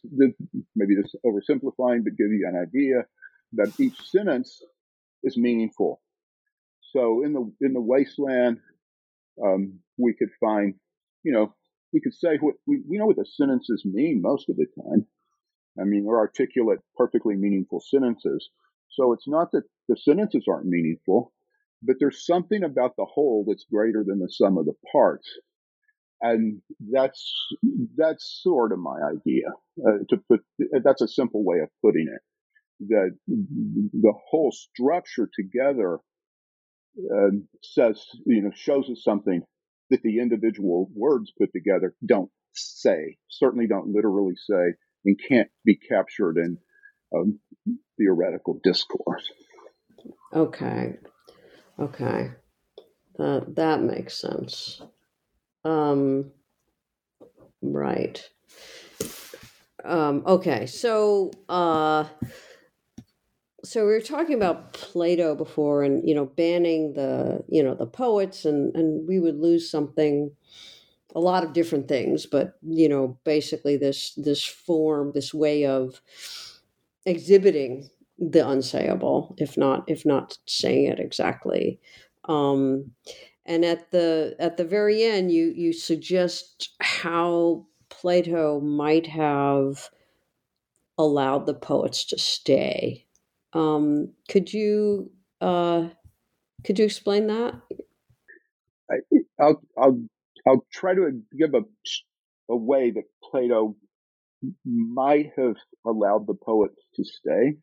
maybe 0.76 0.94
this 0.94 1.14
oversimplifying, 1.24 2.04
but 2.04 2.16
give 2.16 2.30
you 2.30 2.46
an 2.48 2.56
idea 2.60 3.04
that 3.54 3.78
each 3.80 4.00
sentence 4.10 4.62
is 5.22 5.36
meaningful. 5.36 6.00
So 6.92 7.24
in 7.24 7.32
the 7.32 7.52
in 7.60 7.72
the 7.72 7.80
Waste 7.80 8.18
Land, 8.18 8.58
um, 9.44 9.80
we 9.98 10.14
could 10.18 10.30
find, 10.40 10.74
you 11.22 11.32
know, 11.32 11.54
we 11.92 12.00
could 12.00 12.14
say 12.14 12.36
what 12.40 12.54
we, 12.66 12.82
we 12.88 12.98
know 12.98 13.06
what 13.06 13.16
the 13.16 13.26
sentences 13.26 13.82
mean 13.84 14.20
most 14.22 14.48
of 14.48 14.56
the 14.56 14.66
time. 14.82 15.06
I 15.80 15.84
mean, 15.84 16.04
they're 16.04 16.18
articulate, 16.18 16.80
perfectly 16.96 17.36
meaningful 17.36 17.80
sentences. 17.80 18.50
So 18.90 19.12
it's 19.12 19.28
not 19.28 19.52
that 19.52 19.62
the 19.88 19.96
sentences 19.96 20.46
aren't 20.48 20.66
meaningful, 20.66 21.32
but 21.82 21.96
there's 22.00 22.26
something 22.26 22.64
about 22.64 22.96
the 22.96 23.06
whole 23.06 23.44
that's 23.46 23.64
greater 23.72 24.04
than 24.06 24.18
the 24.18 24.28
sum 24.30 24.58
of 24.58 24.66
the 24.66 24.74
parts. 24.92 25.28
And 26.20 26.60
that's 26.92 27.32
that's 27.96 28.40
sort 28.42 28.72
of 28.72 28.78
my 28.78 28.98
idea. 29.10 29.46
Uh, 29.86 29.98
to 30.08 30.16
put 30.28 30.40
that's 30.84 31.02
a 31.02 31.08
simple 31.08 31.44
way 31.44 31.60
of 31.60 31.70
putting 31.82 32.08
it. 32.12 32.20
That 32.88 33.16
the 33.26 34.12
whole 34.30 34.52
structure 34.52 35.28
together 35.34 36.00
uh, 37.14 37.36
says, 37.62 38.02
you 38.26 38.42
know, 38.42 38.50
shows 38.54 38.88
us 38.90 39.02
something 39.02 39.42
that 39.90 40.02
the 40.02 40.20
individual 40.20 40.90
words 40.94 41.32
put 41.38 41.50
together 41.52 41.94
don't 42.04 42.30
say. 42.54 43.16
Certainly 43.28 43.66
don't 43.68 43.92
literally 43.92 44.34
say, 44.36 44.74
and 45.04 45.18
can't 45.28 45.48
be 45.64 45.76
captured 45.76 46.36
in 46.36 46.58
um, 47.14 47.38
theoretical 47.98 48.60
discourse. 48.62 49.30
Okay. 50.34 50.94
Okay. 51.78 52.30
That 53.16 53.54
that 53.56 53.82
makes 53.82 54.18
sense. 54.18 54.80
Um 55.64 56.30
right. 57.60 58.22
Um 59.84 60.22
okay. 60.26 60.66
So 60.66 61.30
uh 61.48 62.04
so 63.64 63.86
we 63.86 63.92
were 63.92 64.00
talking 64.00 64.34
about 64.34 64.72
Plato 64.72 65.34
before 65.34 65.82
and 65.82 66.06
you 66.08 66.14
know 66.14 66.26
banning 66.26 66.94
the 66.94 67.42
you 67.48 67.62
know 67.62 67.74
the 67.74 67.86
poets 67.86 68.44
and 68.44 68.74
and 68.74 69.06
we 69.06 69.20
would 69.20 69.36
lose 69.38 69.70
something 69.70 70.30
a 71.14 71.20
lot 71.20 71.44
of 71.44 71.52
different 71.52 71.88
things 71.88 72.26
but 72.26 72.54
you 72.62 72.88
know 72.88 73.18
basically 73.24 73.76
this 73.76 74.12
this 74.16 74.44
form 74.44 75.12
this 75.12 75.34
way 75.34 75.66
of 75.66 76.00
exhibiting 77.06 77.88
the 78.18 78.40
unsayable 78.40 79.34
if 79.38 79.56
not 79.56 79.84
if 79.88 80.04
not 80.04 80.38
saying 80.46 80.86
it 80.86 81.00
exactly. 81.00 81.80
Um 82.26 82.92
and 83.46 83.64
at 83.64 83.90
the 83.90 84.36
at 84.38 84.56
the 84.56 84.64
very 84.64 85.02
end 85.02 85.32
you 85.32 85.52
you 85.56 85.72
suggest 85.72 86.70
how 86.80 87.66
plato 87.88 88.60
might 88.60 89.06
have 89.06 89.90
allowed 90.98 91.46
the 91.46 91.54
poets 91.54 92.04
to 92.04 92.18
stay 92.18 93.06
um 93.52 94.12
could 94.28 94.52
you 94.52 95.10
uh 95.40 95.88
could 96.64 96.78
you 96.78 96.84
explain 96.84 97.26
that 97.26 97.54
I, 98.90 98.96
i'll 99.40 99.62
i'll 99.78 100.02
i'll 100.46 100.66
try 100.72 100.94
to 100.94 101.20
give 101.38 101.54
a 101.54 101.62
a 102.50 102.56
way 102.56 102.90
that 102.90 103.04
plato 103.30 103.76
might 104.64 105.30
have 105.36 105.56
allowed 105.86 106.26
the 106.26 106.34
poets 106.34 106.82
to 106.96 107.04
stay. 107.04 107.54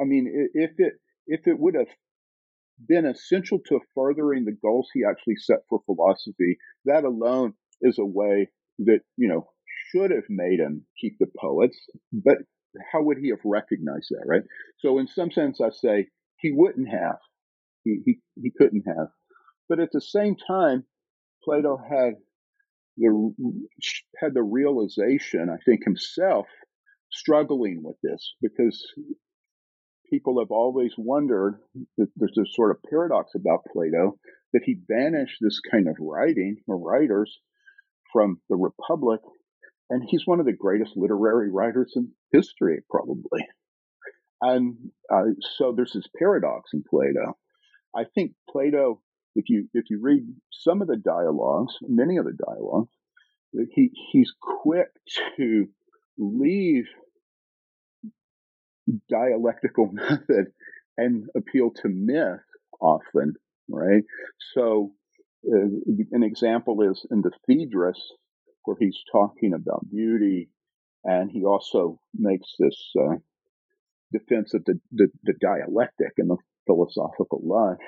I 0.00 0.04
mean, 0.04 0.50
if 0.54 0.72
it 0.78 0.94
if 1.26 1.46
it 1.46 1.58
would 1.58 1.74
have 1.74 1.88
been 2.88 3.06
essential 3.06 3.60
to 3.68 3.80
furthering 3.94 4.44
the 4.44 4.56
goals 4.62 4.88
he 4.92 5.02
actually 5.08 5.36
set 5.36 5.58
for 5.68 5.82
philosophy, 5.86 6.58
that 6.84 7.04
alone 7.04 7.54
is 7.80 7.98
a 7.98 8.04
way 8.04 8.48
that 8.80 9.00
you 9.16 9.28
know 9.28 9.48
should 9.90 10.10
have 10.10 10.24
made 10.28 10.58
him 10.58 10.84
keep 11.00 11.16
the 11.18 11.28
poets. 11.38 11.78
But 12.12 12.38
how 12.92 13.02
would 13.02 13.18
he 13.18 13.30
have 13.30 13.40
recognized 13.44 14.08
that, 14.10 14.24
right? 14.26 14.42
So, 14.78 14.98
in 14.98 15.06
some 15.06 15.30
sense, 15.30 15.60
I 15.60 15.70
say 15.70 16.08
he 16.38 16.52
wouldn't 16.52 16.88
have. 16.88 17.18
He 17.84 18.00
he, 18.04 18.18
he 18.40 18.50
couldn't 18.56 18.84
have. 18.86 19.08
But 19.68 19.80
at 19.80 19.90
the 19.92 20.00
same 20.00 20.36
time, 20.36 20.84
Plato 21.44 21.76
had 21.76 22.14
the 22.96 23.34
had 24.18 24.34
the 24.34 24.42
realization, 24.42 25.48
I 25.50 25.56
think 25.64 25.84
himself, 25.84 26.46
struggling 27.10 27.82
with 27.82 27.96
this 28.02 28.34
because 28.40 28.84
people 30.10 30.40
have 30.40 30.50
always 30.50 30.92
wondered 30.98 31.58
that 31.96 32.08
there's 32.16 32.38
a 32.38 32.44
sort 32.52 32.70
of 32.70 32.82
paradox 32.88 33.32
about 33.34 33.64
Plato 33.72 34.18
that 34.52 34.62
he 34.64 34.74
banished 34.74 35.38
this 35.40 35.60
kind 35.70 35.88
of 35.88 35.96
writing 36.00 36.56
or 36.66 36.78
writers 36.78 37.40
from 38.12 38.40
the 38.50 38.56
Republic, 38.56 39.20
and 39.88 40.04
he's 40.06 40.26
one 40.26 40.38
of 40.38 40.46
the 40.46 40.52
greatest 40.52 40.92
literary 40.96 41.50
writers 41.50 41.92
in 41.96 42.10
history, 42.32 42.82
probably. 42.90 43.46
And 44.40 44.76
uh, 45.12 45.32
so 45.56 45.72
there's 45.76 45.92
this 45.92 46.08
paradox 46.18 46.70
in 46.72 46.82
Plato. 46.88 47.36
I 47.94 48.04
think 48.14 48.32
Plato 48.50 49.00
if 49.34 49.48
you 49.48 49.68
if 49.72 49.84
you 49.88 49.98
read 50.00 50.22
some 50.50 50.82
of 50.82 50.88
the 50.88 50.96
dialogues, 50.96 51.74
many 51.82 52.16
of 52.16 52.24
the 52.24 52.36
dialogues, 52.46 52.92
he 53.74 53.90
he's 54.12 54.32
quick 54.40 54.88
to 55.36 55.66
leave 56.18 56.84
dialectical 59.08 59.88
method 59.92 60.46
and 60.96 61.28
appeal 61.36 61.70
to 61.70 61.88
myth 61.88 62.40
often, 62.80 63.34
right? 63.68 64.04
So 64.54 64.92
uh, 65.46 65.66
an 66.12 66.22
example 66.22 66.82
is 66.82 67.06
in 67.10 67.22
the 67.22 67.32
Phaedrus, 67.46 68.00
where 68.64 68.76
he's 68.78 68.98
talking 69.10 69.54
about 69.54 69.88
beauty, 69.90 70.50
and 71.04 71.30
he 71.30 71.44
also 71.44 71.98
makes 72.14 72.48
this 72.58 72.92
uh, 73.00 73.16
defense 74.12 74.54
of 74.54 74.64
the, 74.64 74.78
the, 74.92 75.08
the 75.24 75.34
dialectic 75.40 76.12
and 76.18 76.30
the 76.30 76.36
philosophical 76.66 77.40
life 77.44 77.78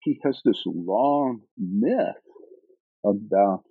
he 0.00 0.20
has 0.24 0.40
this 0.44 0.62
long 0.66 1.40
myth 1.56 2.16
about 3.04 3.62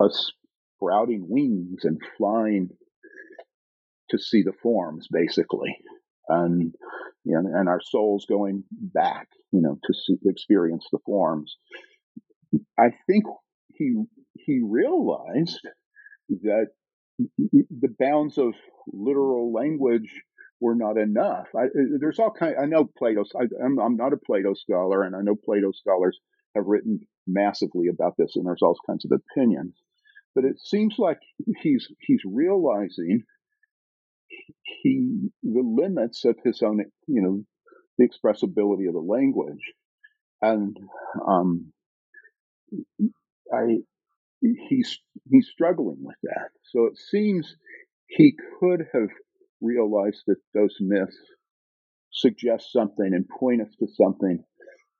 us 0.00 0.32
sprouting 0.76 1.26
wings 1.28 1.84
and 1.84 2.00
flying 2.16 2.68
to 4.10 4.18
see 4.18 4.42
the 4.42 4.52
forms, 4.62 5.08
basically, 5.10 5.74
and 6.28 6.74
you 7.24 7.40
know, 7.40 7.58
and 7.58 7.68
our 7.68 7.80
souls 7.80 8.26
going 8.28 8.64
back, 8.70 9.28
you 9.52 9.60
know, 9.62 9.78
to 9.84 9.94
see, 9.94 10.16
experience 10.26 10.86
the 10.92 10.98
forms. 11.06 11.56
I 12.78 12.90
think 13.06 13.24
he 13.74 14.04
he 14.34 14.60
realized 14.62 15.60
that 16.28 16.66
the 17.18 17.94
bounds 17.98 18.38
of 18.38 18.54
literal 18.92 19.52
language 19.52 20.22
were 20.60 20.74
not 20.74 20.96
enough. 20.96 21.48
I, 21.56 21.64
there's 21.98 22.18
all 22.18 22.32
kind. 22.32 22.54
I 22.60 22.66
know 22.66 22.88
Plato. 22.96 23.24
I, 23.38 23.44
am 23.64 23.78
I'm 23.78 23.96
not 23.96 24.12
a 24.12 24.16
Plato 24.16 24.54
scholar, 24.54 25.02
and 25.02 25.14
I 25.16 25.20
know 25.20 25.34
Plato 25.34 25.72
scholars 25.72 26.18
have 26.54 26.66
written 26.66 27.00
massively 27.26 27.88
about 27.88 28.14
this, 28.16 28.36
and 28.36 28.46
there's 28.46 28.62
all 28.62 28.76
kinds 28.86 29.04
of 29.04 29.12
opinions. 29.12 29.74
But 30.34 30.44
it 30.44 30.60
seems 30.60 30.96
like 30.98 31.18
he's 31.60 31.88
he's 32.00 32.22
realizing 32.24 33.22
he 34.82 35.30
the 35.42 35.62
limits 35.62 36.24
of 36.24 36.36
his 36.44 36.62
own, 36.62 36.80
you 37.06 37.22
know, 37.22 37.42
the 37.98 38.08
expressibility 38.08 38.86
of 38.88 38.94
the 38.94 39.04
language, 39.06 39.72
and 40.40 40.76
um, 41.28 41.72
I 43.52 43.78
he's 44.68 44.98
he's 45.30 45.48
struggling 45.48 45.98
with 46.00 46.16
that. 46.24 46.50
So 46.64 46.86
it 46.86 46.98
seems 46.98 47.56
he 48.08 48.34
could 48.60 48.86
have 48.92 49.08
realized 49.60 50.22
that 50.26 50.38
those 50.54 50.76
myths 50.80 51.16
suggest 52.12 52.72
something 52.72 53.10
and 53.12 53.26
point 53.28 53.62
us 53.62 53.74
to 53.78 53.86
something 53.86 54.44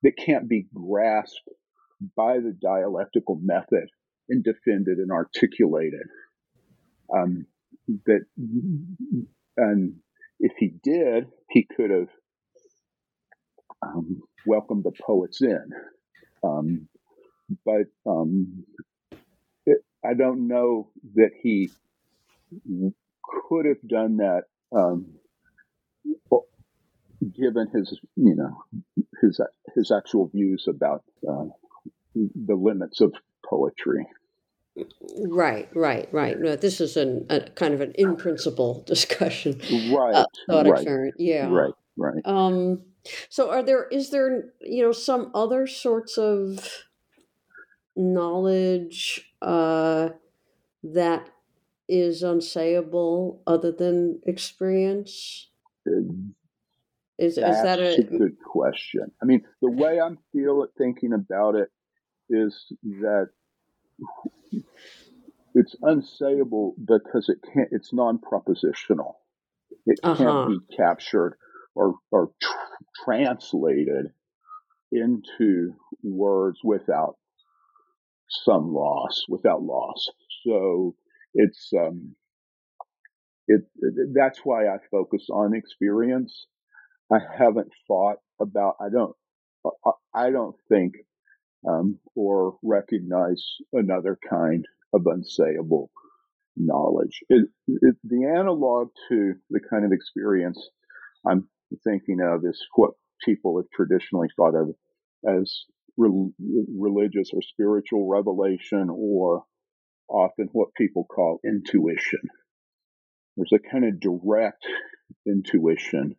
that 0.03 0.17
can't 0.17 0.49
be 0.49 0.67
grasped 0.75 1.49
by 2.17 2.39
the 2.39 2.57
dialectical 2.61 3.39
method 3.43 3.89
and 4.29 4.43
defended 4.43 4.99
and 4.99 5.11
articulated. 5.11 6.07
Um, 7.15 7.47
that 8.07 8.25
and 9.57 9.95
if 10.41 10.53
he 10.59 10.73
did, 10.83 11.27
he 11.51 11.67
could 11.77 11.91
have 11.91 12.09
um, 13.83 14.21
welcomed 14.47 14.85
the 14.85 14.93
poets 15.05 15.43
in. 15.43 15.71
Um, 16.43 16.89
but 17.65 17.87
um, 18.07 18.65
I 20.05 20.15
don't 20.15 20.49
know 20.49 20.89
that 21.15 21.31
he 21.43 21.71
could 23.49 23.67
have 23.67 23.87
done 23.87 24.19
that 24.19 24.43
um, 24.75 25.07
given 27.31 27.69
his, 27.73 27.99
you 28.17 28.35
know, 28.35 28.65
his 29.21 29.41
his 29.75 29.93
actual 29.93 30.29
views 30.29 30.67
about 30.69 31.05
uh, 31.29 31.45
the 32.15 32.55
limits 32.55 33.01
of 33.01 33.15
poetry. 33.49 34.07
Right, 35.27 35.69
right, 35.75 36.09
right. 36.13 36.39
No, 36.41 36.57
this 36.57 36.81
is 36.81 36.97
an, 36.97 37.27
a 37.29 37.41
kind 37.41 37.75
of 37.75 37.83
an 37.83 37.93
in 37.93 38.17
principle 38.17 38.83
discussion. 38.87 39.61
Right, 39.93 40.15
uh, 40.15 40.25
thought 40.49 40.67
right, 40.67 40.81
experiment. 40.81 41.15
Yeah, 41.19 41.49
right, 41.49 41.75
right. 41.97 42.23
Um, 42.25 42.83
so, 43.29 43.51
are 43.51 43.63
there 43.63 43.87
is 43.89 44.11
there 44.11 44.53
you 44.61 44.83
know 44.83 44.93
some 44.93 45.31
other 45.35 45.67
sorts 45.67 46.17
of 46.17 46.85
knowledge 47.97 49.33
uh, 49.43 50.11
that 50.83 51.31
is 51.89 52.23
unsayable 52.23 53.41
other 53.47 53.73
than 53.73 54.21
experience? 54.27 55.51
Is, 57.19 57.39
is 57.39 57.63
that 57.63 57.79
a 57.79 57.99
a 57.99 58.03
good 58.03 58.37
question. 58.45 59.11
I 59.23 59.27
mean, 59.27 59.43
the 59.61 59.71
way 59.71 60.01
I'm 60.01 60.19
feel 60.33 60.67
thinking 60.79 61.13
about 61.13 61.55
it 61.55 61.71
is 62.31 62.73
that 63.01 63.29
it's 65.55 65.75
unsayable 65.83 66.73
because 66.85 67.29
it 67.29 67.39
can't. 67.53 67.69
It's 67.73 67.93
non-propositional. 67.93 69.15
It 69.87 70.01
Uh-huh. 70.03 70.25
can't 70.25 70.47
be 70.49 70.77
captured 70.77 71.37
or 71.75 71.97
or 72.11 72.31
tr- 72.43 73.05
translated 73.05 74.13
into 74.93 75.75
words 76.03 76.59
without 76.65 77.17
some 78.45 78.73
loss, 78.73 79.23
without 79.29 79.63
loss. 79.63 80.09
So 80.45 80.95
it's 81.35 81.71
um, 81.79 82.15
it. 83.49 83.63
That's 84.15 84.41
why 84.45 84.67
I 84.67 84.79
focus 84.91 85.27
on 85.31 85.55
experience. 85.55 86.47
I 87.13 87.19
haven't 87.39 87.73
thought 87.87 88.19
about. 88.41 88.77
I 88.81 88.89
don't. 88.91 89.15
I 89.65 89.91
I 90.15 90.31
don't 90.31 90.57
think 90.69 90.95
um, 91.69 91.99
or 92.15 92.57
recognize 92.63 93.43
another 93.73 94.19
kind 94.29 94.65
of 94.93 95.03
unsayable 95.03 95.89
knowledge. 96.57 97.21
It, 97.29 97.49
it, 97.67 97.97
the 98.05 98.27
analog 98.27 98.89
to 99.09 99.35
the 99.51 99.61
kind 99.71 99.85
of 99.85 99.93
experience 99.93 100.59
I'm 101.27 101.49
thinking 101.85 102.21
of 102.21 102.45
is 102.45 102.61
what 102.75 102.93
people 103.25 103.59
have 103.59 103.71
traditionally 103.75 104.29
thought 104.37 104.55
of 104.55 104.75
as 105.27 105.65
rel 105.97 106.33
religious 106.79 107.31
or 107.33 107.43
spiritual 107.43 108.09
revelation, 108.09 108.89
or 108.91 109.45
often 110.09 110.49
what 110.53 110.75
people 110.75 111.05
call 111.05 111.41
intuition. 111.45 112.21
There's 113.37 113.53
a 113.53 113.71
kind 113.71 113.85
of 113.85 114.01
direct 114.01 114.67
intuition 115.27 116.17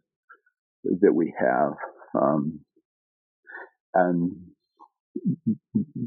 that 0.84 1.13
we 1.13 1.34
have, 1.38 1.74
um, 2.19 2.59
and 3.93 4.36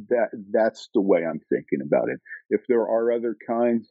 that 0.09 0.29
that's 0.53 0.89
the 0.95 1.01
way 1.01 1.21
I'm 1.25 1.41
thinking 1.49 1.81
about 1.85 2.09
it. 2.09 2.21
If 2.51 2.62
there 2.69 2.81
are 2.81 3.12
other 3.12 3.37
kinds, 3.47 3.89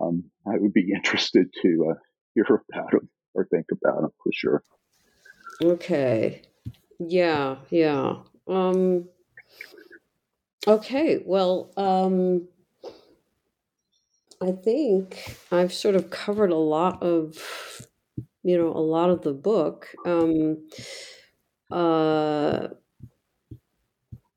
um, 0.00 0.24
I 0.46 0.56
would 0.56 0.72
be 0.72 0.92
interested 0.94 1.46
to 1.62 1.86
uh, 1.90 1.94
hear 2.34 2.44
about 2.72 2.90
them 2.92 3.08
or 3.34 3.46
think 3.46 3.66
about 3.72 4.02
them 4.02 4.10
for 4.22 4.32
sure. 4.32 4.62
okay? 5.62 6.42
Yeah, 6.98 7.56
yeah. 7.70 8.16
Um, 8.48 9.08
okay, 10.66 11.22
well, 11.24 11.70
um, 11.76 12.48
I 14.40 14.52
think 14.52 15.36
I've 15.50 15.72
sort 15.72 15.94
of 15.94 16.10
covered 16.10 16.50
a 16.50 16.56
lot 16.56 17.02
of, 17.02 17.86
you 18.42 18.56
know, 18.58 18.68
a 18.68 18.80
lot 18.80 19.10
of 19.10 19.22
the 19.22 19.32
book. 19.32 19.88
Um, 20.04 20.68
uh, 21.70 22.68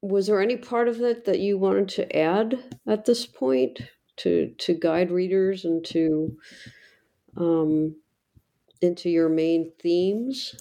was 0.02 0.28
there 0.28 0.42
any 0.42 0.58
part 0.58 0.88
of 0.88 1.02
it 1.02 1.26
that 1.26 1.40
you 1.40 1.58
wanted 1.58 1.90
to 1.90 2.16
add 2.18 2.64
at 2.88 3.06
this 3.06 3.26
point 3.26 3.82
to 4.18 4.54
to 4.58 4.74
guide 4.74 5.12
readers 5.12 5.66
and 5.66 5.84
to 5.86 6.38
um, 7.38 7.96
into 8.82 9.10
your 9.10 9.30
main 9.30 9.72
themes? 9.82 10.56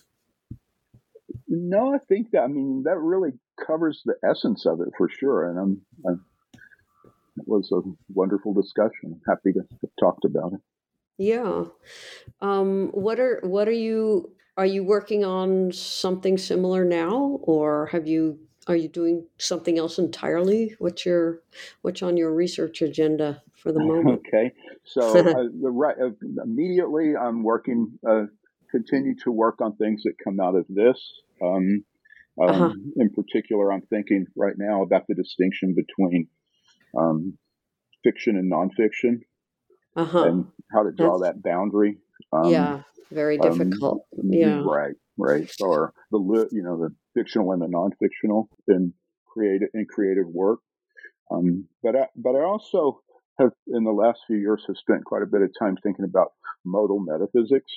No, 1.49 1.95
I 1.95 1.99
think 1.99 2.31
that 2.33 2.43
I 2.43 2.47
mean 2.47 2.83
that 2.85 2.99
really 2.99 3.31
covers 3.67 4.03
the 4.05 4.15
essence 4.29 4.67
of 4.67 4.81
it 4.81 4.89
for 4.97 5.09
sure, 5.09 5.49
and 5.49 5.59
I'm, 5.59 5.81
I'm 6.07 6.25
it 7.39 7.45
was 7.47 7.71
a 7.73 7.81
wonderful 8.13 8.53
discussion. 8.53 9.15
I'm 9.15 9.23
happy 9.27 9.53
to 9.53 9.61
have 9.61 9.91
talked 9.99 10.25
about 10.25 10.53
it. 10.53 10.61
Yeah. 11.17 11.65
Um, 12.41 12.89
what 12.93 13.19
are 13.19 13.41
what 13.43 13.67
are 13.67 13.73
you 13.73 14.33
are 14.57 14.67
you 14.67 14.85
working 14.85 15.25
on 15.25 15.73
something 15.73 16.37
similar 16.37 16.85
now, 16.85 17.39
or 17.43 17.87
have 17.87 18.07
you 18.07 18.39
are 18.67 18.77
you 18.77 18.89
doing 18.89 19.27
something 19.39 19.79
else 19.79 19.99
entirely? 19.99 20.77
What's 20.79 21.07
your 21.07 21.43
what's 21.83 22.03
on 22.03 22.17
your 22.17 22.35
research 22.35 22.83
agenda 22.83 23.43
for 23.57 23.73
the 23.73 23.81
moment? 23.81 24.21
Okay, 24.29 24.53
so 24.85 25.19
uh, 25.19 25.45
right 25.71 25.97
uh, 25.99 26.11
immediately 26.43 27.17
I'm 27.17 27.43
working, 27.43 27.99
uh, 28.09 28.25
continue 28.71 29.15
to 29.25 29.33
work 29.33 29.61
on 29.61 29.77
things 29.77 30.03
that 30.05 30.15
come 30.23 30.39
out 30.41 30.55
of 30.55 30.67
this. 30.69 30.99
Um, 31.43 31.85
um, 32.41 32.49
Uh-huh. 32.49 32.73
In 32.97 33.11
particular, 33.11 33.73
I'm 33.73 33.83
thinking 33.91 34.27
right 34.37 34.55
now 34.57 34.83
about 34.83 35.05
the 35.09 35.15
distinction 35.15 35.75
between 35.75 36.29
um, 36.97 37.37
fiction 38.05 38.37
and 38.37 38.51
nonfiction 38.51 39.21
Uh 39.97 40.05
huh. 40.05 40.25
and 40.25 40.47
how 40.73 40.83
to 40.85 40.93
draw 40.93 41.19
That's- 41.19 41.35
that 41.35 41.43
boundary. 41.43 41.99
Um, 42.33 42.51
yeah. 42.51 42.83
Very 43.11 43.39
um, 43.39 43.49
difficult. 43.59 44.05
yeah. 44.23 44.63
Right, 44.65 44.95
right. 45.17 45.51
Or 45.61 45.95
the 46.11 46.19
li- 46.19 46.49
you 46.53 46.63
know 46.63 46.77
the 46.79 46.95
fictional 47.15 47.53
and 47.53 47.63
the 47.63 47.69
non-fictional 47.69 48.51
in 48.69 48.93
creative 49.27 49.71
in 49.75 49.87
creative 49.87 50.27
work. 50.27 50.61
Um, 51.31 51.67
but 51.83 51.97
I, 51.97 52.07
but 52.17 52.35
I 52.37 52.43
also 52.43 53.01
have 53.39 53.53
in 53.69 53.85
the 53.85 53.93
last 53.93 54.21
few 54.27 54.37
years 54.37 54.63
have 54.67 54.77
spent 54.77 55.05
quite 55.07 55.23
a 55.23 55.27
bit 55.27 55.41
of 55.43 55.51
time 55.59 55.77
thinking 55.83 56.05
about 56.05 56.33
modal 56.67 57.01
metaphysics 57.01 57.73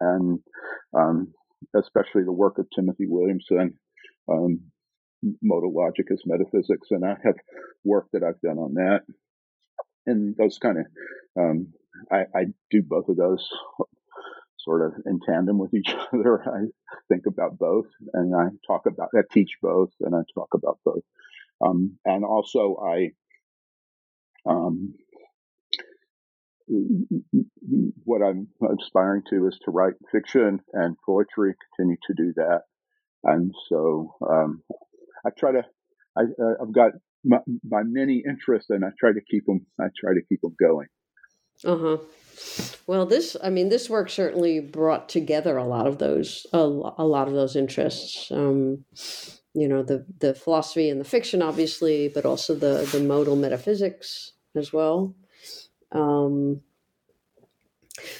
and 0.00 0.38
um, 0.96 1.34
especially 1.76 2.24
the 2.24 2.32
work 2.32 2.58
of 2.58 2.66
Timothy 2.74 3.06
Williamson, 3.06 3.78
um, 4.28 4.60
modal 5.42 5.72
logic 5.74 6.06
as 6.12 6.22
metaphysics, 6.26 6.88
and 6.90 7.04
I 7.04 7.16
have 7.24 7.36
work 7.84 8.08
that 8.12 8.22
I've 8.22 8.40
done 8.40 8.58
on 8.58 8.74
that. 8.74 9.00
And 10.06 10.36
those 10.36 10.58
kind 10.58 10.78
of, 10.78 10.86
um, 11.38 11.68
I, 12.10 12.24
I 12.34 12.44
do 12.70 12.82
both 12.82 13.08
of 13.08 13.16
those 13.16 13.48
sort 14.58 14.84
of 14.84 14.94
in 15.06 15.20
tandem 15.20 15.58
with 15.58 15.72
each 15.74 15.94
other. 16.12 16.42
I 16.42 16.66
think 17.08 17.26
about 17.26 17.58
both, 17.58 17.86
and 18.12 18.34
I 18.34 18.48
talk 18.66 18.86
about, 18.86 19.10
I 19.14 19.22
teach 19.32 19.52
both, 19.62 19.90
and 20.00 20.14
I 20.14 20.20
talk 20.34 20.48
about 20.54 20.78
both. 20.84 21.02
Um, 21.64 21.98
and 22.04 22.24
also, 22.24 22.76
I 22.84 23.12
um, 24.46 24.94
what 26.66 28.22
I'm 28.22 28.48
aspiring 28.80 29.22
to 29.30 29.46
is 29.48 29.58
to 29.64 29.70
write 29.70 29.94
fiction 30.10 30.60
and 30.72 30.96
poetry. 31.04 31.54
Continue 31.76 31.96
to 32.06 32.14
do 32.14 32.32
that, 32.36 32.62
and 33.22 33.52
so 33.68 34.14
um, 34.28 34.62
I 35.26 35.30
try 35.38 35.52
to. 35.52 35.62
I, 36.16 36.22
uh, 36.22 36.54
I've 36.62 36.72
got 36.72 36.92
my, 37.24 37.38
my 37.68 37.82
many 37.84 38.22
interests, 38.26 38.70
and 38.70 38.84
I 38.84 38.88
try 38.98 39.12
to 39.12 39.20
keep 39.20 39.46
them. 39.46 39.66
I 39.80 39.86
try 39.98 40.14
to 40.14 40.22
keep 40.28 40.40
them 40.42 40.54
going. 40.60 40.86
Uh 41.64 41.78
huh. 41.78 41.96
Well, 42.86 43.06
this, 43.06 43.36
I 43.42 43.50
mean, 43.50 43.68
this 43.68 43.88
work 43.88 44.10
certainly 44.10 44.60
brought 44.60 45.08
together 45.08 45.56
a 45.56 45.64
lot 45.64 45.86
of 45.86 45.98
those, 45.98 46.46
a, 46.52 46.58
a 46.58 47.06
lot 47.06 47.28
of 47.28 47.34
those 47.34 47.56
interests. 47.56 48.30
Um, 48.30 48.84
you 49.54 49.68
know, 49.68 49.82
the 49.82 50.04
the 50.18 50.34
philosophy 50.34 50.90
and 50.90 51.00
the 51.00 51.04
fiction, 51.04 51.42
obviously, 51.42 52.08
but 52.08 52.26
also 52.26 52.54
the 52.54 52.88
the 52.90 53.00
modal 53.00 53.36
metaphysics 53.36 54.32
as 54.56 54.72
well. 54.72 55.14
Um, 55.94 56.60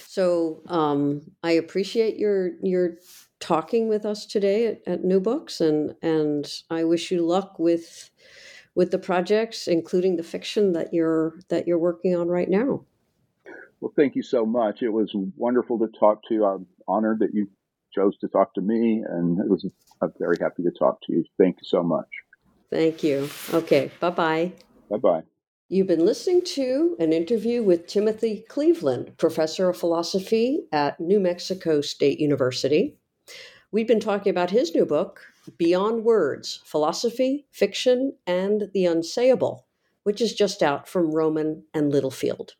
so 0.07 0.61
um, 0.67 1.21
I 1.43 1.51
appreciate 1.51 2.17
your 2.17 2.51
your 2.61 2.97
talking 3.39 3.87
with 3.87 4.05
us 4.05 4.25
today 4.25 4.67
at, 4.67 4.81
at 4.87 5.03
New 5.03 5.19
Books, 5.19 5.61
and 5.61 5.95
and 6.01 6.51
I 6.69 6.83
wish 6.83 7.11
you 7.11 7.25
luck 7.25 7.59
with 7.59 8.09
with 8.73 8.91
the 8.91 8.99
projects, 8.99 9.67
including 9.67 10.15
the 10.15 10.23
fiction 10.23 10.73
that 10.73 10.93
you're 10.93 11.39
that 11.49 11.67
you're 11.67 11.79
working 11.79 12.15
on 12.15 12.27
right 12.27 12.49
now. 12.49 12.85
Well, 13.81 13.93
thank 13.95 14.15
you 14.15 14.23
so 14.23 14.45
much. 14.45 14.81
It 14.81 14.89
was 14.89 15.11
wonderful 15.35 15.79
to 15.79 15.87
talk 15.99 16.21
to 16.27 16.33
you. 16.33 16.45
I'm 16.45 16.65
honored 16.87 17.19
that 17.19 17.33
you 17.33 17.49
chose 17.93 18.17
to 18.19 18.27
talk 18.27 18.53
to 18.55 18.61
me, 18.61 19.03
and 19.07 19.39
it 19.39 19.49
was. 19.49 19.65
I'm 20.01 20.11
very 20.19 20.37
happy 20.39 20.63
to 20.63 20.71
talk 20.71 20.99
to 21.03 21.13
you. 21.13 21.23
Thank 21.37 21.57
you 21.57 21.65
so 21.65 21.83
much. 21.83 22.07
Thank 22.69 23.03
you. 23.03 23.29
Okay, 23.53 23.91
bye 23.99 24.09
bye. 24.09 24.51
Bye 24.89 24.97
bye. 24.97 25.23
You've 25.67 25.87
been 25.87 26.05
listening 26.05 26.43
to 26.43 26.95
an 26.99 27.11
interview 27.11 27.63
with 27.63 27.87
Timothy 27.87 28.45
Cleveland, 28.47 29.17
professor 29.17 29.67
of 29.67 29.75
philosophy 29.75 30.67
at 30.71 30.99
New 30.99 31.19
Mexico 31.19 31.81
State 31.81 32.19
University. 32.19 32.99
We've 33.71 33.87
been 33.87 33.99
talking 33.99 34.29
about 34.29 34.51
his 34.51 34.75
new 34.75 34.85
book, 34.85 35.21
Beyond 35.57 36.03
Words 36.03 36.61
Philosophy, 36.65 37.47
Fiction, 37.51 38.13
and 38.27 38.69
the 38.75 38.83
Unsayable, 38.83 39.61
which 40.03 40.21
is 40.21 40.35
just 40.35 40.61
out 40.61 40.87
from 40.87 41.15
Rowman 41.15 41.63
and 41.73 41.91
Littlefield. 41.91 42.53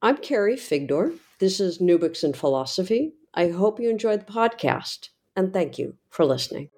I'm 0.00 0.18
Carrie 0.18 0.54
Figdor. 0.54 1.18
This 1.40 1.58
is 1.58 1.80
New 1.80 1.98
Books 1.98 2.22
in 2.22 2.32
Philosophy. 2.32 3.14
I 3.34 3.48
hope 3.48 3.80
you 3.80 3.90
enjoyed 3.90 4.20
the 4.20 4.32
podcast, 4.32 5.08
and 5.34 5.52
thank 5.52 5.78
you 5.78 5.96
for 6.10 6.24
listening. 6.24 6.70